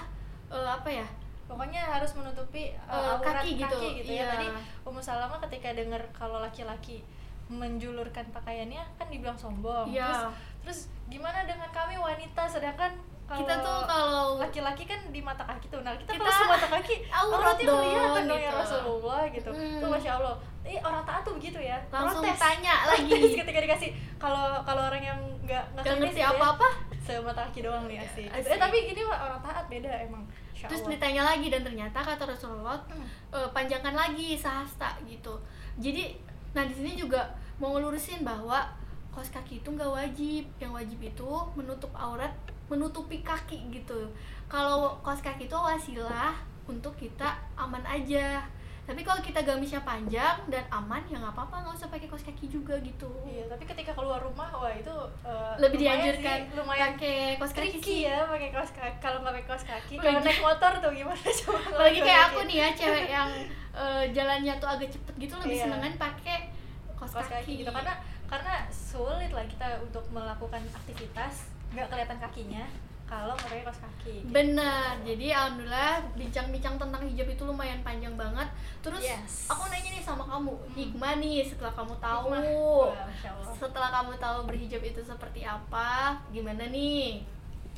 eh, 0.53 0.69
apa 0.77 0.89
ya 0.93 1.07
pokoknya 1.47 1.79
harus 1.79 2.11
menutupi 2.19 2.75
uh, 2.91 3.17
aurat 3.17 3.41
kaki 3.41 3.55
gitu, 3.55 3.77
gitu 4.03 4.11
iya. 4.11 4.27
ya 4.27 4.35
tadi 4.35 4.47
Ummu 4.83 4.99
Salamah 4.99 5.39
ketika 5.47 5.71
dengar 5.71 6.03
kalau 6.11 6.43
laki-laki 6.43 7.01
menjulurkan 7.47 8.27
pakaiannya 8.35 8.83
kan 8.99 9.07
dibilang 9.07 9.39
sombong. 9.39 9.87
Iya. 9.87 10.03
terus 10.03 10.23
terus 10.67 10.79
gimana 11.07 11.47
dengan 11.47 11.71
kami 11.71 11.95
wanita? 11.95 12.43
Sedangkan 12.43 12.91
kalau 13.27 13.43
kita 13.43 13.53
tuh 13.59 13.79
kalau 13.87 14.25
laki-laki 14.39 14.83
kan 14.83 14.99
di 15.11 15.19
mata 15.23 15.43
kaki 15.47 15.67
tuh. 15.71 15.79
Nah 15.83 15.95
kita, 15.95 16.15
Kita 16.15 16.27
kalau 16.27 16.39
semata 16.43 16.67
kaki 16.67 16.95
aurat 17.23 17.57
dong, 17.59 17.83
kelihatan 17.83 18.23
dong 18.27 18.39
ya 18.39 18.51
gitu. 18.51 18.59
Rasulullah 18.59 19.21
gitu. 19.31 19.49
Mm. 19.51 19.79
tuh 19.79 19.89
masya 19.91 20.11
Allah. 20.19 20.35
Eh 20.67 20.79
orang 20.83 21.03
taat 21.07 21.21
tuh 21.23 21.33
begitu 21.39 21.59
ya. 21.59 21.79
Langsung 21.87 22.23
Protes. 22.23 22.39
tanya 22.39 22.75
lagi. 22.91 23.11
Protes 23.11 23.35
ketika 23.39 23.59
dikasih. 23.63 23.89
Kalau 24.19 24.59
kalau 24.67 24.83
orang 24.91 25.03
yang 25.03 25.19
nggak 25.47 25.63
gak 25.79 25.83
ngerti 25.87 25.99
kritis 26.03 26.15
gitu 26.19 26.23
ya, 26.23 26.35
apa-apa 26.35 26.67
semata 27.07 27.41
kaki 27.43 27.59
doang 27.61 27.85
nih 27.85 27.97
asik. 27.97 28.27
Asik. 28.27 28.51
Eh, 28.51 28.59
tapi 28.59 28.77
ini 28.85 29.01
orang 29.01 29.39
taat 29.39 29.65
beda 29.67 29.91
emang 30.03 30.23
Masya 30.51 30.67
terus 30.67 30.81
Allah. 30.81 30.91
ditanya 30.91 31.21
lagi 31.23 31.47
dan 31.47 31.61
ternyata 31.61 31.99
kata 32.01 32.23
Rasulullah 32.25 32.77
Hmm. 32.89 33.05
eh, 33.31 33.49
panjangkan 33.51 33.93
lagi 33.93 34.33
sahasta 34.33 34.97
gitu 35.03 35.31
jadi 35.77 36.11
nah 36.51 36.65
di 36.65 36.73
sini 36.73 36.93
juga 36.93 37.21
mau 37.57 37.71
ngelurusin 37.71 38.21
bahwa 38.21 38.65
kaos 39.09 39.29
kaki 39.29 39.61
itu 39.61 39.69
nggak 39.69 39.87
wajib 39.87 40.43
yang 40.57 40.71
wajib 40.71 40.99
itu 40.99 41.29
menutup 41.53 41.89
aurat 41.93 42.33
menutupi 42.67 43.21
kaki 43.21 43.69
gitu 43.71 44.09
kalau 44.45 44.97
kaos 44.99 45.21
kaki 45.21 45.45
itu 45.45 45.55
wasilah 45.55 46.33
untuk 46.65 46.91
kita 46.95 47.37
aman 47.55 47.81
aja 47.83 48.41
tapi 48.87 49.03
kalau 49.03 49.19
kita 49.19 49.39
gamisnya 49.41 49.83
panjang 49.83 50.39
dan 50.47 50.63
aman 50.69 51.03
ya 51.05 51.19
nggak 51.19 51.29
apa-apa 51.29 51.55
nggak 51.59 51.75
usah 51.75 51.87
pakai 51.87 52.07
kaos 52.07 52.23
kaki 52.23 52.47
juga 52.47 52.71
gitu 52.79 53.11
Iya, 53.21 53.43
tapi 53.45 53.63
ketika 53.65 53.91
keluar 53.91 54.17
rumah 54.17 54.47
wah 54.49 54.71
itu 54.71 54.95
eh, 55.21 55.53
lebih 55.57 55.77
lumayan 55.77 55.99
dianjurkan 55.99 56.37
sih, 56.41 56.55
lumayan 56.55 56.91
pakai 56.93 57.17
kaos 57.35 57.51
kaki 57.51 57.59
tricky 57.69 57.79
sih 57.83 57.99
ya 58.05 58.17
pakai 58.25 58.49
kaos 58.49 58.71
kaki. 58.71 58.95
Kalau 58.97 59.17
nggak 59.19 59.33
pakai 59.33 59.45
kaos 59.45 59.65
kaki, 59.65 59.93
Lagi- 59.93 60.05
kalau 60.07 60.19
naik 60.21 60.39
motor 60.41 60.71
tuh 60.79 60.91
gimana 60.93 61.19
coba? 61.37 61.59
apalagi 61.67 61.93
naik 61.93 62.07
kayak 62.07 62.21
aku 62.23 62.37
kaki? 62.37 62.47
nih 62.47 62.57
ya 62.57 62.69
cewek 62.73 63.05
yang 63.17 63.29
eh, 63.75 64.03
jalannya 64.09 64.53
tuh 64.55 64.69
agak 64.69 64.89
cepet 64.89 65.13
gitu 65.19 65.33
lebih 65.37 65.51
Iya. 65.53 65.63
senengan 65.67 65.93
pakai 65.97 66.37
kaos, 66.95 67.11
kaos 67.11 67.29
kaki 67.29 67.51
gitu 67.59 67.69
karena 67.69 67.93
karena 68.25 68.53
sulit 68.69 69.29
lah 69.29 69.43
kita 69.45 69.67
untuk 69.81 70.03
melakukan 70.09 70.63
aktivitas 70.73 71.33
nggak 71.69 71.87
kelihatan 71.87 72.17
kakinya 72.17 72.63
kalau 73.07 73.31
pakai 73.33 73.63
kaos 73.63 73.79
kaki 73.79 74.19
gitu. 74.19 74.29
Benar, 74.29 74.99
jadi 75.01 75.31
alhamdulillah 75.33 75.95
bincang-bincang 76.13 76.75
tentang 76.75 77.01
hijab 77.01 77.23
itu 77.25 77.41
lumayan 77.41 77.79
panjang 77.79 78.13
banget. 78.13 78.43
Terus 78.79 78.99
Yes. 79.01 79.47
aku 79.47 79.63
nanya 79.65 79.89
nih 79.89 80.03
sama 80.03 80.23
kamu, 80.23 80.51
hikmah 80.69 81.13
nih 81.17 81.39
setelah 81.41 81.71
kamu 81.71 81.95
tahu, 81.97 82.35
Hikmah. 82.35 83.47
Setelah 83.53 83.89
kamu 83.93 84.11
tahu 84.17 84.37
berhijab 84.45 84.83
itu 84.83 84.99
seperti 85.01 85.41
apa, 85.41 85.89
gimana 86.29 86.67
nih 86.67 87.23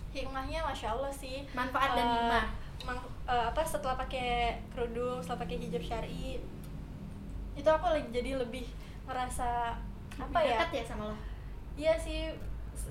hikmahnya 0.10 0.66
masya 0.66 0.90
Allah 0.90 1.14
sih 1.14 1.46
manfaat 1.52 1.94
dan 1.94 2.02
Eh, 2.04 2.14
hikmah? 2.16 2.46
mang- 2.84 3.06
eh, 3.24 3.46
apa 3.46 3.62
setelah 3.62 3.94
pakai 3.96 4.30
kerudung 4.68 5.22
setelah 5.22 5.46
pakai 5.46 5.58
hijab 5.60 5.84
syari 5.84 6.42
itu 7.54 7.70
aku 7.70 7.86
lagi 7.86 8.10
jadi 8.10 8.34
lebih 8.36 8.66
ngerasa 9.04 9.78
apa 10.18 10.40
ya 10.40 10.58
Dekat 10.58 10.70
ya 10.74 10.84
sama 10.86 11.04
lo? 11.06 11.16
iya 11.76 11.94
sih 11.94 12.34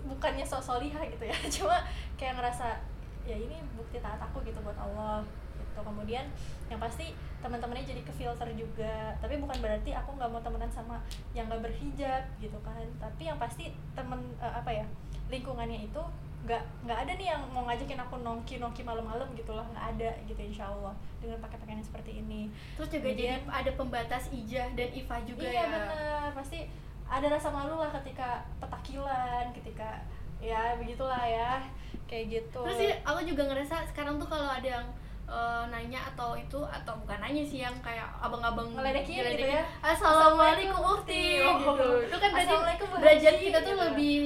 bukannya 0.04 0.42
sok 0.42 0.60
solihah 0.60 1.02
gitu 1.04 1.24
ya 1.24 1.36
cuma 1.60 1.76
kayak 2.14 2.36
ngerasa 2.36 2.78
ya 3.22 3.36
ini 3.36 3.60
bukti 3.72 3.98
taat 3.98 4.16
aku 4.18 4.40
gitu 4.42 4.56
buat 4.60 4.76
Allah 4.76 5.20
gitu. 5.54 5.78
Kemudian 5.78 6.24
yang 6.66 6.80
pasti 6.80 7.12
teman-temannya 7.38 7.84
jadi 7.84 8.00
ke 8.00 8.10
filter 8.10 8.48
juga. 8.52 9.14
Tapi 9.18 9.36
bukan 9.36 9.58
berarti 9.58 9.92
aku 9.92 10.16
nggak 10.16 10.26
mau 10.26 10.40
temenan 10.40 10.66
sama 10.68 10.98
yang 11.32 11.46
nggak 11.46 11.60
berhijab 11.62 12.24
gitu 12.38 12.58
kan. 12.64 12.82
Tapi 12.96 13.22
yang 13.24 13.36
pasti 13.36 13.70
temen 13.92 14.18
eh, 14.38 14.54
apa 14.54 14.70
ya 14.72 14.86
lingkungannya 15.28 15.86
itu 15.86 16.02
nggak 16.38 16.62
nggak 16.82 16.98
ada 16.98 17.12
nih 17.14 17.28
yang 17.28 17.42
mau 17.50 17.62
ngajakin 17.62 17.98
aku 17.98 18.14
nongki 18.22 18.56
nongki 18.56 18.80
malam-malam 18.80 19.26
gitu 19.34 19.52
lah 19.52 19.66
nggak 19.68 19.86
ada 19.98 20.10
gitu 20.24 20.38
insya 20.40 20.66
Allah 20.66 20.94
dengan 21.20 21.36
pakai 21.38 21.58
pakaian 21.60 21.84
seperti 21.84 22.24
ini. 22.24 22.48
Terus 22.74 22.88
juga 22.88 23.12
jadi 23.12 23.36
Kemudian- 23.36 23.52
ada 23.52 23.70
pembatas 23.76 24.24
ijah 24.32 24.66
dan 24.72 24.88
ifah 24.88 25.20
juga 25.22 25.44
iya 25.44 25.62
ya. 25.62 25.66
benar 25.68 26.28
pasti 26.32 26.66
ada 27.08 27.26
rasa 27.32 27.48
malu 27.48 27.80
lah 27.80 27.90
ketika 28.00 28.44
petakilan 28.60 29.48
ketika 29.56 30.04
ya 30.38 30.76
begitulah 30.78 31.24
ya 31.24 31.58
kayak 32.06 32.40
gitu 32.40 32.60
Terus 32.62 32.78
sih 32.78 32.92
aku 33.04 33.20
juga 33.26 33.42
ngerasa 33.48 33.84
sekarang 33.90 34.20
tuh 34.20 34.28
kalau 34.30 34.48
ada 34.48 34.68
yang 34.80 34.86
eh, 35.28 35.64
nanya 35.68 36.00
atau 36.14 36.36
itu 36.38 36.60
atau 36.62 36.94
bukan 37.04 37.18
nanya 37.20 37.42
sih 37.44 37.60
yang 37.64 37.74
kayak 37.84 38.08
abang-abang 38.22 38.72
Ngeledekin 38.72 39.20
gitu 39.20 39.24
ngeledekin, 39.24 39.56
ya. 39.60 39.64
Assalamualaikum 39.84 40.80
ukti 40.80 41.24
Ukti. 41.42 41.64
gitu. 41.64 41.88
Itu 42.08 42.16
kan 42.16 42.30
berarti 42.32 42.56
derajat 43.02 43.34
kita 43.40 43.58
tuh 43.60 43.74
gitu. 43.76 43.84
lebih 43.92 44.18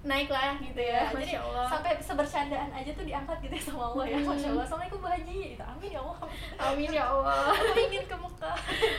naik 0.00 0.28
lah 0.28 0.54
gitu 0.56 0.78
ya. 0.78 1.10
jadi 1.10 1.16
Masya 1.18 1.38
Allah. 1.42 1.66
sampai 1.68 1.92
sebercandaan 1.98 2.70
aja 2.70 2.90
tuh 2.92 3.02
diangkat 3.02 3.36
gitu 3.40 3.50
ya 3.52 3.62
sama 3.64 3.82
Allah 3.88 4.04
ya 4.04 4.16
Hmm. 4.16 4.28
masya 4.28 4.48
Allah 4.48 4.62
assalamualaikum 4.62 4.98
Bu 4.98 5.08
Haji 5.08 5.36
gitu 5.50 5.64
amin 5.64 5.90
ya 5.90 6.00
Allah 6.00 6.18
Amin 6.60 6.88
ya 6.88 7.04
Allah. 7.04 7.42
aku 7.50 7.80
ingin 7.80 8.04
ke 8.04 8.16
Mekah 8.16 8.56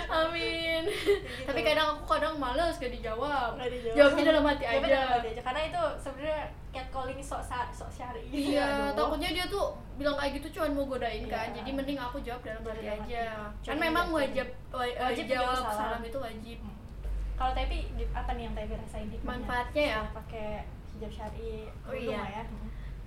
Amin. 0.10 0.82
Gitu. 0.84 1.47
Tapi 1.47 1.60
kadang 1.62 1.88
aku 1.93 2.04
kadang 2.06 2.36
males 2.36 2.76
gak 2.76 2.91
dijawab. 2.91 3.56
Nggak 3.56 3.72
dijawab. 3.72 3.95
Jawabnya 3.95 4.24
dalam 4.26 4.43
hati 4.43 4.64
Jawabnya 4.66 4.84
aja. 4.86 4.97
dalam 5.00 5.12
hati 5.16 5.28
aja 5.30 5.41
karena 5.41 5.62
itu 5.64 5.82
sebenarnya 5.97 6.41
catcalling 6.70 7.22
sok 7.22 7.41
sa- 7.41 7.72
sok 7.72 7.89
syari 7.89 8.24
Iya, 8.30 8.68
Aduh. 8.91 9.00
takutnya 9.00 9.30
dia 9.32 9.45
tuh 9.47 9.66
bilang 9.95 10.16
kayak 10.16 10.32
gitu 10.38 10.47
cuman 10.54 10.72
mau 10.74 10.86
godain 10.86 11.24
Iya. 11.24 11.32
kan. 11.32 11.47
Jadi 11.54 11.70
mending 11.72 11.97
aku 11.97 12.18
jawab 12.20 12.41
dalam 12.41 12.62
hati 12.62 12.84
Dalam 12.84 13.02
aja. 13.02 13.24
Kan 13.64 13.78
memang 13.78 14.06
wajib 14.10 14.47
wa- 14.70 14.84
Wajib 15.02 15.26
jawab 15.26 15.56
salam. 15.58 15.78
salam 15.95 16.02
itu 16.04 16.20
wajib. 16.20 16.60
kalau 17.34 17.56
tapi 17.56 17.78
apa 18.12 18.32
nih 18.34 18.43
yang 18.43 18.54
Tepi 18.54 18.76
rasain 18.76 19.08
hikmahnya? 19.08 19.32
Manfaatnya 19.39 19.84
ya? 19.88 20.02
Pakai 20.12 20.47
hijab 21.00 21.12
syari. 21.16 21.72
Oh 21.88 21.95
iya. 21.95 22.20
ya. 22.28 22.43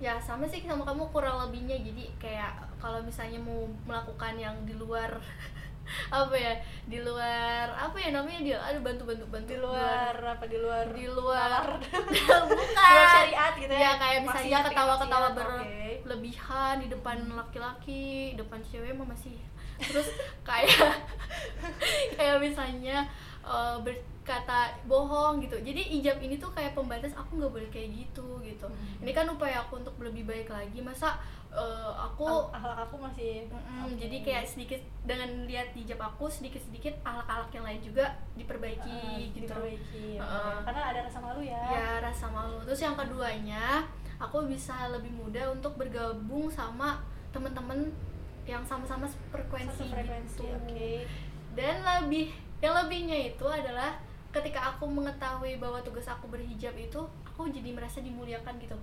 Ya 0.02 0.12
sama 0.18 0.48
sih 0.48 0.64
sama 0.64 0.82
kamu 0.82 1.12
kurang 1.12 1.44
lebihnya. 1.46 1.76
Jadi 1.76 2.08
kayak 2.16 2.56
kalau 2.80 3.04
misalnya 3.04 3.36
mau 3.38 3.68
melakukan 3.84 4.34
yang 4.40 4.56
di 4.64 4.72
luar 4.72 5.20
apa 6.10 6.32
ya? 6.32 6.56
Di 6.88 7.04
luar 7.04 7.68
apa 7.76 7.96
ya 8.00 8.10
namanya 8.16 8.40
dia? 8.40 8.58
Ada 8.58 8.80
bantu 8.80 9.04
bantu 9.04 9.28
bantu. 9.28 9.52
Di 9.52 9.58
luar 9.60 10.16
apa 10.16 10.44
di 10.48 10.56
luar? 10.56 10.84
Di 10.90 11.06
luar. 11.06 11.66
Bukan 11.92 12.08
di 12.08 12.72
luar 12.72 13.06
syariat 13.12 13.52
gitu 13.60 13.72
ya. 13.76 13.80
Ya 13.84 13.92
kayak 14.00 14.18
misalnya 14.24 14.58
Maksiat, 14.58 14.64
ketawa-ketawa 14.72 15.28
maksiat, 15.36 15.52
oke. 15.60 15.92
berlebihan 16.08 16.74
di 16.80 16.88
depan 16.88 17.16
laki-laki 17.28 18.34
depan 18.34 18.58
cewek 18.64 18.96
mah 18.96 19.06
masih. 19.06 19.36
Terus 19.78 20.08
kayak 20.42 20.98
kayak 22.16 22.40
misalnya 22.40 23.06
eh, 23.44 23.76
berkata 24.22 24.58
bohong 24.86 25.42
gitu 25.42 25.58
jadi 25.58 25.82
ijab 25.98 26.22
ini 26.22 26.38
tuh 26.38 26.54
kayak 26.54 26.72
pembatas 26.72 27.10
aku 27.12 27.36
nggak 27.36 27.50
boleh 27.50 27.68
kayak 27.68 27.90
gitu 27.92 28.38
gitu 28.38 28.62
Hmm. 28.62 29.02
ini 29.02 29.10
kan 29.10 29.26
upaya 29.26 29.58
aku 29.60 29.82
untuk 29.82 29.98
lebih 29.98 30.22
baik 30.22 30.46
lagi 30.46 30.78
masa 30.78 31.18
eh, 31.50 31.58
aku 31.92 32.22
Al- 32.24 32.54
akhlak 32.54 32.86
aku 32.86 32.96
masih 33.02 33.50
Mm-mm, 33.50 33.82
oke. 33.84 33.98
jadi 33.98 34.16
kayak 34.22 34.44
sedikit 34.46 34.78
dengan 35.02 35.26
lihat 35.44 35.74
hijab 35.74 35.98
aku 36.00 36.30
sedikit-sedikit 36.30 37.02
ahlak-ahlak 37.02 37.50
yang 37.50 37.66
lain 37.66 37.82
juga 37.82 38.06
diperbaiki 38.32 38.94
Eh, 39.18 39.34
gitu 39.34 39.42
diperbaiki 39.44 40.04
ya. 40.16 40.22
Heeh. 40.22 40.56
karena 40.62 40.82
ada 40.86 41.00
rasa 41.02 41.18
malu 41.18 41.42
ya 41.42 41.58
ya 41.66 41.86
rasa 42.00 42.26
malu 42.30 42.62
terus 42.62 42.78
yang 42.80 42.94
keduanya 42.94 43.82
aku 44.16 44.46
bisa 44.46 44.86
lebih 44.88 45.10
mudah 45.10 45.50
untuk 45.50 45.74
bergabung 45.74 46.46
sama 46.46 47.02
temen-temen 47.34 47.90
yang 48.44 48.62
sama-sama 48.62 49.10
frekuensi, 49.30 49.90
gitu. 49.90 50.46
oke 50.46 50.90
dan 51.52 51.74
lebih 51.82 52.30
yang 52.58 52.74
lebihnya 52.76 53.18
itu 53.28 53.42
adalah 53.44 53.98
ketika 54.32 54.72
aku 54.72 54.88
mengetahui 54.88 55.60
bahwa 55.60 55.78
tugas 55.80 56.08
aku 56.08 56.26
berhijab 56.26 56.72
itu 56.72 57.00
aku 57.22 57.48
jadi 57.48 57.70
merasa 57.70 58.00
dimuliakan 58.00 58.56
gitu. 58.58 58.76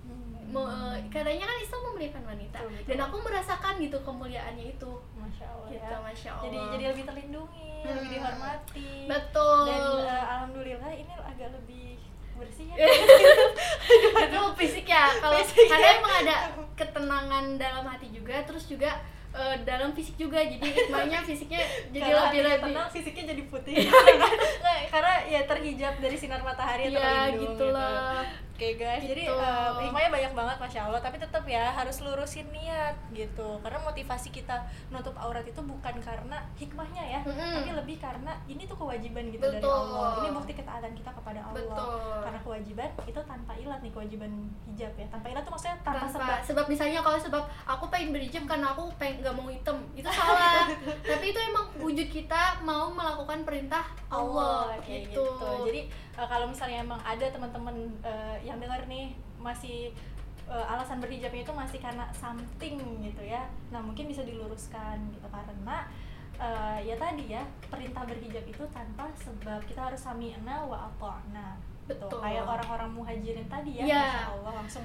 Hmm. 0.00 0.50
Eh, 0.50 0.96
katanya 1.12 1.46
kan 1.46 1.58
Islam 1.60 1.80
memuliakan 1.86 2.22
wanita. 2.26 2.58
Betul, 2.58 2.72
betul. 2.74 2.88
dan 2.88 2.98
aku 3.06 3.16
merasakan 3.22 3.72
gitu 3.78 3.98
kemuliaannya 4.00 4.66
itu. 4.72 4.92
Masya 5.14 5.46
Allah 5.46 5.68
gitu 5.68 5.84
ya. 5.86 5.98
Masya 6.00 6.30
Allah. 6.32 6.44
jadi 6.48 6.58
jadi 6.74 6.84
lebih 6.90 7.04
terlindungi 7.06 7.68
lebih 7.80 8.00
Hmm. 8.00 8.12
dihormati. 8.12 8.90
Betul. 9.06 9.64
Dan 9.68 9.82
eh, 10.02 10.24
alhamdulillah 10.26 10.92
ini 10.92 11.12
agak 11.14 11.48
lebih 11.54 11.86
bersih 12.34 12.66
ya. 12.72 12.76
Itu 14.26 14.40
fisik 14.56 14.86
ya. 14.88 15.04
Kalau 15.20 15.36
Fisik 15.38 15.68
karena 15.68 15.88
ya. 15.92 15.98
emang 16.00 16.14
ada 16.24 16.36
ketenangan 16.74 17.44
dalam 17.60 17.84
hati 17.84 18.08
juga 18.08 18.40
terus 18.48 18.64
juga 18.64 18.96
eh, 19.30 19.56
dalam 19.62 19.90
fisik 19.94 20.18
juga 20.18 20.42
jadi 20.42 20.58
hikmahnya 20.62 21.22
fisiknya 21.22 21.60
jadi 21.94 22.08
Karena 22.10 22.22
lebih 22.26 22.40
lebih 22.42 22.60
tenang, 22.66 22.88
fisiknya 22.90 23.24
jadi 23.30 23.42
putih. 23.46 23.74
Karena 24.92 25.14
ya 25.26 25.40
terhijab 25.46 25.94
dari 25.98 26.16
sinar 26.18 26.42
matahari 26.42 26.90
ya 26.90 26.98
terlindung 27.30 27.54
gitu. 27.58 27.66
lah 27.70 28.26
Oke 28.60 28.76
guys, 28.76 29.00
jadi 29.00 29.24
Gitu. 29.24 29.32
eh, 29.32 29.72
hikmahnya 29.80 30.10
banyak 30.12 30.32
banget 30.36 30.56
masya 30.60 30.80
Allah, 30.84 31.00
tapi 31.00 31.16
tetap 31.16 31.40
ya 31.48 31.72
harus 31.72 31.96
lurusin 32.04 32.44
niat 32.52 32.92
gitu. 33.08 33.56
Karena 33.64 33.80
motivasi 33.80 34.28
kita 34.28 34.52
menutup 34.92 35.16
aurat 35.16 35.40
itu 35.40 35.56
bukan 35.64 35.96
karena 35.96 36.36
hikmahnya 36.60 37.00
ya, 37.00 37.20
Mm-mm. 37.24 37.40
tapi 37.56 37.72
lebih 37.72 37.96
karena 37.96 38.36
ini 38.44 38.68
tuh 38.68 38.76
kewajiban 38.76 39.32
gitu 39.32 39.40
dari 39.40 39.64
Betul. 39.64 39.72
Allah. 39.72 40.12
Ini 40.20 40.28
bukti 40.36 40.52
ketaatan 40.52 40.92
kita 40.92 41.08
kepada 41.08 41.40
Allah. 41.40 41.56
Betul. 41.56 42.20
Karena 42.20 42.40
kewajiban 42.44 42.88
itu 43.08 43.20
tanpa 43.24 43.52
ilat 43.56 43.80
nih 43.80 43.92
kewajiban 43.96 44.32
hijab 44.68 44.92
ya. 44.92 45.06
Tanpa 45.08 45.26
ilat 45.32 45.40
tuh 45.40 45.52
maksudnya 45.56 45.76
tanpa, 45.80 46.04
tanpa 46.04 46.12
sebab. 46.12 46.38
sebab 46.44 46.64
misalnya 46.68 47.00
kalau 47.00 47.16
sebab 47.16 47.42
aku 47.64 47.84
pengen 47.88 48.12
berhijab 48.12 48.44
karena 48.44 48.76
aku 48.76 48.92
pengen 49.00 49.24
nggak 49.24 49.34
mau 49.40 49.48
hitam 49.48 49.80
itu 49.96 50.08
salah 50.12 50.68
tapi 51.16 51.32
itu 51.32 51.40
emang 51.40 51.64
wujud 51.80 52.08
kita 52.12 52.60
mau 52.60 52.92
melakukan 52.92 53.40
perintah 53.40 53.88
Allah, 54.12 54.76
kayak 54.84 55.08
gitu. 55.08 55.24
gitu. 55.24 55.48
Jadi 55.64 55.80
eh, 56.20 56.28
kalau 56.28 56.46
misalnya 56.52 56.84
emang 56.84 57.00
ada 57.00 57.24
teman-teman 57.32 57.88
eh, 58.04 58.36
yang 58.44 58.60
dengar 58.60 58.84
nih 58.84 59.16
masih 59.40 59.96
eh, 60.44 60.66
alasan 60.68 61.00
berhijabnya 61.00 61.48
itu 61.48 61.54
masih 61.56 61.80
karena 61.80 62.04
something 62.12 62.76
gitu 63.00 63.22
ya. 63.24 63.48
Nah, 63.72 63.80
mungkin 63.80 64.04
bisa 64.04 64.20
diluruskan 64.20 65.00
gitu 65.16 65.24
karena 65.32 65.88
eh, 66.36 66.78
ya 66.84 66.96
tadi 67.00 67.32
ya 67.32 67.40
perintah 67.72 68.04
berhijab 68.04 68.44
itu 68.44 68.64
tanpa 68.68 69.08
sebab 69.16 69.64
kita 69.64 69.88
harus 69.88 70.00
sami'na 70.04 70.68
wa 70.68 70.92
ata'na. 70.92 71.56
Gitu. 71.88 71.96
Betul. 71.96 72.20
Kayak 72.22 72.44
orang-orang 72.46 72.90
muhajirin 72.92 73.48
tadi 73.48 73.80
ya. 73.80 73.84
Masya 73.88 74.28
Allah 74.36 74.52
langsung 74.62 74.84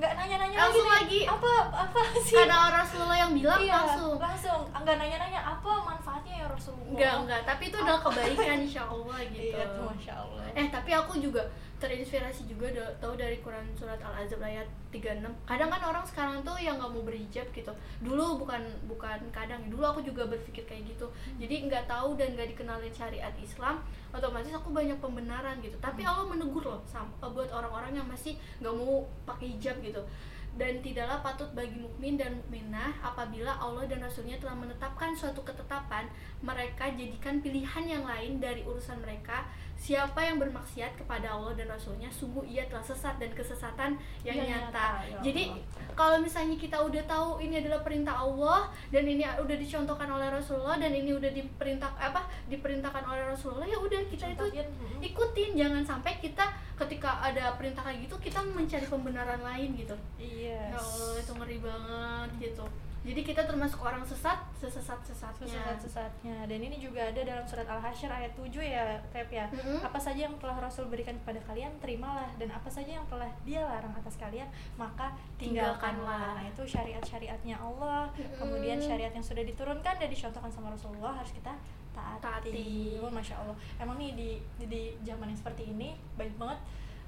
nggak 0.00 0.12
nanya-nanya 0.16 0.56
Langsung 0.56 0.88
nih, 0.88 0.96
lagi. 0.96 1.20
apa 1.28 1.50
apa 1.70 2.00
sih? 2.24 2.36
Karena 2.40 2.56
orang 2.64 2.80
Rasulullah 2.80 3.18
yang 3.20 3.32
bilang 3.36 3.60
iya, 3.60 3.76
langsung. 3.76 4.16
langsung. 4.16 4.60
Nggak 4.72 4.96
nanya-nanya 4.96 5.40
apa 5.44 5.70
manfaatnya 5.84 6.34
ya 6.40 6.46
Rasulullah? 6.48 6.88
Enggak 6.88 7.12
enggak 7.20 7.40
tapi 7.44 7.62
itu 7.68 7.76
adalah 7.76 8.00
kebaikan 8.00 8.58
insya 8.64 8.82
Allah 8.88 9.16
gitu. 9.28 9.44
Iya 9.52 9.64
tuh 9.70 9.84
masya 9.84 10.14
Allah. 10.16 10.42
Eh 10.56 10.66
tapi 10.72 10.90
aku 10.90 11.12
juga 11.20 11.42
terinspirasi 11.80 12.44
juga 12.44 12.68
da- 12.70 12.92
tahu 13.00 13.16
dari 13.16 13.40
Quran 13.40 13.64
surat 13.72 13.96
Al 13.98 14.22
Azab 14.22 14.38
ayat 14.38 14.68
36. 14.92 15.32
Kadang 15.42 15.72
kan 15.72 15.82
orang 15.82 16.04
sekarang 16.04 16.36
tuh 16.40 16.54
yang 16.54 16.76
nggak 16.76 16.92
mau 16.92 17.00
berhijab 17.00 17.48
gitu. 17.50 17.72
Dulu 17.98 18.44
bukan 18.44 18.60
bukan 18.84 19.18
kadang, 19.32 19.64
dulu 19.66 19.82
aku 19.82 20.04
juga 20.04 20.28
berpikir 20.28 20.62
kayak 20.62 20.92
gitu. 20.92 21.08
Jadi 21.40 21.66
nggak 21.66 21.88
tahu 21.88 22.14
dan 22.14 22.36
nggak 22.36 22.52
dikenalin 22.52 22.92
syariat 22.92 23.32
Islam, 23.34 23.80
otomatis 24.12 24.52
aku 24.52 24.68
banyak 24.70 25.00
pembenaran 25.00 25.56
gitu. 25.58 25.80
Tapi 25.80 26.04
Allah 26.04 26.28
menegur 26.28 26.62
loh 26.62 26.84
sam- 26.84 27.10
buat 27.18 27.48
orang-orang 27.48 27.96
yang 27.96 28.06
masih 28.06 28.36
nggak 28.60 28.74
mau 28.76 29.00
pakai 29.24 29.56
hijab 29.56 29.80
gitu. 29.80 30.04
Dan 30.58 30.82
tidaklah 30.84 31.22
patut 31.24 31.50
bagi 31.54 31.78
mukmin 31.78 32.18
dan 32.18 32.36
mukminah 32.36 32.92
apabila 33.00 33.54
Allah 33.56 33.86
dan 33.86 34.02
Rasulnya 34.02 34.36
telah 34.36 34.54
menetapkan 34.54 35.14
suatu 35.14 35.40
ketetapan 35.46 36.04
mereka 36.40 36.90
jadikan 36.92 37.38
pilihan 37.40 37.84
yang 37.86 38.04
lain 38.04 38.40
dari 38.40 38.64
urusan 38.66 39.00
mereka 39.00 39.46
siapa 39.80 40.20
yang 40.20 40.36
bermaksiat 40.36 40.92
kepada 40.92 41.32
Allah 41.32 41.56
dan 41.56 41.64
Rasulnya 41.72 42.12
sungguh 42.12 42.44
ia 42.44 42.68
telah 42.68 42.84
sesat 42.84 43.16
dan 43.16 43.32
kesesatan 43.32 43.96
yang 44.20 44.36
Yang 44.36 44.68
nyata. 44.68 44.68
nyata, 44.68 44.86
ya 45.08 45.18
Jadi 45.24 45.42
Allah. 45.48 45.96
kalau 45.96 46.16
misalnya 46.20 46.56
kita 46.60 46.76
udah 46.76 47.00
tahu 47.08 47.40
ini 47.40 47.64
adalah 47.64 47.80
perintah 47.80 48.12
Allah 48.12 48.68
dan 48.92 49.08
ini 49.08 49.24
udah 49.24 49.56
dicontohkan 49.56 50.08
oleh 50.12 50.28
Rasulullah 50.28 50.76
dan 50.76 50.92
ini 50.92 51.16
udah 51.16 51.32
diperintah 51.32 51.96
apa 51.96 52.28
diperintahkan 52.52 53.04
oleh 53.08 53.24
Rasulullah 53.32 53.64
ya 53.64 53.80
udah 53.80 54.00
kita 54.12 54.36
itu 54.36 54.44
Contohin, 54.52 54.68
mm. 54.68 55.00
ikutin 55.00 55.50
jangan 55.56 55.82
sampai 55.84 56.12
kita 56.20 56.44
ketika 56.86 57.20
ada 57.20 57.54
perintah 57.60 57.84
kayak 57.84 58.08
gitu 58.08 58.16
kita 58.16 58.40
mencari 58.40 58.86
pembenaran 58.88 59.40
lain 59.44 59.76
gitu. 59.76 59.96
Iya. 60.16 60.72
ya 60.72 60.78
Allah 60.80 61.20
itu 61.20 61.32
ngeri 61.36 61.58
banget 61.60 62.30
gitu. 62.40 62.64
Jadi 63.00 63.24
kita 63.24 63.48
termasuk 63.48 63.80
orang 63.80 64.04
sesat 64.04 64.36
sesesat 64.60 65.00
sesatnya 65.00 65.48
sesat-sesatnya 65.48 66.44
dan 66.44 66.60
ini 66.60 66.76
juga 66.76 67.08
ada 67.08 67.16
dalam 67.24 67.48
surat 67.48 67.64
Al-Hasyr 67.64 68.12
ayat 68.12 68.36
7 68.36 68.60
ya 68.60 69.00
Tep 69.08 69.32
ya. 69.32 69.48
Mm-mm. 69.48 69.80
apa 69.80 69.96
saja 69.96 70.28
yang 70.28 70.36
telah 70.36 70.60
Rasul 70.60 70.84
berikan 70.92 71.16
kepada 71.24 71.40
kalian 71.48 71.72
terimalah. 71.80 72.28
Dan 72.36 72.52
apa 72.52 72.68
saja 72.68 73.00
yang 73.00 73.06
telah 73.08 73.32
dia 73.40 73.64
larang 73.64 73.96
atas 73.96 74.20
kalian 74.20 74.52
maka 74.76 75.16
tinggalkanlah. 75.40 76.36
Nah 76.36 76.44
itu 76.44 76.60
syariat-syariatnya 76.68 77.56
Allah. 77.56 78.12
Mm-mm. 78.12 78.36
kemudian 78.36 78.76
syariat 78.76 79.12
yang 79.16 79.24
sudah 79.24 79.48
diturunkan 79.48 79.96
dan 79.96 80.08
dicontohkan 80.12 80.52
sama 80.52 80.68
Rasulullah 80.68 81.16
harus 81.16 81.32
kita 81.32 81.56
taati, 81.92 82.22
Taati. 82.22 82.68
Oh, 82.98 83.08
masya 83.08 83.34
Allah 83.36 83.52
emang 83.76 83.96
nih 83.96 84.10
di 84.12 84.28
di, 84.56 84.64
di 84.66 84.80
zaman 85.02 85.26
yang 85.26 85.36
seperti 85.36 85.62
ini 85.68 85.88
banyak 86.14 86.36
banget 86.36 86.58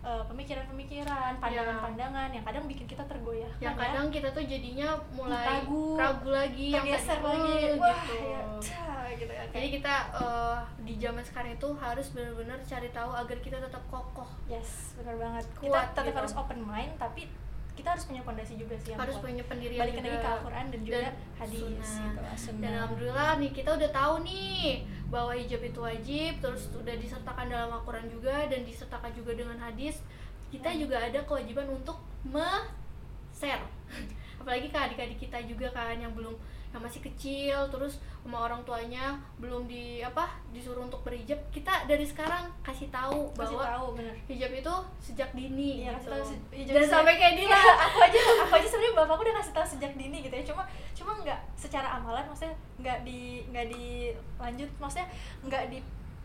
eh, 0.02 0.24
pemikiran-pemikiran 0.26 1.38
pandangan-pandangan 1.38 2.28
yang 2.30 2.42
kadang 2.42 2.64
bikin 2.66 2.86
kita 2.86 3.04
tergoyahkan 3.04 3.60
yang 3.60 3.72
ya. 3.72 3.80
kadang 3.80 4.06
kita 4.08 4.28
tuh 4.28 4.42
jadinya 4.42 4.88
mulai 5.12 5.62
Ragu. 5.62 5.94
ragu 5.94 6.28
lagi 6.28 6.66
yang 6.70 6.82
tergeser 6.84 7.16
tadi- 7.16 7.26
lagi 7.30 7.54
eh, 7.64 7.74
wah 7.76 8.00
gitu. 8.02 8.14
ya 8.20 8.40
cah, 8.58 9.06
gitu 9.12 9.32
ya 9.32 9.44
jadi 9.48 9.66
kita 9.72 9.94
eh, 10.16 10.58
di 10.82 10.94
zaman 10.96 11.22
sekarang 11.22 11.52
itu 11.52 11.68
harus 11.76 12.06
benar-benar 12.10 12.58
cari 12.60 12.88
tahu 12.90 13.10
agar 13.12 13.38
kita 13.38 13.58
tetap 13.58 13.82
kokoh 13.86 14.26
Yes, 14.44 14.92
benar 14.98 15.16
banget. 15.16 15.44
kita 15.56 15.70
Kuat 15.70 15.86
tetap 15.92 16.04
gitu. 16.04 16.18
harus 16.18 16.32
open 16.34 16.60
mind, 16.60 16.92
tapi 16.96 17.24
kita 17.72 17.88
harus 17.88 18.04
punya 18.04 18.20
fondasi 18.20 18.54
juga 18.54 18.76
sih 18.76 18.92
yang 18.92 19.00
harus 19.00 19.14
kuat. 19.14 19.24
punya 19.26 19.44
pendirian 19.44 19.80
Balik 19.82 19.96
lagi 19.98 20.12
ke 20.14 20.28
Al-Quran 20.28 20.66
dan 20.68 20.80
juga 20.82 20.98
Dan 20.98 21.14
hadis 21.36 21.58
sunnah. 21.58 22.12
gitu. 22.36 22.60
dan 22.60 22.72
alhamdulillah 22.76 23.30
nih 23.38 23.50
kita 23.50 23.70
udah 23.72 23.90
tahu 23.90 24.14
nih 24.22 24.68
bahwa 25.06 25.32
hijab 25.32 25.62
itu 25.62 25.78
wajib 25.78 26.32
terus 26.38 26.62
udah 26.70 26.94
disertakan 26.94 27.46
dalam 27.46 27.70
Al-Quran 27.70 28.06
juga 28.06 28.36
dan 28.44 28.60
disertakan 28.62 29.12
juga 29.12 29.32
dengan 29.34 29.56
hadis 29.58 30.04
kita 30.48 30.68
Hmm. 30.68 30.80
juga 30.80 30.96
ada 31.00 31.20
kewajiban 31.22 31.64
untuk 31.66 31.96
me-share 32.22 33.64
apalagi 34.36 34.68
ke 34.68 34.78
adik-adik 34.78 35.18
kita 35.18 35.38
juga 35.42 35.70
kan 35.70 35.96
yang 35.96 36.12
belum 36.12 36.36
yang 36.72 36.80
masih 36.80 37.04
kecil 37.04 37.68
terus 37.68 38.00
sama 38.24 38.48
orang 38.48 38.64
tuanya 38.64 39.12
belum 39.36 39.68
di 39.68 40.00
apa 40.00 40.24
disuruh 40.50 40.88
untuk 40.88 41.04
berhijab 41.04 41.36
kita 41.52 41.84
dari 41.84 42.00
sekarang 42.02 42.48
kasih 42.64 42.88
tahu 42.88 43.28
Kasih 43.36 43.52
bahwa 43.52 43.64
tahu 43.68 43.86
bener. 44.00 44.14
hijab 44.24 44.50
itu 44.50 44.74
sejak 44.96 45.28
dini 45.36 45.84
Iya, 45.84 45.92
gitu. 46.00 46.08
tahu 46.08 46.24
hijab 46.48 46.72
dan 46.72 46.84
sampai 46.88 47.14
kayak 47.20 47.34
Iya, 47.36 47.60
aku 47.90 47.98
aja 48.00 48.20
aku 48.40 48.52
aja 48.56 48.68
sebenarnya 48.68 48.94
bapakku 48.96 49.22
udah 49.22 49.36
kasih 49.36 49.52
tahu 49.52 49.66
sejak 49.68 49.92
dini 49.94 50.16
gitu 50.24 50.32
ya 50.32 50.44
cuma 50.48 50.62
cuma 50.96 51.12
nggak 51.20 51.40
secara 51.54 51.88
amalan 52.00 52.24
maksudnya 52.24 52.56
nggak 52.80 52.98
di 53.04 53.44
nggak 53.52 53.66
dilanjut 53.68 54.70
maksudnya 54.80 55.08
nggak 55.44 55.64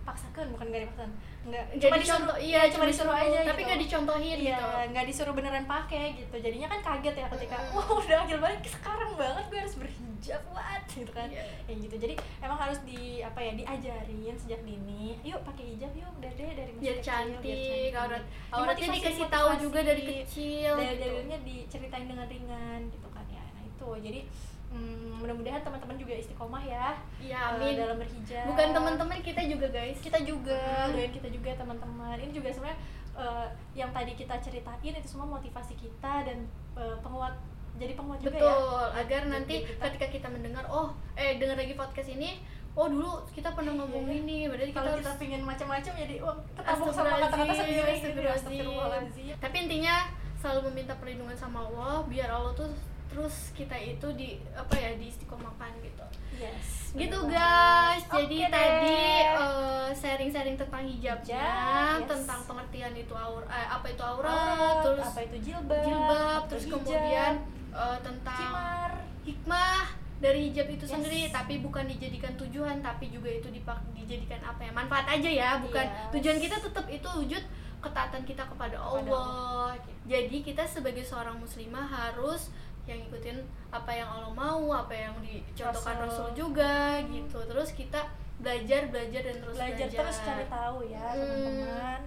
dipaksakan 0.08 0.46
bukan 0.56 0.66
nggak 0.72 0.82
dipaksakan. 0.88 1.12
Nggak 1.52 1.64
jadi 1.84 2.00
contoh 2.08 2.38
iya 2.40 2.62
cuma 2.72 2.86
disuruh 2.88 3.12
aja 3.12 3.40
tapi 3.44 3.60
gitu. 3.60 3.68
nggak 3.68 3.80
dicontohin 3.84 4.38
iya 4.40 4.56
gitu. 4.56 4.68
nggak 4.96 5.06
disuruh 5.12 5.34
beneran 5.36 5.66
pakai 5.68 6.16
gitu. 6.16 6.36
Jadinya 6.40 6.68
kan 6.72 6.80
kaget 6.80 7.16
ya 7.20 7.28
ketika 7.28 7.58
wah 7.76 7.88
udah 7.92 8.18
akhir 8.24 8.38
banget 8.40 8.60
sekarang 8.72 9.12
banget 9.20 9.46
gue 9.52 9.60
harus 9.60 9.76
berhijab 9.76 10.42
what? 10.56 10.84
Gitu 10.88 11.12
kan. 11.12 11.28
Iya. 11.28 11.44
ya 11.68 11.74
gitu. 11.76 11.96
Jadi 12.00 12.14
emang 12.40 12.56
harus 12.56 12.80
di 12.88 13.20
apa 13.20 13.40
ya 13.44 13.52
diajarin 13.60 14.36
sejak 14.40 14.64
dini 14.64 15.20
yuk 15.28 15.44
pakai 15.44 15.76
hijab 15.76 15.92
yuk 15.92 16.14
deh 16.24 16.32
dari 16.32 16.72
masih 16.72 16.80
biar 16.80 16.98
kecil, 17.04 17.12
cantik 17.12 17.92
aurat 17.92 18.24
auratnya 18.56 18.88
dikasih 18.96 19.28
tahu 19.28 19.50
juga 19.60 19.80
dari 19.84 20.04
kecil 20.08 20.72
dari 20.80 20.96
gitu. 20.96 21.04
dalilnya 21.04 21.38
diceritain 21.44 22.08
dengan 22.08 22.28
ringan 22.32 22.80
gitu 22.88 23.08
kan 23.12 23.28
ya. 23.28 23.44
Nah 23.44 23.64
itu. 23.68 23.90
Jadi 24.00 24.20
hmm, 24.70 25.18
mudah-mudahan 25.18 25.60
teman-teman 25.60 25.96
juga 25.96 26.14
istiqomah 26.14 26.62
ya 26.62 26.88
Iya, 27.18 27.38
eh, 27.38 27.52
amin. 27.54 27.76
dalam 27.78 27.98
berhijab. 27.98 28.46
Bukan 28.48 28.68
teman-teman 28.72 29.18
kita 29.20 29.42
juga 29.44 29.68
guys. 29.70 29.98
Kita 29.98 30.20
juga 30.22 30.60
doain 30.90 31.10
kita 31.10 31.28
juga 31.28 31.50
teman-teman. 31.54 32.16
Ini 32.18 32.32
juga 32.32 32.50
sebenarnya 32.50 32.80
eh, 33.16 33.48
yang 33.74 33.90
tadi 33.90 34.14
kita 34.14 34.36
ceritain 34.38 34.94
itu 34.94 35.08
semua 35.08 35.28
motivasi 35.28 35.74
kita 35.74 36.24
dan 36.24 36.46
eh, 36.74 36.98
penguat 37.00 37.34
jadi 37.76 37.94
penguat 37.94 38.20
juga 38.20 38.34
ya. 38.34 38.42
Betul 38.42 38.86
agar 38.96 39.22
nanti 39.28 39.56
kita- 39.62 39.82
ketika 39.88 40.08
kita 40.12 40.28
mendengar 40.28 40.66
oh 40.68 40.88
eh 41.14 41.38
dengar 41.38 41.56
lagi 41.56 41.74
podcast 41.74 42.10
ini 42.10 42.42
oh 42.74 42.86
dulu 42.86 43.26
kita 43.30 43.54
pernah 43.54 43.74
ngomong 43.76 44.06
Iya. 44.06 44.18
ini 44.20 44.38
berarti 44.46 44.70
kalau 44.72 44.94
kita 44.94 45.14
pingin 45.18 45.42
macam-macam 45.42 45.94
jadi 45.96 46.16
wah 46.22 46.38
ketabung 46.54 46.90
sama 46.90 47.10
kata-kata 47.18 47.54
sendiri 47.56 47.94
gitu 47.98 48.22
tapi 49.36 49.58
intinya 49.60 49.96
selalu 50.38 50.70
meminta 50.70 50.94
perlindungan 50.94 51.34
sama 51.34 51.66
Allah 51.66 52.06
biar 52.06 52.30
Allah 52.30 52.54
tuh 52.54 52.70
terus 53.08 53.56
kita 53.56 53.76
itu 53.80 54.08
di 54.14 54.30
apa 54.54 54.74
ya 54.76 54.96
di 55.00 55.08
istiqomahkan 55.10 55.72
gitu. 55.84 56.06
Yes 56.38 56.78
gitu 56.98 57.18
bener 57.30 57.38
guys. 57.38 58.04
jadi 58.10 58.38
tadi 58.50 58.98
eh, 59.22 59.90
sharing-sharing 59.94 60.58
tentang 60.58 60.82
hijabnya 60.88 61.46
Hijab, 61.46 62.00
yes. 62.02 62.10
tentang 62.10 62.40
pengertian 62.50 62.94
itu 62.98 63.14
aur 63.14 63.44
eh, 63.46 63.68
apa 63.70 63.86
itu 63.92 64.02
aurat, 64.02 64.34
Aurat, 64.34 64.76
terus 64.82 65.06
apa 65.06 65.20
itu 65.30 65.38
jilbab 65.52 65.84
jilbab 65.86 66.42
terus 66.50 66.64
hijab, 66.66 66.74
kemudian 66.82 67.34
eh, 67.76 67.98
tentang 68.02 68.40
kimar 68.42 68.92
hikmah 69.28 69.84
dari 70.18 70.40
hijab 70.50 70.68
itu 70.74 70.86
Yes. 70.90 70.94
sendiri. 70.98 71.22
Tapi 71.30 71.62
bukan 71.62 71.86
dijadikan 71.86 72.34
tujuan 72.34 72.82
tapi 72.82 73.14
juga 73.14 73.30
itu 73.30 73.54
dipak 73.54 73.78
dijadikan 73.94 74.42
apa 74.42 74.66
ya 74.66 74.72
manfaat 74.74 75.06
aja 75.06 75.30
ya. 75.30 75.50
Bukan 75.62 75.86
Yes. 75.86 76.10
tujuan 76.18 76.38
kita 76.42 76.58
tetap 76.58 76.86
itu 76.90 77.06
wujud 77.06 77.44
ketaatan 77.78 78.26
kita 78.26 78.42
kepada 78.50 78.82
Allah. 78.82 79.78
Jadi 80.10 80.42
kita 80.42 80.66
sebagai 80.66 81.06
seorang 81.06 81.38
muslimah 81.38 81.86
harus 81.86 82.50
yang 82.88 83.00
ngikutin 83.02 83.38
apa 83.70 83.92
yang 83.92 84.08
Allah 84.08 84.32
mau 84.32 84.64
apa 84.72 84.92
yang 84.92 85.14
dicontohkan 85.20 85.96
Rasul. 85.98 86.08
Rasul 86.26 86.30
juga 86.34 86.76
gitu 87.04 87.40
terus 87.44 87.70
kita 87.72 88.00
belajar 88.38 88.88
belajar 88.88 89.22
dan 89.24 89.36
terus 89.38 89.56
belajar 89.56 89.88
terus 89.90 90.18
cari 90.20 90.46
tahu 90.48 90.78
ya 90.86 91.04
Hmm. 91.04 91.20
teman-teman 91.20 92.02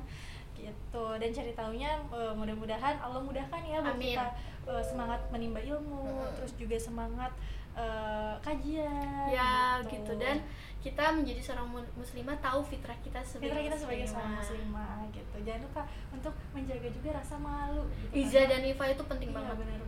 gitu 0.54 1.06
dan 1.16 1.30
cari 1.30 1.52
tahunya 1.52 1.90
eh, 2.10 2.32
mudah-mudahan 2.32 2.94
Allah 2.96 3.20
mudahkan 3.20 3.60
ya 3.62 3.78
buat 3.78 3.94
Amin. 3.94 4.12
kita 4.12 4.26
eh, 4.66 4.82
semangat 4.82 5.20
menimba 5.28 5.58
ilmu 5.58 6.00
Mm-mm. 6.02 6.32
terus 6.34 6.52
juga 6.54 6.76
semangat 6.76 7.32
eh, 7.72 8.34
kajian 8.40 9.28
ya 9.28 9.80
gitu 9.82 10.12
dan 10.16 10.40
kita 10.78 11.04
menjadi 11.10 11.40
seorang 11.42 11.68
mu- 11.70 11.92
muslimah 11.94 12.36
tahu 12.38 12.60
fitrah 12.62 12.96
kita 12.98 13.20
sebagai 13.20 13.52
Fitrah 13.52 13.64
kita 13.66 13.76
sebagai 13.78 14.06
seorang 14.06 14.32
muslimah. 14.34 14.96
muslimah 14.96 15.12
gitu 15.12 15.36
jangan 15.42 15.60
lupa 15.62 15.82
untuk 16.10 16.34
menjaga 16.50 16.88
juga 16.90 17.10
rasa 17.14 17.36
malu 17.36 17.82
gitu, 17.90 18.12
Iza 18.18 18.32
karena- 18.38 18.48
dan 18.50 18.62
Ifa 18.66 18.84
itu 18.86 19.02
penting 19.06 19.28
iya, 19.28 19.36
banget 19.36 19.56
banget 19.56 19.80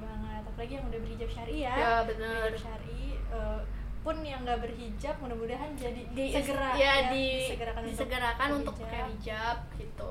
apalagi 0.62 0.78
yang 0.78 0.86
udah 0.86 1.00
berhijab 1.02 1.30
syari 1.32 1.56
ya, 1.60 1.74
Ya, 1.74 1.92
benar. 2.04 2.30
berhijab 2.46 2.54
syari 2.62 3.02
eh, 3.28 3.60
pun 4.00 4.16
yang 4.20 4.40
nggak 4.42 4.60
berhijab 4.60 5.14
mudah-mudahan 5.18 5.70
jadi 5.74 6.02
di 6.08 6.24
segera 6.30 6.70
ya, 6.72 6.94
di 7.08 7.24
disegerakan, 7.40 7.82
disegerakan 7.84 8.48
untuk 8.56 8.74
berhijab. 8.76 8.86
pakai 8.88 9.02
hijab 9.10 9.56
gitu 9.76 10.10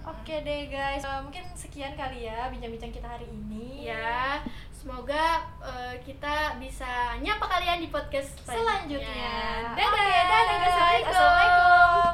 Oke 0.00 0.34
deh 0.38 0.62
guys, 0.66 1.00
Eh, 1.02 1.20
mungkin 1.20 1.44
sekian 1.54 1.92
kali 1.94 2.24
ya 2.24 2.48
bincang-bincang 2.48 2.88
kita 2.90 3.04
hari 3.06 3.24
ini. 3.26 3.84
ya 3.86 4.40
semoga 4.70 5.40
eh, 5.58 5.96
kita 6.02 6.56
bisa 6.56 6.88
nyapa 7.18 7.44
kalian 7.46 7.80
di 7.80 7.88
podcast 7.88 8.36
Selanjutnya. 8.42 9.72
dadah 9.72 9.88
Oke, 9.88 10.04
dadah 10.04 10.44
guys. 10.44 10.64
assalamualaikum 10.66 11.08
Assalamualaikum. 11.08 12.12